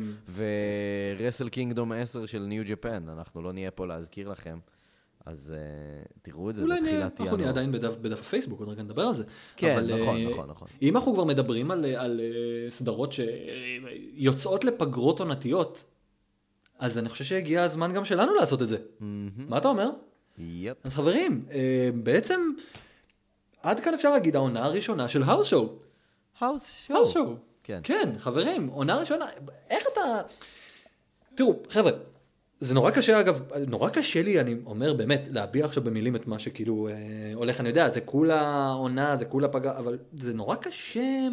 ורסל 1.18 1.48
קינגדום 1.48 1.92
10 1.92 2.26
של 2.26 2.38
ניו 2.42 2.62
ג'פן, 2.66 3.08
אנחנו 3.08 3.42
לא 3.42 3.52
נהיה 3.52 3.70
פה 3.70 3.86
להזכיר 3.86 4.28
לכם, 4.28 4.58
אז 5.26 5.54
uh, 5.56 6.08
תראו 6.22 6.50
את 6.50 6.54
זה 6.54 6.62
אולי 6.62 6.80
נהיה, 6.80 6.92
בתחילת 6.92 7.20
אנחנו 7.20 7.36
נהיה 7.36 7.48
ינואר. 7.48 7.48
עדיין 7.48 7.72
בדף, 7.72 7.94
בדף 8.00 8.20
הפייסבוק, 8.20 8.60
עוד 8.60 8.68
רגע 8.68 8.82
נדבר 8.82 9.02
על 9.02 9.14
זה. 9.14 9.24
כן, 9.56 9.74
אבל, 9.74 10.00
נכון, 10.00 10.16
אה, 10.16 10.30
נכון, 10.30 10.50
נכון. 10.50 10.68
אם 10.82 10.96
אנחנו 10.96 11.14
כבר 11.14 11.24
מדברים 11.24 11.70
על, 11.70 11.84
על 11.84 12.20
אה, 12.20 12.70
סדרות 12.70 13.12
שיוצאות 13.12 14.64
לפגרות 14.64 15.20
עונתיות, 15.20 15.84
אז 16.78 16.98
אני 16.98 17.08
חושב 17.08 17.24
שהגיע 17.24 17.62
הזמן 17.62 17.92
גם 17.92 18.04
שלנו 18.04 18.34
לעשות 18.34 18.62
את 18.62 18.68
זה. 18.68 18.76
מה 19.36 19.58
אתה 19.58 19.68
אומר? 19.68 19.90
yep. 20.38 20.76
אז 20.84 20.94
חברים, 20.94 21.44
אה, 21.50 21.90
בעצם 21.94 22.40
עד 23.62 23.80
כאן 23.80 23.94
אפשר 23.94 24.10
להגיד 24.10 24.36
העונה 24.36 24.64
הראשונה 24.64 25.08
של 25.08 25.22
האוס 25.22 25.46
שואו. 25.46 25.78
האוס 26.40 26.86
שואו. 26.88 27.36
כן. 27.66 27.80
כן, 27.82 28.10
חברים, 28.18 28.66
עונה 28.66 28.96
ראשונה, 28.96 29.26
איך 29.70 29.84
אתה... 29.92 30.00
תראו, 31.34 31.62
חבר'ה, 31.68 31.92
זה 32.60 32.74
נורא 32.74 32.90
קשה 32.90 33.20
אגב, 33.20 33.42
נורא 33.68 33.88
קשה 33.88 34.22
לי, 34.22 34.40
אני 34.40 34.56
אומר 34.66 34.94
באמת, 34.94 35.28
להביע 35.30 35.64
עכשיו 35.64 35.84
במילים 35.84 36.16
את 36.16 36.26
מה 36.26 36.38
שכאילו 36.38 36.88
אה, 36.88 36.94
הולך, 37.34 37.60
אני 37.60 37.68
יודע, 37.68 37.88
זה 37.88 38.00
כולה 38.00 38.68
עונה, 38.68 39.16
זה 39.16 39.24
כולה 39.24 39.48
פגרה, 39.48 39.78
אבל 39.78 39.98
זה 40.12 40.34
נורא 40.34 40.56
קשה, 40.56 41.28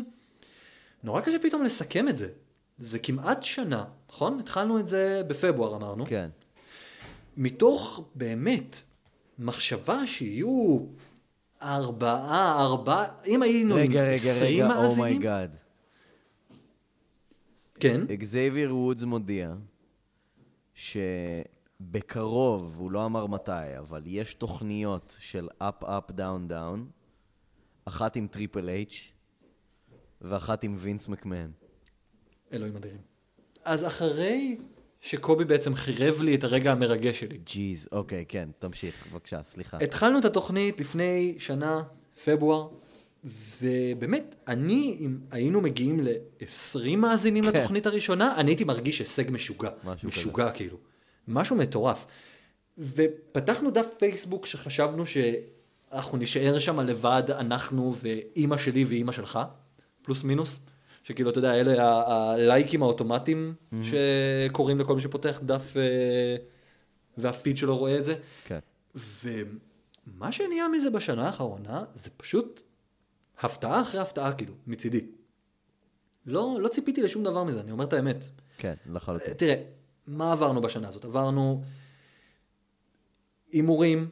נורא 1.04 1.22
קשה 1.22 1.40
פתאום 1.42 1.64
לסכם 1.64 2.08
את 2.08 2.18
זה. 2.18 2.28
זה 2.78 3.00
כמעט 3.00 3.44
שנה, 3.44 3.84
נכון? 4.10 4.40
התחלנו 4.40 4.80
את 4.80 4.88
זה 4.88 5.22
בפברואר 5.28 5.76
אמרנו. 5.76 6.06
כן. 6.06 6.30
מתוך 7.38 8.10
באמת 8.16 8.84
מחשבה 9.40 10.08
שיהיו 10.08 10.80
ארבעה, 11.62 12.62
ארבעה, 12.64 13.06
אם 13.28 13.42
היינו 13.42 13.76
עם 13.76 13.82
רגע, 13.82 14.04
רגע, 14.04 14.14
20 14.14 14.66
רגע, 14.66 14.66
oh 14.66 14.70
מאזינים, 14.70 15.00
אומייגאד. 15.00 15.63
כן, 17.84 18.02
אקזייביר 18.14 18.76
וודס 18.76 19.04
מודיע 19.04 19.54
שבקרוב, 21.82 22.76
הוא 22.80 22.92
לא 22.92 23.06
אמר 23.06 23.28
מתי, 23.28 23.78
אבל 23.80 24.02
יש 24.06 24.34
תוכניות 24.34 25.16
של 25.20 25.48
אפ, 25.58 25.84
אפ, 25.84 26.12
דאון, 26.12 26.48
דאון, 26.48 26.90
אחת 27.86 28.16
עם 28.16 28.28
טריפל 28.28 28.70
אייץ' 28.70 29.12
ואחת 30.22 30.64
עם 30.64 30.76
וינס 30.78 31.08
מקמן. 31.08 31.52
אלוהים 32.54 32.76
אדירים. 32.76 33.02
אז 33.66 33.86
אחרי 33.86 34.58
שקובי 35.02 35.46
בעצם 35.46 35.76
חירב 35.76 36.22
לי 36.22 36.36
את 36.36 36.44
הרגע 36.44 36.72
המרגש 36.72 37.20
שלי, 37.20 37.38
jeez, 37.38 37.90
אוקיי, 37.92 38.26
כן, 38.28 38.50
תמשיך, 38.60 39.08
בבקשה, 39.12 39.44
סליחה. 39.44 39.78
התחלנו 39.78 40.20
את 40.20 40.26
התוכנית 40.26 40.80
לפני 40.80 41.36
שנה, 41.40 41.84
פברואר, 42.26 42.70
ובאמת, 43.24 44.36
אני, 44.48 44.98
אם 45.00 45.18
היינו 45.32 45.62
מגיעים 45.62 46.00
ל-20 46.00 46.96
מאזינים 46.98 47.44
כן. 47.44 47.50
לתוכנית 47.50 47.86
הראשונה, 47.86 48.36
אני 48.38 48.52
הייתי 48.52 48.64
מרגיש 48.64 49.00
הישג 49.00 49.32
משוגע. 49.32 49.70
משהו 49.84 50.10
משוגע 50.10 50.52
כאילו. 50.52 50.78
משהו 51.28 51.56
מטורף. 51.56 52.06
ופתחנו 52.78 53.72
דף 53.72 53.88
פייסבוק 53.98 54.46
שחשבנו 54.46 55.04
שאנחנו 55.06 56.18
נישאר 56.18 56.60
שם 56.60 56.80
לבד, 56.80 57.24
אנחנו 57.30 57.96
ואימא 58.02 58.58
שלי 58.58 58.84
ואימא 58.84 59.12
שלך, 59.12 59.40
פלוס 60.02 60.24
מינוס. 60.24 60.60
שכאילו, 61.04 61.30
אתה 61.30 61.40
יודע, 61.40 61.54
אלה 61.54 62.04
הלייקים 62.08 62.84
האוטומטיים 62.84 63.54
שקורים 63.84 64.80
לכל 64.80 64.96
מי 64.96 65.02
שפותח 65.02 65.40
דף 65.44 65.74
אה, 65.78 66.36
והפיד 67.18 67.58
שלו 67.58 67.78
רואה 67.78 67.98
את 67.98 68.06
זה. 68.06 68.16
כן. 68.46 68.60
ומה 68.96 70.32
שנהיה 70.32 70.68
מזה 70.68 70.90
בשנה 70.90 71.26
האחרונה, 71.26 71.84
זה 71.94 72.10
פשוט 72.18 72.62
הפתעה 73.44 73.82
אחרי 73.82 74.00
הפתעה, 74.00 74.34
כאילו, 74.34 74.54
מצידי. 74.68 75.06
לא, 76.26 76.58
לא 76.60 76.68
ציפיתי 76.68 77.02
לשום 77.02 77.24
דבר 77.24 77.44
מזה, 77.44 77.62
אני 77.62 77.72
אומר 77.72 77.86
את 77.86 77.94
האמת. 77.94 78.26
כן, 78.58 78.74
לחלוטין. 78.86 79.34
תראה, 79.34 79.56
מה 80.08 80.32
עברנו 80.32 80.62
בשנה 80.62 80.88
הזאת? 80.88 81.06
עברנו 81.06 81.64
הימורים, 83.52 84.10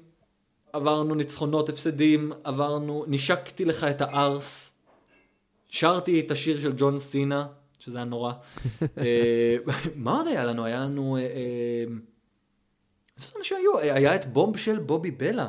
עברנו 0.73 1.15
ניצחונות, 1.15 1.69
הפסדים, 1.69 2.31
עברנו, 2.43 3.05
נשקתי 3.07 3.65
לך 3.65 3.83
את 3.83 4.01
הארס, 4.01 4.71
שרתי 5.67 6.19
את 6.19 6.31
השיר 6.31 6.61
של 6.61 6.73
ג'ון 6.77 6.99
סינה, 6.99 7.47
שזה 7.79 7.97
היה 7.97 8.05
נורא. 8.05 8.33
אה, 8.97 9.57
מה 9.95 10.17
עוד 10.17 10.27
היה 10.27 10.43
לנו? 10.43 10.65
היה 10.65 10.79
לנו... 10.79 11.17
אה, 11.17 11.21
אה, 11.21 11.83
איזה 13.17 13.27
דברים 13.29 13.43
שהיו? 13.43 13.79
היה 13.79 14.15
את 14.15 14.25
בומב 14.25 14.57
של 14.57 14.79
בובי 14.79 15.11
בלה. 15.11 15.47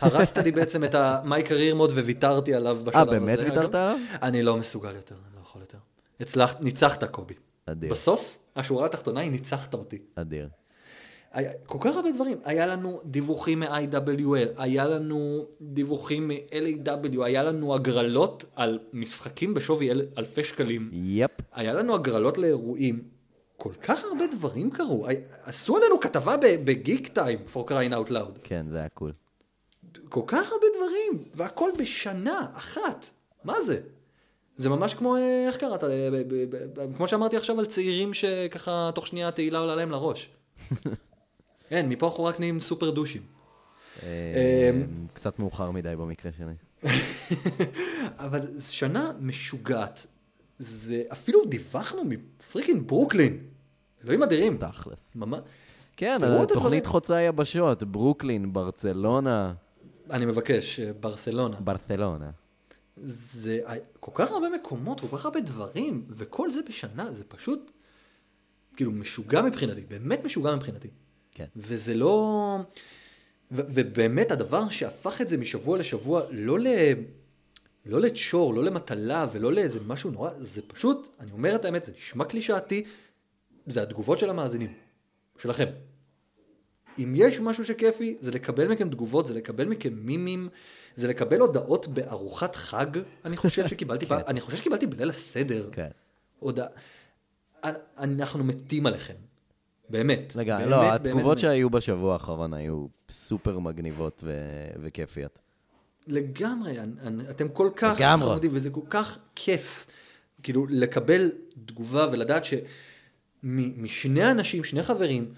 הרסת 0.00 0.36
לי 0.38 0.52
בעצם 0.52 0.84
את 0.84 0.94
ה-My 0.94 1.48
career 1.48 1.74
mode 1.80 1.92
וויתרתי 1.92 2.54
עליו 2.54 2.78
בשלב 2.84 2.96
אה, 2.96 3.02
הזה. 3.02 3.10
באמת 3.10 3.38
אגב. 3.38 3.48
ויתרת 3.48 3.74
עליו? 3.74 3.98
אני 4.22 4.42
לא 4.42 4.56
מסוגל 4.56 4.94
יותר, 4.94 5.14
אני 5.14 5.36
לא 5.36 5.40
יכול 5.40 5.60
יותר. 5.60 5.78
הצלחת, 6.20 6.60
ניצחת 6.60 7.04
קובי. 7.04 7.34
אדיר. 7.66 7.90
בסוף, 7.90 8.36
השורה 8.56 8.86
התחתונה 8.86 9.20
היא 9.20 9.30
ניצחת 9.30 9.74
אותי. 9.74 9.98
אדיר. 10.14 10.48
היה, 11.32 11.50
כל 11.66 11.78
כך 11.80 11.96
הרבה 11.96 12.12
דברים. 12.12 12.38
היה 12.44 12.66
לנו 12.66 13.00
דיווחים 13.04 13.60
מ-IWL, 13.60 14.48
היה 14.56 14.84
לנו 14.86 15.46
דיווחים 15.60 16.28
מ-LAW, 16.28 17.24
היה 17.24 17.42
לנו 17.42 17.74
הגרלות 17.74 18.44
על 18.56 18.78
משחקים 18.92 19.54
בשווי 19.54 19.90
אל, 19.90 20.06
אלפי 20.18 20.44
שקלים, 20.44 20.90
יפ. 20.92 21.30
היה 21.52 21.72
לנו 21.72 21.94
הגרלות 21.94 22.38
לאירועים. 22.38 23.02
כל 23.56 23.72
כך 23.82 24.04
הרבה 24.04 24.24
דברים 24.26 24.70
קרו. 24.70 25.06
עשו 25.44 25.76
עלינו 25.76 26.00
כתבה 26.00 26.36
בגיק 26.40 27.08
טיים, 27.08 27.38
for 27.54 27.58
crying 27.70 27.92
out 27.92 28.10
loud. 28.10 28.38
כן, 28.42 28.66
זה 28.70 28.78
היה 28.78 28.88
קול. 28.88 29.12
כל 30.14 30.22
כך 30.26 30.52
הרבה 30.52 30.66
דברים, 30.76 31.24
והכל 31.34 31.70
בשנה 31.78 32.46
אחת. 32.54 33.06
מה 33.44 33.62
זה? 33.62 33.80
זה 34.56 34.68
ממש 34.68 34.94
כמו, 34.94 35.16
אה, 35.16 35.44
איך 35.46 35.56
קראת? 35.56 35.84
אה, 35.84 36.08
כמו 36.96 37.08
שאמרתי 37.08 37.36
עכשיו 37.36 37.58
על 37.58 37.66
צעירים 37.66 38.14
שככה 38.14 38.90
תוך 38.94 39.06
שנייה 39.06 39.28
התהילה 39.28 39.58
עולה 39.58 39.76
להם 39.76 39.90
לראש. 39.90 40.30
כן, 41.68 41.88
מפה 41.88 42.06
אנחנו 42.06 42.24
רק 42.24 42.40
נהיים 42.40 42.60
סופר 42.60 42.90
דושים. 42.90 43.22
אה, 44.02 44.08
אמ, 44.70 45.06
קצת 45.12 45.38
מאוחר 45.38 45.70
מדי 45.70 45.96
במקרה 45.96 46.32
שלי. 46.32 46.54
אבל 48.24 48.40
שנה 48.70 49.12
משוגעת. 49.20 50.06
זה, 50.58 51.02
אפילו 51.12 51.44
דיווחנו 51.44 52.02
מ 52.04 52.13
freaking 52.13 52.88
ברוקלין. 52.88 53.38
אלוהים 54.04 54.22
אדירים. 54.22 54.56
תכלס. 54.56 55.10
ממש. 55.14 55.40
כן, 55.96 56.18
תוכנית. 56.48 56.86
חוצה 56.86 57.20
יבשות, 57.20 57.82
ברוקלין, 57.82 58.52
ברצלונה, 58.52 59.54
אני 60.10 60.26
מבקש, 60.26 60.80
אה, 60.80 60.92
ברסלונה. 60.92 61.56
ברצלונה. 61.60 62.30
זה 62.96 63.60
כל 64.00 64.12
כך 64.14 64.30
הרבה 64.30 64.48
מקומות, 64.48 65.00
כל 65.00 65.16
כך 65.16 65.24
הרבה 65.24 65.40
דברים, 65.40 66.04
וכל 66.10 66.50
זה 66.50 66.60
בשנה, 66.68 67.12
זה 67.12 67.24
פשוט 67.24 67.72
כאילו 68.76 68.92
משוגע 68.92 69.42
מבחינתי, 69.42 69.80
באמת 69.80 70.24
משוגע 70.24 70.54
מבחינתי. 70.54 70.88
כן. 71.32 71.46
וזה 71.56 71.94
לא... 71.94 72.58
ו- 73.52 73.62
ובאמת 73.68 74.30
הדבר 74.30 74.68
שהפך 74.68 75.20
את 75.20 75.28
זה 75.28 75.36
משבוע 75.36 75.78
לשבוע, 75.78 76.22
לא 76.30 76.58
ל... 76.58 76.66
לא 77.86 78.00
לצ'ור, 78.00 78.54
לא 78.54 78.64
למטלה 78.64 79.26
ולא 79.32 79.52
לאיזה 79.52 79.80
משהו 79.86 80.10
נורא, 80.10 80.30
זה 80.36 80.62
פשוט, 80.66 81.08
אני 81.20 81.32
אומר 81.32 81.54
את 81.54 81.64
האמת, 81.64 81.84
זה 81.84 81.92
נשמע 81.96 82.24
קלישאתי, 82.24 82.84
זה 83.66 83.82
התגובות 83.82 84.18
של 84.18 84.30
המאזינים, 84.30 84.72
שלכם. 85.38 85.66
אם 86.98 87.12
יש 87.16 87.40
משהו 87.40 87.64
שכיפי, 87.64 88.16
זה 88.20 88.30
לקבל 88.30 88.68
מכם 88.68 88.90
תגובות, 88.90 89.26
זה 89.26 89.34
לקבל 89.34 89.64
מכם 89.64 89.92
מימים, 89.94 90.48
זה 90.96 91.08
לקבל 91.08 91.40
הודעות 91.40 91.86
בארוחת 91.88 92.56
חג, 92.56 92.86
אני 93.24 93.36
חושב 93.36 93.68
שקיבלתי 93.68 94.06
פעם, 94.10 94.20
אני 94.26 94.40
חושב 94.40 94.56
שקיבלתי 94.56 94.86
בליל 94.86 95.10
הסדר. 95.10 95.68
כן. 95.72 95.88
הודעה. 96.38 96.66
אנ- 97.64 97.74
אנחנו 97.98 98.44
מתים 98.44 98.86
עליכם. 98.86 99.14
באמת. 99.90 100.36
לגמרי, 100.36 100.64
באמת, 100.64 100.70
לא, 100.70 100.80
באמת, 100.80 101.00
התגובות 101.00 101.24
באמת. 101.24 101.38
שהיו 101.38 101.70
בשבוע 101.70 102.12
האחרון 102.12 102.54
היו 102.54 102.86
סופר 103.10 103.58
מגניבות 103.58 104.20
ו- 104.24 104.32
וכיפיות. 104.82 105.38
לגמרי, 106.06 106.76
אתם 107.30 107.48
כל 107.48 107.68
כך 107.76 107.96
לגמרי. 107.98 108.28
חמודים, 108.30 108.50
וזה 108.54 108.70
כל 108.70 108.80
כך 108.90 109.18
כיף, 109.34 109.86
כאילו, 110.42 110.66
לקבל 110.70 111.32
תגובה 111.66 112.08
ולדעת 112.12 112.42
שמשני 113.42 114.30
אנשים, 114.30 114.64
שני 114.64 114.82
חברים, 114.82 115.34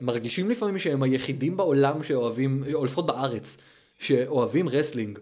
שמרגישים 0.00 0.50
לפעמים 0.50 0.78
שהם 0.78 1.02
היחידים 1.02 1.56
בעולם 1.56 2.02
שאוהבים, 2.02 2.64
או 2.72 2.84
לפחות 2.84 3.06
בארץ, 3.06 3.56
שאוהבים 3.98 4.68
wrestling, 4.68 5.18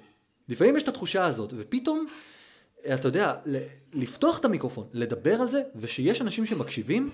לפעמים 0.48 0.76
יש 0.76 0.82
את 0.82 0.88
התחושה 0.88 1.24
הזאת, 1.24 1.52
ופתאום, 1.56 2.06
אתה 2.94 3.08
יודע, 3.08 3.34
לפתוח 3.92 4.38
את 4.38 4.44
המיקרופון, 4.44 4.86
לדבר 4.92 5.34
על 5.34 5.50
זה, 5.50 5.62
ושיש 5.76 6.22
אנשים 6.22 6.46
שמקשיבים 6.46 7.10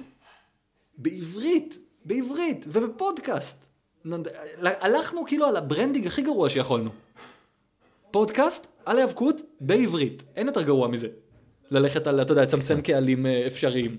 בעברית, 0.99 1.79
בעברית, 2.05 2.65
ובפודקאסט. 2.69 3.65
הלכנו 4.63 5.27
כאילו 5.27 5.47
על 5.47 5.57
ה 5.57 5.62
branding 5.62 6.07
הכי 6.07 6.23
גרוע 6.23 6.49
שיכולנו. 6.49 6.91
פודקאסט 8.11 8.67
על 8.85 8.99
היאבקות 8.99 9.41
בעברית, 9.61 10.23
אין 10.37 10.47
יותר 10.47 10.63
גרוע 10.63 10.89
מזה. 10.89 11.09
ללכת 11.71 12.07
על, 12.07 12.23
אתה 12.23 12.33
יודע, 12.33 12.43
לצמצם 12.43 12.81
קהלים 12.81 13.27
אה, 13.27 13.47
אפשריים. 13.47 13.99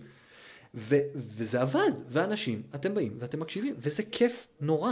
ו- 0.76 0.96
וזה 1.16 1.62
עבד, 1.62 1.92
ואנשים, 2.10 2.62
אתם 2.76 2.94
באים 2.94 3.18
ואתם 3.20 3.40
מקשיבים, 3.40 3.76
וזה 3.78 4.04
כיף 4.04 4.48
נורא. 4.62 4.92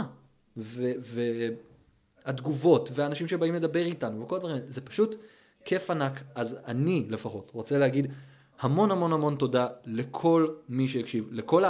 והתגובות, 2.26 2.90
והאנשים 2.92 3.26
שבאים 3.26 3.54
לדבר 3.54 3.84
איתנו, 3.84 4.22
וכל 4.22 4.36
הדברים 4.36 4.56
זה 4.68 4.80
פשוט 4.80 5.14
כיף 5.64 5.90
ענק. 5.90 6.20
אז 6.34 6.60
אני 6.66 7.06
לפחות 7.10 7.50
רוצה 7.54 7.78
להגיד 7.78 8.12
המון 8.60 8.90
המון 8.90 9.12
המון 9.12 9.36
תודה 9.36 9.66
לכל 9.84 10.48
מי 10.68 10.88
שהקשיב, 10.88 11.28
לכל 11.30 11.64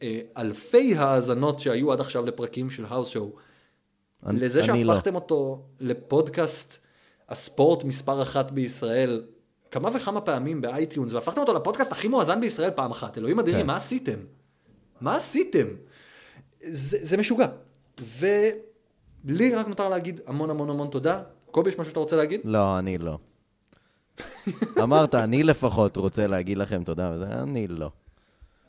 האלפי 0.00 0.94
האזנות 0.96 1.60
שהיו 1.60 1.92
עד 1.92 2.00
עכשיו 2.00 2.26
לפרקים 2.26 2.70
של 2.70 2.84
האוס 2.84 3.08
שואו. 3.08 3.32
לזה 4.22 4.60
לא. 4.60 4.66
שהפכתם 4.66 5.14
אותו 5.14 5.62
לפודקאסט 5.80 6.78
הספורט 7.28 7.84
מספר 7.84 8.22
אחת 8.22 8.50
בישראל, 8.50 9.26
כמה 9.76 9.88
וכמה 9.94 10.20
פעמים 10.20 10.60
ב 10.60 10.66
iTunes, 10.66 11.12
והפכתם 11.12 11.40
אותו 11.40 11.54
לפודקאסט 11.54 11.92
הכי 11.92 12.08
מואזן 12.08 12.40
בישראל 12.40 12.70
פעם 12.70 12.90
אחת. 12.90 13.18
אלוהים 13.18 13.40
אדירים, 13.40 13.60
כן. 13.60 13.66
מה 13.66 13.76
עשיתם? 13.76 14.18
מה 15.00 15.16
עשיתם? 15.16 15.66
זה, 16.60 16.98
זה 17.02 17.16
משוגע. 17.16 17.46
ולי 18.18 19.54
רק 19.54 19.68
נותר 19.68 19.88
להגיד 19.88 20.20
המון 20.26 20.50
המון 20.50 20.70
המון 20.70 20.88
תודה. 20.88 21.22
קובי, 21.50 21.70
יש 21.70 21.78
משהו 21.78 21.90
שאתה 21.90 22.00
רוצה 22.00 22.16
להגיד? 22.16 22.40
לא, 22.44 22.78
אני 22.78 22.98
לא. 22.98 23.18
אמרת, 24.82 25.14
אני 25.14 25.42
לפחות 25.42 25.96
רוצה 25.96 26.26
להגיד 26.26 26.58
לכם 26.58 26.84
תודה, 26.84 27.10
וזה, 27.14 27.26
אני 27.26 27.68
לא. 27.68 27.90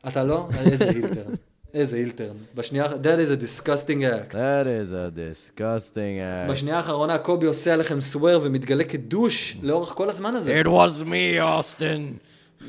אתה 0.08 0.24
לא? 0.24 0.50
איזה 0.60 0.90
הילטרן. 0.90 1.34
איזה 1.74 1.96
הילטרן. 1.96 2.36
בשנייה, 2.56 2.86
that 2.86 3.20
is 3.20 3.32
a 3.32 3.44
disgusting 3.44 4.02
act. 4.02 4.34
That 4.34 4.66
is 4.66 4.92
a 4.92 5.12
disgusting 5.12 6.20
act. 6.48 6.52
בשנייה 6.52 6.78
האחרונה 6.78 7.18
קובי 7.18 7.46
עושה 7.46 7.74
עליכם 7.74 8.02
סוואר 8.02 8.40
ומתגלה 8.44 8.84
כדוש 8.84 9.58
לאורך 9.62 9.90
כל 9.90 10.10
הזמן 10.10 10.36
הזה. 10.36 10.62
It 10.62 10.68
was 10.68 11.04
me, 11.04 11.42
אוסטין. 11.42 12.18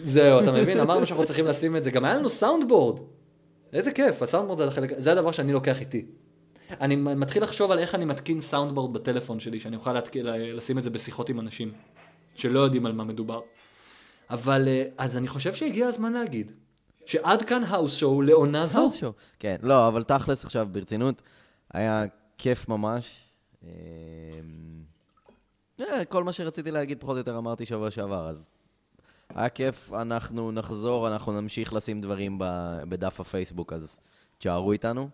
זהו, 0.05 0.41
אתה 0.41 0.53
מבין? 0.53 0.81
אמרנו 0.81 1.07
שאנחנו 1.07 1.25
צריכים 1.25 1.47
לשים 1.47 1.77
את 1.77 1.85
זה. 1.85 1.91
גם 1.91 2.05
היה 2.05 2.15
לנו 2.15 2.31
סאונדבורד. 2.31 3.01
איזה 3.73 3.93
כיף, 3.93 4.23
הסאונדבורד 4.23 4.59
זה, 4.59 4.65
החלק, 4.65 4.93
זה 4.99 5.13
הדבר 5.13 5.33
שאני 5.33 5.53
לוקח 5.53 5.81
איתי. 5.81 6.07
אני 6.81 6.97
מתחיל 6.97 7.43
לחשוב 7.43 7.71
על 7.71 7.79
איך 7.79 7.95
אני 7.95 8.05
מתקין 8.05 8.41
soundboard 8.41 8.93
בטלפון 8.93 9.41
שלי, 9.41 9.61
שאני 9.61 9.77
אוכל 9.77 9.93
להתקין, 9.93 10.27
לשים 10.27 10.79
את 10.79 10.83
זה 10.83 10.91
בשיחות 10.91 11.29
עם 11.29 11.41
אנשים 11.41 11.73
שלא 12.35 12.61
יודעים 12.61 12.87
על 12.87 12.93
מה 12.93 13.05
מדובר. 13.05 13.41
אבל 14.31 14.69
אה, 14.69 14.85
אז 14.99 15.17
אני 15.17 15.29
חושב 15.29 15.55
שהגיע 15.55 15.87
הזמן 15.87 16.13
להגיד 16.13 16.53
שעד 17.09 17.43
כאן 17.43 17.65
האוס 17.65 17.97
שואו 17.97 18.23
לעונה 18.23 18.67
זו. 18.67 18.79
האוס 18.79 18.95
שואו. 18.95 19.13
כן, 19.39 19.57
לא, 19.63 19.89
אבל 19.89 20.03
תכלס 20.03 20.45
עכשיו, 20.45 20.69
ברצינות, 20.71 21.23
היה 21.75 22.05
כיף 22.39 22.69
ממש. 22.69 23.25
אמ, 23.63 23.69
אה, 25.81 26.05
כל 26.05 26.25
מה 26.25 26.33
שרציתי 26.33 26.71
להגיד, 26.71 27.01
פחות 27.01 27.13
או 27.13 27.19
יותר 27.19 27.39
אמרתי 27.39 27.67
שבוע 27.67 27.91
שעבר, 27.91 28.29
אז 28.29 28.49
היה 29.35 29.49
כיף, 29.49 29.93
אנחנו 29.93 30.53
נחזור, 30.53 31.09
אנחנו 31.09 31.41
נמשיך 31.41 31.73
לשים 31.73 32.01
דברים 32.01 32.39
בדף 32.89 33.21
הפייסבוק, 33.21 33.73
אז 33.73 34.01
תשארו 34.39 34.73
איתנו. 34.73 35.09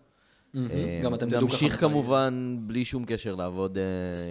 אה, 0.55 1.01
גם 1.03 1.13
אתם 1.13 1.29
תדעו 1.29 1.47
ככה 1.47 1.55
נמשיך. 1.55 1.79
כמובן, 1.79 2.57
בלי 2.59 2.85
שום 2.85 3.05
קשר, 3.05 3.35
לעבוד 3.35 3.77
אה, 3.77 3.83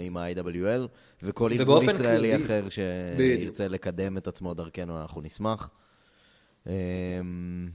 עם 0.07 0.17
ה-IWL, 0.17 0.89
וכל 1.23 1.53
ארגון 1.53 1.91
ישראלי 1.91 2.37
אחר. 2.37 2.65
שירצה 2.69 3.69
לקדם 3.69 4.17
את 4.17 4.27
עצמו 4.27 4.55
דרכנו, 4.55 5.01
אנחנו 5.01 5.21
נשמח. 5.21 5.71
אמ, 6.67 7.69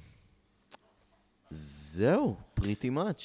זהו, 1.49 2.35
פריטי 2.53 2.89
מאץ'. 2.89 3.23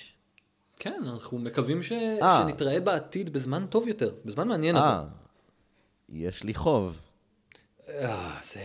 כן, 0.77 1.01
אנחנו 1.03 1.39
מקווים 1.39 1.83
ש... 1.83 1.93
אה. 1.93 2.43
שנתראה 2.43 2.81
בעתיד 2.81 3.33
בזמן 3.33 3.67
טוב 3.67 3.89
יותר, 3.89 4.15
בזמן 4.25 4.49
מעניין. 4.49 4.77
אה, 4.77 5.05
יש 6.09 6.45
לי 6.45 6.55
חוב. 6.55 6.99
אה, 7.89 8.41
זה... 8.43 8.61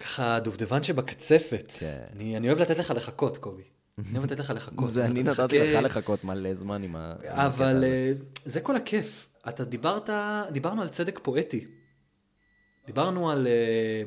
ככה 0.00 0.40
דובדבן 0.40 0.82
שבקצפת. 0.82 1.72
כן. 1.78 2.02
אני, 2.12 2.36
אני 2.36 2.48
אוהב 2.48 2.58
לתת 2.58 2.78
לך 2.78 2.90
לחכות, 2.90 3.38
קובי. 3.38 3.62
אני 3.98 4.18
אוהב 4.18 4.32
לתת 4.32 4.38
לך 4.38 4.50
לחכות. 4.50 4.90
זה 4.90 5.06
אני 5.06 5.22
נתתי 5.22 5.58
לך 5.58 5.82
לחכות 5.82 6.24
מלא 6.24 6.54
זמן 6.54 6.82
עם 6.82 6.96
ה... 6.96 7.14
אבל. 7.24 7.84
אה, 7.84 8.12
זה 8.44 8.60
כל 8.60 8.76
הכיף. 8.76 9.28
אתה 9.48 9.64
דיברת, 9.64 10.10
דיברנו 10.52 10.82
על 10.82 10.88
צדק 10.88 11.20
פואטי. 11.22 11.66
דיברנו 12.86 13.30
על, 13.30 13.46
אה, 13.46 14.02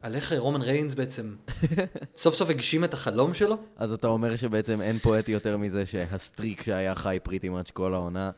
על 0.00 0.14
איך 0.14 0.32
רומן 0.38 0.62
ריינס 0.62 0.94
בעצם 0.94 1.34
סוף 2.16 2.34
סוף 2.34 2.50
הגשים 2.50 2.84
את 2.84 2.94
החלום 2.94 3.34
שלו. 3.34 3.56
אז 3.76 3.92
אתה 3.92 4.06
אומר 4.06 4.36
שבעצם 4.36 4.80
אין 4.80 4.98
פואטי 4.98 5.32
יותר 5.32 5.56
מזה 5.56 5.86
שה 5.86 6.11
streak 6.11 6.62
שהיה 6.62 6.94
חי 6.94 7.18
pretty 7.22 7.48
much 7.48 7.70
כל 7.70 7.94
העונה, 7.94 8.30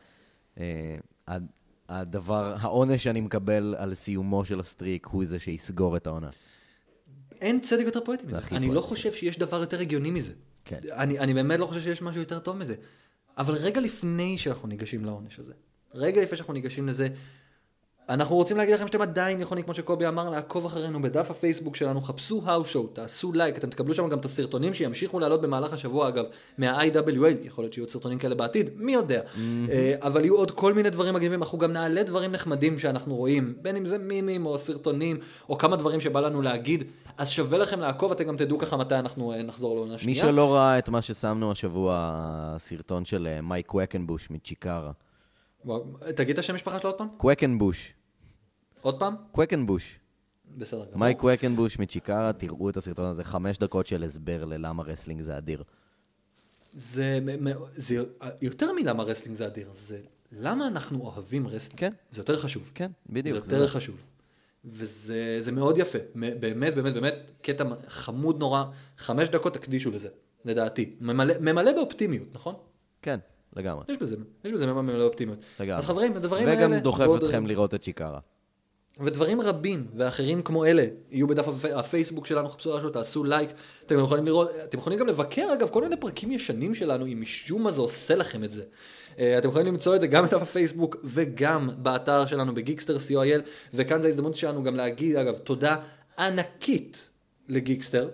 אה, 0.59 0.95
הד- 1.27 1.47
הדבר, 1.89 2.55
העונש 2.59 3.03
שאני 3.03 3.21
מקבל 3.21 3.75
על 3.77 3.93
סיומו 3.93 4.45
של 4.45 4.59
ה 4.59 4.66
streak 4.66 5.05
הוא 5.05 5.25
זה 5.25 5.39
שיסגור 5.39 5.97
את 5.97 6.07
העונה. 6.07 6.29
אין 7.41 7.59
צדק 7.59 7.83
יותר 7.85 7.99
פואטי 8.05 8.25
מזה. 8.27 8.37
אני 8.37 8.45
פואטי. 8.49 8.67
לא 8.75 8.81
חושב 8.81 9.13
שיש 9.13 9.39
דבר 9.39 9.59
יותר 9.59 9.79
הגיוני 9.79 10.11
מזה. 10.11 10.31
כן. 10.65 10.79
אני, 10.91 11.19
אני 11.19 11.33
באמת 11.33 11.59
לא 11.59 11.65
חושב 11.65 11.81
שיש 11.81 12.01
משהו 12.01 12.19
יותר 12.21 12.39
טוב 12.39 12.57
מזה. 12.57 12.75
אבל 13.37 13.53
רגע 13.53 13.81
לפני 13.81 14.37
שאנחנו 14.37 14.67
ניגשים 14.67 15.05
לעונש 15.05 15.39
הזה, 15.39 15.53
רגע 15.93 16.21
לפני 16.21 16.37
שאנחנו 16.37 16.53
ניגשים 16.53 16.87
לזה, 16.87 17.07
אנחנו 18.09 18.35
רוצים 18.35 18.57
להגיד 18.57 18.73
לכם 18.75 18.87
שאתם 18.87 19.01
עדיין 19.01 19.41
יכולים, 19.41 19.63
כמו 19.63 19.73
שקובי 19.73 20.07
אמר, 20.07 20.29
לעקוב 20.29 20.65
אחרינו 20.65 21.01
בדף 21.01 21.31
הפייסבוק 21.31 21.75
שלנו, 21.75 22.01
חפשו 22.01 22.41
האוס 22.45 22.67
שואו, 22.67 22.87
תעשו 22.87 23.33
לייק, 23.33 23.57
אתם 23.57 23.69
תקבלו 23.69 23.93
שם 23.93 24.09
גם 24.09 24.19
את 24.19 24.25
הסרטונים 24.25 24.73
שימשיכו 24.73 25.19
לעלות 25.19 25.41
במהלך 25.41 25.73
השבוע, 25.73 26.07
אגב, 26.07 26.25
מה-IWA, 26.57 27.27
יכול 27.43 27.63
להיות 27.63 27.73
שיהיו 27.73 27.89
סרטונים 27.89 28.19
כאלה 28.19 28.35
בעתיד, 28.35 28.69
מי 28.75 28.93
יודע. 28.93 29.21
אה, 29.69 29.95
אבל 30.01 30.25
יהיו 30.25 30.35
עוד 30.35 30.51
כל 30.51 30.73
מיני 30.73 30.89
דברים 30.89 31.13
מגניבים, 31.13 31.43
אנחנו 31.43 31.57
גם 31.57 31.73
נעלה 31.73 32.03
דברים 32.03 32.31
נחמדים 32.31 32.79
שאנחנו 32.79 33.15
רואים, 33.15 33.53
בין 33.61 33.75
אם 33.75 33.85
זה 33.85 33.97
מימים 33.97 34.45
או 34.45 34.57
סרטונים, 34.57 35.19
או 35.49 35.57
כמה 35.57 35.75
דברים 35.75 36.01
שבא 36.01 36.19
לנו 36.19 36.41
להגיד, 36.41 36.83
אז 37.17 37.29
שווה 37.29 37.57
לכם 37.57 37.79
לעקוב, 37.79 38.11
אתם 38.11 38.23
גם 38.23 38.37
תדעו 38.37 38.57
ככה 38.57 38.77
מתי 38.77 38.95
אנחנו 38.95 39.33
אה, 39.33 39.43
נחזור 39.43 39.75
לעונה 39.75 39.93
מי 39.93 39.99
שנייה. 39.99 40.25
שלא 40.25 40.53
ראה 40.53 40.77
את 40.77 40.89
מה 40.89 41.01
ששמנו 41.01 41.51
השבוע, 41.51 42.11
הסרטון 42.13 43.05
של 43.05 43.27
אה, 43.27 43.41
מייק 43.41 43.65
קווקנבוש 43.65 44.29
מצ'יקרה. 44.31 44.91
תגיד 46.15 46.33
את 46.33 46.39
השם 46.39 46.55
משפחה 46.55 46.79
שלו 46.79 46.89
עוד 46.89 46.97
פעם? 46.97 47.07
קווקנבוש. 47.17 47.93
עוד 48.81 48.99
פעם? 48.99 49.15
קווקנבוש. 49.31 49.99
בסדר 50.57 50.85
גמור. 50.85 50.97
מייק 50.97 51.17
קווקנבוש 51.19 51.79
מצ'יקרה, 51.79 52.33
תראו 52.33 52.69
את 52.69 52.77
הסרטון 52.77 53.05
הזה, 53.05 53.23
חמש 53.23 53.57
דקות 53.57 53.87
של 53.87 54.03
הסבר 54.03 54.45
ללמה 54.45 54.83
wrestling 54.83 55.21
זה 55.21 55.37
אדיר. 55.37 55.63
זה, 56.73 57.19
זה 57.75 57.95
יותר 58.41 58.71
מלמה 58.71 59.03
wrestling 59.03 59.37
זה 59.37 59.47
אדיר, 59.47 59.69
זה 59.73 59.99
למה 60.31 60.67
אנחנו 60.67 61.01
אוהבים 61.01 61.47
wrestling. 61.47 61.79
כן. 61.79 61.93
זה 62.09 62.21
יותר 62.21 62.37
חשוב. 62.37 62.71
כן, 62.75 62.91
בדיוק. 63.09 63.45
זה 63.45 63.55
יותר 63.55 63.65
זה. 63.65 63.71
חשוב. 63.71 63.95
וזה 64.65 65.37
זה 65.39 65.51
מאוד 65.51 65.77
יפה. 65.77 65.97
באמת, 66.15 66.75
באמת, 66.75 66.93
באמת, 66.93 67.31
קטע 67.41 67.63
חמוד 67.87 68.39
נורא. 68.39 68.63
חמש 68.97 69.29
דקות 69.29 69.53
תקדישו 69.53 69.91
לזה, 69.91 70.09
לדעתי. 70.45 70.95
ממלא, 71.01 71.33
ממלא 71.39 71.71
באופטימיות, 71.71 72.27
נכון? 72.33 72.55
כן, 73.01 73.19
לגמרי. 73.55 73.83
יש 73.89 73.97
בזה, 73.97 74.15
יש 74.43 74.51
בזה 74.51 74.65
ממלא 74.65 74.97
באופטימיות. 74.97 75.39
לגמרי. 75.59 75.79
אז 75.79 75.85
חברים, 75.85 76.15
הדברים 76.15 76.47
האלה... 76.47 76.59
וגם 76.59 76.73
דוחף 76.73 77.07
אתכם 77.15 77.47
לראות 77.47 77.73
את 77.73 77.81
צ'יקרה. 77.81 78.19
ודברים 78.99 79.41
רבים 79.41 79.87
ואחרים 79.95 80.41
כמו 80.41 80.65
אלה 80.65 80.85
יהיו 81.11 81.27
בדף 81.27 81.47
הפ- 81.47 81.65
הפייסבוק 81.75 82.25
שלנו, 82.25 82.49
חפשו 82.49 82.73
רשות, 82.73 82.93
תעשו 82.93 83.23
לייק, 83.23 83.49
אתם 83.85 83.99
יכולים 83.99 84.25
לראות, 84.25 84.49
אתם 84.63 84.77
יכולים 84.77 84.99
גם 84.99 85.07
לבקר 85.07 85.53
אגב 85.53 85.69
כל 85.69 85.81
מיני 85.81 85.97
פרקים 85.97 86.31
ישנים 86.31 86.75
שלנו, 86.75 87.05
אם 87.05 87.21
משום 87.21 87.63
מה 87.63 87.71
זה 87.71 87.81
עושה 87.81 88.15
לכם 88.15 88.43
את 88.43 88.51
זה. 88.51 88.63
אה, 89.19 89.37
אתם 89.37 89.47
יכולים 89.47 89.67
למצוא 89.67 89.95
את 89.95 90.01
זה 90.01 90.07
גם 90.07 90.23
בדף 90.25 90.41
הפייסבוק 90.41 90.95
וגם 91.03 91.69
באתר 91.77 92.25
שלנו 92.25 92.53
בגיקסטר 92.53 92.97
co.il, 92.97 93.41
וכאן 93.73 94.01
זו 94.01 94.07
ההזדמנות 94.07 94.35
שלנו 94.35 94.63
גם 94.63 94.75
להגיד 94.75 95.15
אגב 95.15 95.37
תודה 95.37 95.75
ענקית 96.19 97.09
לגיקסטר 97.49 98.09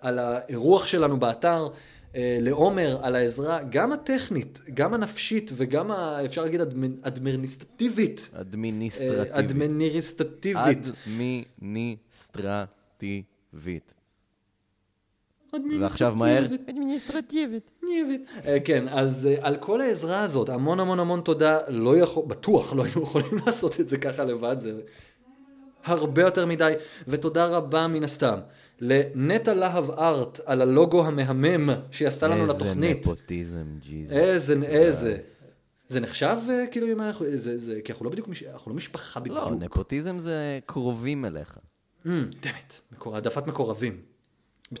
על 0.00 0.18
האירוח 0.18 0.86
שלנו 0.86 1.20
באתר. 1.20 1.68
אה, 2.16 2.38
לעומר 2.40 2.98
על 3.02 3.16
העזרה, 3.16 3.62
גם 3.62 3.92
הטכנית, 3.92 4.60
גם 4.74 4.94
הנפשית 4.94 5.50
וגם, 5.54 5.90
ה, 5.90 6.24
אפשר 6.24 6.42
להגיד, 6.42 6.60
אדמ- 6.60 6.98
אדמיניסטרטיבית. 7.02 8.30
אדמיניסטרטיבית. 8.40 9.32
אה, 9.32 9.38
אדמיניסטרטיבית. 9.38 10.78
אדמיניסטרטיבית. 11.06 13.94
ועכשיו 15.80 16.16
מהר. 16.16 16.44
אדמיניסטרטיבית. 16.44 17.70
אדמיניסטרטיבית. 17.78 18.46
אה, 18.46 18.60
כן, 18.60 18.88
אז 18.88 19.28
על 19.40 19.56
כל 19.56 19.80
העזרה 19.80 20.20
הזאת, 20.22 20.48
המון 20.48 20.80
המון 20.80 21.00
המון 21.00 21.20
תודה. 21.20 21.58
לא 21.68 21.96
יכול, 21.96 22.24
בטוח 22.26 22.72
לא 22.72 22.84
היינו 22.84 23.02
יכולים 23.02 23.38
לעשות 23.46 23.80
את 23.80 23.88
זה 23.88 23.98
ככה 23.98 24.24
לבד, 24.24 24.56
זה 24.58 24.80
הרבה 25.84 26.22
יותר 26.22 26.46
מדי. 26.46 26.72
ותודה 27.08 27.46
רבה 27.46 27.86
מן 27.86 28.04
הסתם 28.04 28.38
לנטע 28.84 29.54
להב 29.54 29.90
ארט 29.90 30.40
על 30.46 30.62
הלוגו 30.62 31.06
המהמם 31.06 31.70
שהיא 31.90 32.08
עשתה 32.08 32.28
לנו 32.28 32.46
לתוכנית. 32.46 32.96
איזה 32.96 33.00
נפוטיזם, 33.00 33.66
ג'יזוס. 33.80 34.12
איזה, 34.12 34.54
איזה. 34.62 35.16
זה 35.88 36.00
נחשב 36.00 36.36
אה, 36.50 36.64
כאילו 36.70 36.86
אם 36.86 37.00
אנחנו, 37.00 37.26
זה, 37.34 37.58
זה, 37.58 37.80
כי 37.84 37.92
אנחנו 37.92 38.04
לא 38.04 38.10
בדיוק, 38.10 38.28
אנחנו 38.52 38.70
לא 38.70 38.76
משפחה 38.76 39.20
בדיוק. 39.20 39.38
לא, 39.38 39.50
נפוטיזם 39.58 40.18
זה 40.18 40.58
קרובים 40.66 41.24
אליך. 41.24 41.58
דמת, 42.04 42.80
העדפת 43.06 43.46
מקורבים. 43.46 44.00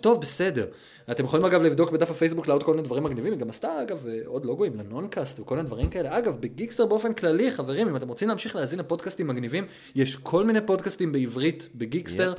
טוב, 0.00 0.20
בסדר. 0.20 0.66
אתם 1.10 1.24
יכולים 1.24 1.46
אגב 1.46 1.62
לבדוק 1.62 1.90
בדף 1.90 2.10
הפייסבוק 2.10 2.48
לעוד 2.48 2.62
כל 2.62 2.70
מיני 2.70 2.82
דברים 2.82 3.04
מגניבים, 3.04 3.32
היא 3.32 3.40
גם 3.40 3.50
עשתה 3.50 3.82
אגב 3.82 4.06
אה, 4.06 4.18
עוד 4.26 4.44
לוגוים 4.44 4.76
לנונקאסט 4.76 5.40
וכל 5.40 5.56
מיני 5.56 5.66
דברים 5.66 5.90
כאלה. 5.90 6.18
אגב, 6.18 6.36
בגיקסטר 6.40 6.86
באופן 6.86 7.14
כללי, 7.14 7.52
חברים, 7.52 7.88
אם 7.88 7.96
אתם 7.96 8.08
רוצים 8.08 8.28
להמשיך 8.28 8.56
להאזין 8.56 8.78
לפודקאסטים 8.78 9.26
מגניבים, 9.26 9.66
יש 9.94 10.16
כל 10.16 10.44
מיני 10.44 10.60
פודקאסטים 10.66 11.12
בעברית 11.12 11.68
בגיקסטר, 11.74 12.28
אה, 12.32 12.38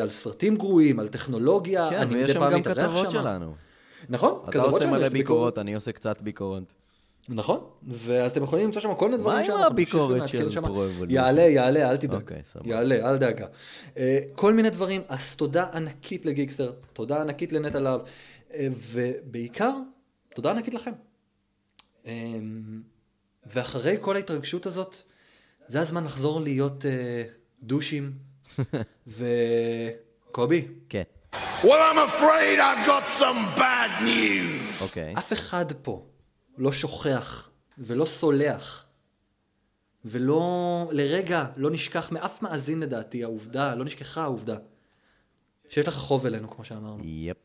על 0.00 0.10
סרטים 0.10 0.56
גרועים, 0.56 1.00
על 1.00 1.08
טכנולוגיה, 1.08 1.90
כן, 1.90 1.96
אני 1.96 2.14
ויש 2.14 2.24
מדי 2.24 2.32
שם 2.32 2.40
פעם 2.40 2.52
גם 2.52 2.58
מתארח 2.58 2.86
כתבות 2.86 3.10
שמה. 3.10 3.20
שלנו. 3.22 3.54
נכון, 4.08 4.40
אתה 4.42 4.52
כתבות 4.52 4.66
עושה 4.66 4.78
שלנו, 4.78 4.92
מלא 4.92 5.06
יש 5.06 5.10
ביקורות, 5.12 5.58
אני 5.58 5.74
עושה 5.74 5.92
קצת 5.92 6.20
ביקורת. 6.20 6.72
נכון, 7.28 7.60
ואז 7.88 8.30
אתם 8.30 8.42
יכולים 8.42 8.66
למצוא 8.66 8.82
שם 8.82 8.94
כל 8.94 9.08
מיני 9.08 9.22
דברים 9.22 9.44
שאנחנו 9.44 9.68
נמשיך 9.68 9.94
ונעדכן 9.94 10.50
שם. 10.50 10.64
Evolution? 10.64 11.06
יעלה, 11.08 11.42
יעלה, 11.42 11.90
אל 11.90 11.96
תדאג. 11.96 12.20
אוקיי, 12.20 12.40
סבבה. 12.52 12.70
יעלה, 12.70 13.10
אל 13.10 13.16
דאגה. 13.16 13.46
אה, 13.96 14.20
כל 14.34 14.52
מיני 14.52 14.70
דברים, 14.70 15.00
אז 15.08 15.34
תודה 15.34 15.66
ענקית 15.72 16.26
לגיקסטר, 16.26 16.72
תודה 16.92 17.20
ענקית 17.20 17.52
לנטע 17.52 17.80
להב, 17.80 18.00
אה, 18.54 18.68
ובעיקר, 18.92 19.72
תודה 20.34 20.50
ענקית 20.50 20.74
לכם. 20.74 20.92
אה, 22.06 22.12
ואחרי 23.46 23.96
כל 24.00 24.16
ההתרגשות 24.16 24.66
הזאת, 24.66 24.96
זה 25.68 25.80
הזמן 25.80 26.04
לחזור 26.04 26.40
להיות 26.40 26.86
אה, 26.86 27.22
דושים, 27.62 28.12
וקובי, 30.28 30.68
כן, 30.88 31.02
Well, 31.62 31.80
I'm 31.92 31.98
afraid 31.98 32.58
I've 32.58 32.84
got 32.86 33.06
some 33.20 33.56
bad 33.56 34.02
news. 34.02 34.82
אוקיי. 34.82 35.14
אף 35.18 35.32
אחד 35.32 35.72
פה 35.82 36.06
לא 36.58 36.72
שוכח 36.72 37.50
ולא 37.78 38.04
סולח 38.04 38.86
ולא 40.04 40.88
לרגע 40.92 41.46
לא 41.56 41.70
נשכח 41.70 42.12
מאף 42.12 42.42
מאזין 42.42 42.80
לדעתי 42.80 43.24
העובדה, 43.24 43.74
לא 43.74 43.84
נשכחה 43.84 44.22
העובדה 44.22 44.56
שיש 45.68 45.88
לך 45.88 45.94
חוב 45.94 46.26
אלינו 46.26 46.50
כמו 46.50 46.64
שאמרנו. 46.64 47.02
יפ. 47.04 47.36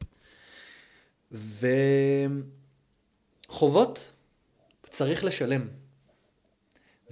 וחובות 3.50 4.12
צריך 4.90 5.24
לשלם. 5.24 5.68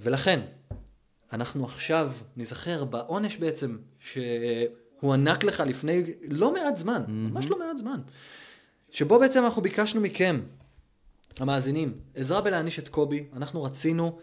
ולכן, 0.00 0.40
אנחנו 1.32 1.64
עכשיו 1.64 2.12
נזכר 2.36 2.84
בעונש 2.84 3.36
בעצם 3.36 3.78
שהוענק 4.00 5.44
לך 5.44 5.60
לפני 5.60 6.02
לא 6.28 6.52
מעט 6.52 6.76
זמן, 6.76 7.02
ממש 7.08 7.46
לא 7.46 7.58
מעט 7.58 7.78
זמן, 7.78 8.00
שבו 8.90 9.18
בעצם 9.18 9.44
אנחנו 9.44 9.62
ביקשנו 9.62 10.00
מכם, 10.00 10.40
המאזינים, 11.40 11.98
עזרה 12.14 12.40
בלהעניש 12.40 12.78
את 12.78 12.88
קובי, 12.88 13.24
אנחנו 13.32 13.62
רצינו 13.62 14.18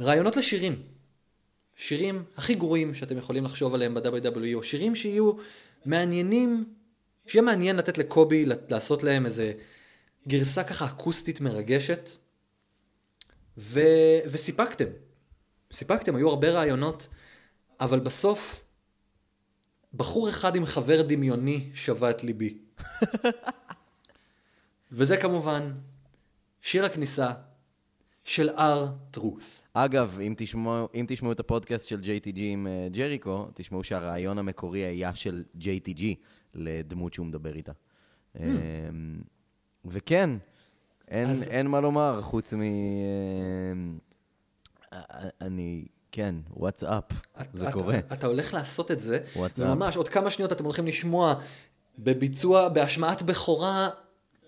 רעיונות 0.00 0.36
לשירים. 0.36 0.82
שירים 1.76 2.24
הכי 2.36 2.54
גרועים 2.54 2.94
שאתם 2.94 3.18
יכולים 3.18 3.44
לחשוב 3.44 3.74
עליהם 3.74 3.94
ב-WWE, 3.94 4.54
או 4.54 4.62
שירים 4.62 4.94
שיהיו 4.94 5.32
מעניינים, 5.84 6.64
שיהיה 7.26 7.42
מעניין 7.42 7.76
לתת 7.76 7.98
לקובי 7.98 8.44
לעשות 8.68 9.02
להם 9.02 9.26
איזה 9.26 9.52
גרסה 10.28 10.64
ככה 10.64 10.86
אקוסטית 10.86 11.40
מרגשת, 11.40 12.10
ו... 13.58 13.80
וסיפקתם. 14.26 14.84
סיפקתם, 15.72 16.16
היו 16.16 16.28
הרבה 16.28 16.50
רעיונות, 16.50 17.08
אבל 17.80 18.00
בסוף, 18.00 18.60
בחור 19.94 20.28
אחד 20.28 20.56
עם 20.56 20.66
חבר 20.66 21.02
דמיוני 21.02 21.70
שבה 21.74 22.10
את 22.10 22.24
ליבי. 22.24 22.58
וזה 24.92 25.16
כמובן 25.16 25.72
שיר 26.62 26.84
הכניסה 26.84 27.30
של 28.24 28.50
R-Truth. 28.50 29.44
אגב, 29.74 30.18
אם 30.22 30.34
תשמעו, 30.36 30.88
אם 30.94 31.04
תשמעו 31.08 31.32
את 31.32 31.40
הפודקאסט 31.40 31.88
של 31.88 32.00
JTG 32.00 32.38
עם 32.40 32.66
אה, 32.66 32.88
ג'ריקו, 32.90 33.46
תשמעו 33.54 33.84
שהרעיון 33.84 34.38
המקורי 34.38 34.80
היה 34.80 35.14
של 35.14 35.44
JTG 35.60 36.02
לדמות 36.54 37.14
שהוא 37.14 37.26
מדבר 37.26 37.54
איתה. 37.54 37.72
אמ, 38.40 38.44
וכן, 39.84 40.30
אין, 41.08 41.30
אז- 41.30 41.42
אין 41.42 41.66
מה 41.66 41.80
לומר 41.80 42.20
חוץ 42.22 42.54
מ... 42.54 42.60
א- 42.62 44.11
אני, 45.40 45.84
כן, 46.12 46.34
וואטסאפ, 46.56 47.04
זה 47.52 47.64
אתה- 47.68 47.72
קורה. 47.72 47.98
אתה 48.12 48.26
הולך 48.26 48.54
לעשות 48.54 48.90
את 48.90 49.00
זה, 49.00 49.18
וואטסאפ. 49.36 49.66
וממש 49.66 49.96
עוד 49.96 50.08
כמה 50.08 50.30
שניות 50.30 50.52
אתם 50.52 50.64
הולכים 50.64 50.86
לשמוע 50.86 51.34
בביצוע, 51.98 52.68
בהשמעת 52.68 53.22
בכורה 53.22 53.88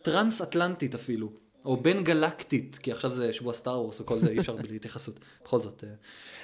טרנס-אטלנטית 0.02 0.94
אפילו, 0.94 1.32
או 1.64 1.76
בין 1.76 2.04
גלקטית, 2.04 2.78
כי 2.82 2.92
עכשיו 2.92 3.12
זה 3.12 3.32
שבוע 3.32 3.54
סטאר 3.54 3.80
וורס 3.82 4.00
וכל 4.00 4.20
זה, 4.20 4.30
אי 4.30 4.38
אפשר 4.38 4.56
בלי 4.56 4.76
התייחסות, 4.76 5.20
בכל 5.44 5.60
זאת. 5.60 5.84
אה. 5.84 5.88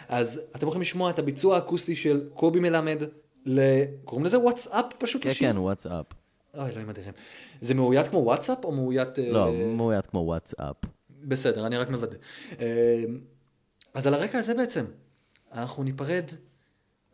אז 0.08 0.40
אתם 0.56 0.66
הולכים 0.66 0.82
לשמוע 0.82 1.10
את 1.10 1.18
הביצוע 1.18 1.54
האקוסטי 1.56 1.96
של 1.96 2.28
קובי 2.34 2.60
מלמד, 2.60 3.02
ל... 3.46 3.60
קוראים 4.04 4.26
לזה 4.26 4.38
וואטסאפ 4.38 4.84
פשוט 4.98 5.22
כן, 5.22 5.28
לשיר? 5.30 5.52
כן, 5.52 5.58
וואטסאפ. 5.58 6.06
אוי, 6.58 6.70
אלוהים 6.70 6.90
אדירים. 6.90 7.12
זה 7.60 7.74
מאוית 7.74 8.08
כמו 8.08 8.18
וואטסאפ 8.18 8.64
או 8.64 8.72
מאוית... 8.72 9.18
אה, 9.18 9.32
לא, 9.32 9.52
מאוית 9.76 10.06
כמו 10.06 10.18
וואטסאפ. 10.18 10.76
בסדר, 11.24 11.66
אני 11.66 11.76
רק 11.76 11.88
מוודא. 11.90 12.16
אה, 12.60 13.04
אז 13.94 14.06
על 14.06 14.14
הרקע 14.14 14.38
הזה 14.38 14.54
בעצם, 14.54 14.84
אנחנו 15.52 15.82
ניפרד, 15.82 16.24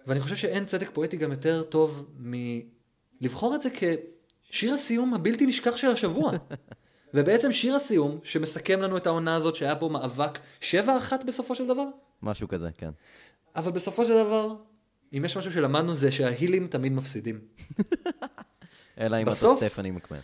ואני 0.06 0.20
חושב 0.20 0.36
שאין 0.36 0.64
צדק 0.64 0.90
פואטי 0.92 1.16
גם 1.16 1.30
יותר 1.30 1.62
טוב 1.62 2.06
מלבחור 2.18 3.54
את 3.54 3.62
זה 3.62 3.68
כשיר 4.50 4.74
הסיום 4.74 5.14
הבלתי 5.14 5.46
נשכח 5.46 5.76
של 5.76 5.90
השבוע. 5.90 6.32
ובעצם 7.14 7.52
שיר 7.52 7.74
הסיום 7.74 8.18
שמסכם 8.22 8.80
לנו 8.80 8.96
את 8.96 9.06
העונה 9.06 9.34
הזאת 9.34 9.56
שהיה 9.56 9.76
פה 9.76 9.88
מאבק 9.88 10.38
שבע 10.60 10.98
אחת 10.98 11.24
בסופו 11.24 11.54
של 11.54 11.66
דבר, 11.66 11.84
משהו 12.22 12.48
כזה, 12.48 12.68
כן. 12.78 12.90
אבל 13.56 13.72
בסופו 13.72 14.04
של 14.04 14.24
דבר, 14.24 14.54
אם 15.12 15.24
יש 15.24 15.36
משהו 15.36 15.52
שלמדנו 15.52 15.94
זה 15.94 16.12
שההילים 16.12 16.66
תמיד 16.66 16.92
מפסידים. 16.92 17.40
אלא 19.00 19.16
אם 19.16 19.22
אתה 19.22 19.32
סטפני 19.32 19.90
מקמן. 19.90 20.18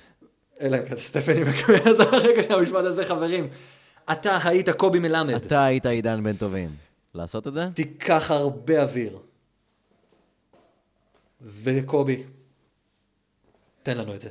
אלא 0.60 0.76
אם 0.76 0.82
כן 0.88 0.96
סטפני 0.96 1.42
מקווה, 1.44 1.90
אז 1.90 2.00
הרגע 2.00 2.42
של 2.42 2.54
המשפט 2.54 2.84
הזה 2.84 3.04
חברים. 3.04 3.48
אתה 4.12 4.38
היית 4.44 4.70
קובי 4.70 4.98
מלמד. 4.98 5.34
אתה 5.34 5.64
היית 5.64 5.86
עידן 5.86 6.24
בן 6.24 6.36
טובים. 6.36 6.76
לעשות 7.14 7.46
את 7.46 7.54
זה? 7.54 7.66
תיקח 7.74 8.30
הרבה 8.30 8.82
אוויר. 8.82 9.18
וקובי, 11.42 12.22
תן 13.82 13.98
לנו 13.98 14.14
את 14.14 14.20
זה. 14.20 14.30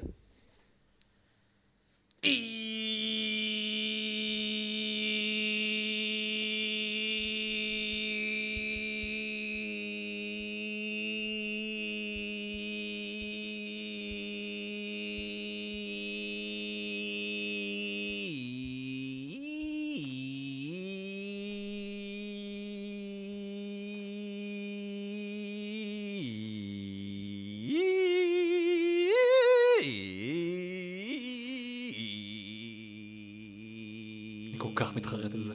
כך 34.90 34.96
מתחרט 34.96 35.34
על 35.34 35.42
זה. 35.42 35.54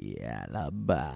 יאללה, 0.00 0.68
ביי. 0.72 1.10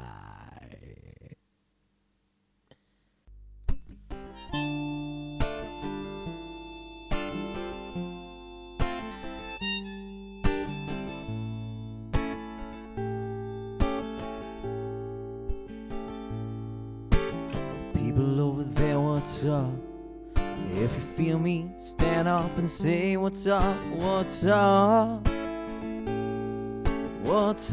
People 17.95 18.41
over 18.41 18.65
there, 18.79 19.01
what's 19.01 19.45
up? 19.45 19.75
If 20.85 20.93
you 20.99 21.05
feel 21.19 21.39
me, 21.39 21.57
stand 21.77 22.27
up 22.29 22.53
and 22.59 22.69
say 22.69 23.17
what's 23.17 23.47
up, 23.47 23.79
what's 24.03 24.45
up, 24.45 25.27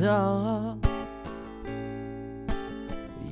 up. 0.02 0.84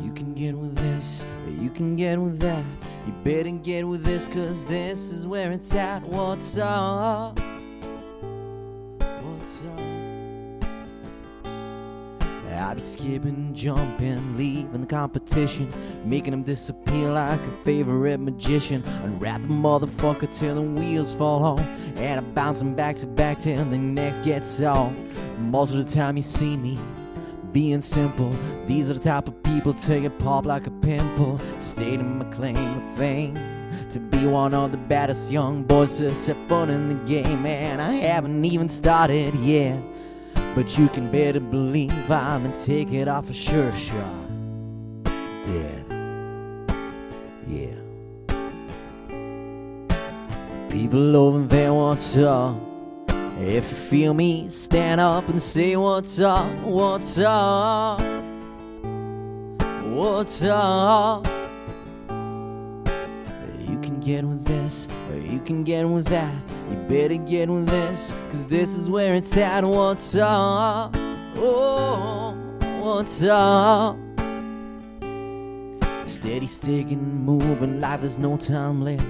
You 0.01 0.12
can 0.15 0.35
get 0.35 0.55
with 0.55 0.74
this, 0.77 1.24
you 1.61 1.70
can 1.70 1.97
get 1.97 2.19
with 2.19 2.39
that. 2.41 2.65
You 3.07 3.12
better 3.23 3.51
get 3.51 3.86
with 3.86 4.03
this, 4.03 4.28
cause 4.28 4.65
this 4.65 5.12
is 5.12 5.27
where 5.27 5.53
it's 5.53 5.74
at. 5.74 6.03
What's 6.03 6.57
up? 6.57 7.39
What's 8.99 9.61
up? 9.61 9.81
I 12.55 12.73
be 12.73 12.81
skipping, 12.81 13.53
jumping, 13.53 14.36
leaving 14.36 14.81
the 14.81 14.86
competition, 14.86 15.73
making 16.05 16.31
them 16.31 16.45
disappear 16.45 17.11
like 17.11 17.41
a 17.41 17.51
favorite 17.65 18.20
magician. 18.20 18.82
Unwrap 19.03 19.43
the 19.43 19.49
motherfucker 19.49 20.35
till 20.35 20.55
the 20.55 20.62
wheels 20.62 21.12
fall 21.15 21.45
off, 21.45 21.61
and 21.97 22.20
I'm 22.20 22.32
bouncing 22.32 22.74
back 22.74 22.97
to 22.97 23.07
back 23.07 23.39
till 23.41 23.65
the 23.65 23.77
next 23.77 24.23
gets 24.23 24.61
off. 24.61 24.95
Most 25.39 25.73
of 25.73 25.85
the 25.85 25.94
time 25.94 26.16
you 26.16 26.23
see 26.23 26.56
me 26.56 26.78
being 27.52 27.81
simple. 27.81 28.35
These 28.66 28.90
are 28.90 28.94
the 28.94 29.01
type 29.01 29.28
of 29.28 29.43
people 29.43 29.73
take 29.73 30.05
it 30.05 30.19
pop 30.19 30.44
like 30.44 30.66
a 30.66 30.70
pimple, 30.70 31.40
stating 31.59 32.19
my 32.19 32.24
claim 32.27 32.56
of 32.56 32.97
fame 32.97 33.39
to 33.90 34.01
be 34.01 34.27
one 34.27 34.55
of 34.55 34.73
the 34.73 34.77
baddest 34.77 35.31
young 35.31 35.62
boys 35.62 35.98
to 35.98 36.12
set 36.12 36.36
foot 36.48 36.69
in 36.69 36.89
the 36.89 37.05
game, 37.06 37.47
and 37.47 37.81
I 37.81 37.93
haven't 37.93 38.44
even 38.44 38.69
started 38.69 39.35
yet. 39.36 39.78
But 40.55 40.77
you 40.78 40.89
can 40.89 41.11
better 41.11 41.40
believe 41.40 42.11
I'm 42.11 42.47
a 42.47 42.52
ticket 42.65 43.09
off 43.09 43.31
a 43.31 43.35
sure 43.35 43.74
shot. 43.74 44.28
Dead. 45.44 45.85
Yeah. 47.47 47.74
People 50.70 51.16
over 51.16 51.40
there, 51.40 51.73
what's 51.73 52.16
up? 52.16 52.73
If 53.36 53.69
you 53.70 53.77
feel 53.77 54.15
me, 54.15 54.48
stand 54.48 55.01
up 55.01 55.28
and 55.28 55.43
say 55.43 55.74
what's 55.74 56.20
up, 56.20 56.48
what's 56.61 57.19
up, 57.19 58.01
what's 59.90 60.43
up. 60.44 61.27
You 63.59 63.78
can 63.82 63.98
get 64.01 64.24
with 64.24 64.44
this, 64.44 64.89
or 65.11 65.16
you 65.19 65.40
can 65.40 65.65
get 65.65 65.89
with 65.89 66.06
that. 66.06 66.32
You 66.70 66.77
better 66.89 67.16
get 67.16 67.48
with 67.48 67.66
this, 67.66 68.15
cause 68.31 68.47
this 68.47 68.77
is 68.77 68.89
where 68.89 69.16
it's 69.16 69.36
at. 69.36 69.65
What's 69.65 70.15
up? 70.15 70.94
Oh, 71.36 72.36
what's 72.82 73.24
up? 73.24 73.97
Steady 76.06 76.47
sticking, 76.47 77.24
moving, 77.24 77.81
life 77.81 78.01
there's 78.01 78.19
no 78.19 78.36
time 78.36 78.82
left. 78.82 79.02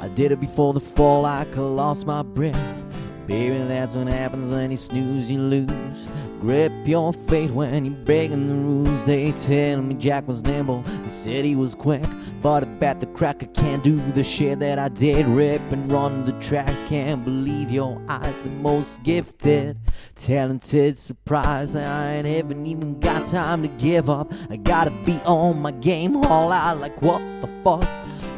I 0.00 0.06
did 0.08 0.30
it 0.30 0.40
before 0.40 0.72
the 0.74 0.80
fall, 0.80 1.22
like 1.22 1.56
I 1.56 1.60
lost 1.60 2.06
my 2.06 2.22
breath. 2.22 2.83
Baby, 3.26 3.56
that's 3.56 3.96
what 3.96 4.06
happens 4.06 4.50
when 4.50 4.70
you 4.70 4.76
snooze, 4.76 5.30
you 5.30 5.38
lose. 5.38 6.08
Grip 6.40 6.72
your 6.84 7.14
fate 7.14 7.50
when 7.50 7.86
you're 7.86 7.94
breaking 8.04 8.48
the 8.48 8.54
rules. 8.54 9.06
They 9.06 9.32
tell 9.32 9.80
me 9.80 9.94
Jack 9.94 10.28
was 10.28 10.42
nimble, 10.42 10.82
they 10.82 11.08
said 11.08 11.46
he 11.46 11.56
was 11.56 11.74
quick. 11.74 12.04
But 12.42 12.64
I 12.64 12.66
bet 12.66 13.00
the 13.00 13.06
cracker 13.06 13.46
can't 13.46 13.82
do 13.82 13.96
the 14.12 14.22
shit 14.22 14.58
that 14.58 14.78
I 14.78 14.90
did. 14.90 15.24
Rip 15.26 15.62
and 15.72 15.90
run 15.90 16.26
the 16.26 16.32
tracks, 16.32 16.82
can't 16.82 17.24
believe 17.24 17.70
your 17.70 17.98
eyes. 18.10 18.42
The 18.42 18.50
most 18.50 19.02
gifted, 19.02 19.78
talented 20.16 20.98
surprise. 20.98 21.74
I 21.74 22.16
ain't 22.16 22.26
haven't 22.26 22.66
even 22.66 23.00
got 23.00 23.26
time 23.26 23.62
to 23.62 23.68
give 23.68 24.10
up. 24.10 24.30
I 24.50 24.56
gotta 24.56 24.90
be 24.90 25.14
on 25.24 25.62
my 25.62 25.70
game, 25.70 26.16
all 26.26 26.52
out 26.52 26.78
like 26.78 27.00
what 27.00 27.20
the 27.40 27.48
fuck. 27.62 27.88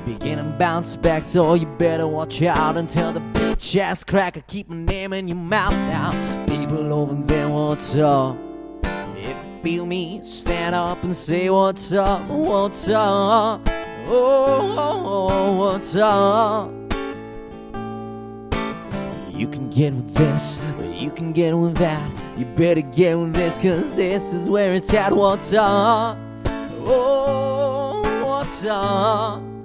Begin 0.05 0.39
and 0.39 0.57
bounce 0.57 0.95
back, 0.95 1.25
so 1.25 1.55
you 1.55 1.67
better 1.67 2.07
watch 2.07 2.41
out 2.41 2.77
until 2.77 3.13
the 3.13 3.36
ass 3.77 4.05
cracker 4.05 4.43
keep 4.47 4.69
my 4.69 4.77
name 4.77 5.12
in 5.12 5.28
your 5.28 5.37
mouth 5.37 5.73
now. 5.73 6.45
People 6.47 6.93
over 6.93 7.15
there, 7.15 7.49
what's 7.49 7.97
up? 7.97 8.37
If 8.83 9.37
you 9.37 9.62
feel 9.62 9.87
me, 9.87 10.20
stand 10.23 10.74
up 10.74 11.03
and 11.03 11.15
say 11.15 11.51
what's 11.51 11.91
up, 11.93 12.23
what's 12.28 12.89
up? 12.89 13.66
Oh, 14.09 14.74
oh, 14.78 15.28
oh, 15.31 15.57
what's 15.57 15.97
up? 15.97 16.70
You 19.35 19.49
can 19.49 19.69
get 19.70 19.95
with 19.95 20.15
this, 20.15 20.61
you 20.95 21.11
can 21.11 21.33
get 21.33 21.57
with 21.57 21.77
that. 21.78 22.11
You 22.37 22.45
better 22.45 22.83
get 22.83 23.19
with 23.19 23.35
this, 23.35 23.57
cause 23.59 23.91
this 23.93 24.33
is 24.33 24.49
where 24.51 24.74
it's 24.74 24.93
at. 24.95 25.12
What's 25.12 25.53
up? 25.55 26.19
Oh, 26.85 28.03
what's 28.24 28.65
up? 28.65 29.56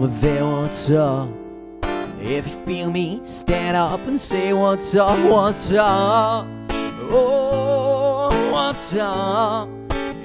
What's 0.00 0.88
up? 0.88 1.28
If 2.22 2.46
you 2.46 2.64
feel 2.64 2.90
me, 2.90 3.20
stand 3.22 3.76
up 3.76 4.00
and 4.06 4.18
say 4.18 4.54
what's 4.54 4.94
up, 4.94 5.18
what's 5.28 5.72
up? 5.72 6.46
Oh, 7.10 8.50
what's 8.50 8.94
up? 8.94 9.68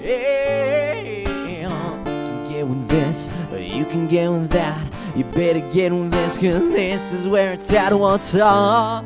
Yeah, 0.02 0.94
you 0.94 1.26
can 1.26 2.50
get 2.50 2.66
with 2.66 2.88
this, 2.88 3.30
or 3.52 3.60
you 3.60 3.84
can 3.84 4.08
get 4.08 4.32
with 4.32 4.50
that. 4.52 4.82
You 5.14 5.26
better 5.26 5.60
get 5.74 5.92
with 5.92 6.14
this, 6.14 6.38
cause 6.38 6.70
this 6.70 7.12
is 7.12 7.28
where 7.28 7.52
it's 7.52 7.74
at. 7.74 7.94
What's 7.94 8.34
up? 8.34 9.04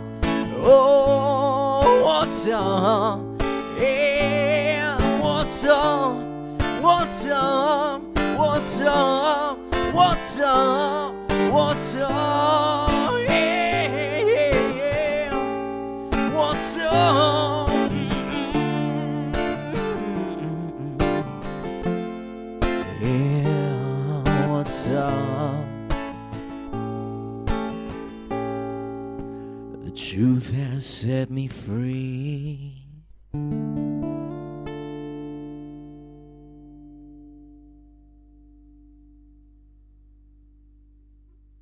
Oh, 0.61 2.03
what's 2.05 2.47
up? 2.47 3.23
Yeah, 3.81 5.19
what's 5.19 5.63
up? 5.63 6.15
What's 6.79 7.25
up? 7.25 8.03
What's 8.37 8.81
up? 8.81 9.68
What's 9.91 10.40
up? 10.40 11.16
What's 11.52 11.95
up? 11.95 12.90
Yeah, 13.28 14.22
yeah, 14.24 15.34
yeah. 15.34 16.34
What's 16.34 16.78
up? 16.78 17.70
What's 24.48 24.88
up? 24.88 25.66
The 29.84 29.91
truth 29.95 30.52
has 30.53 30.86
set 30.86 31.32
me 31.32 31.48
free. 31.48 32.84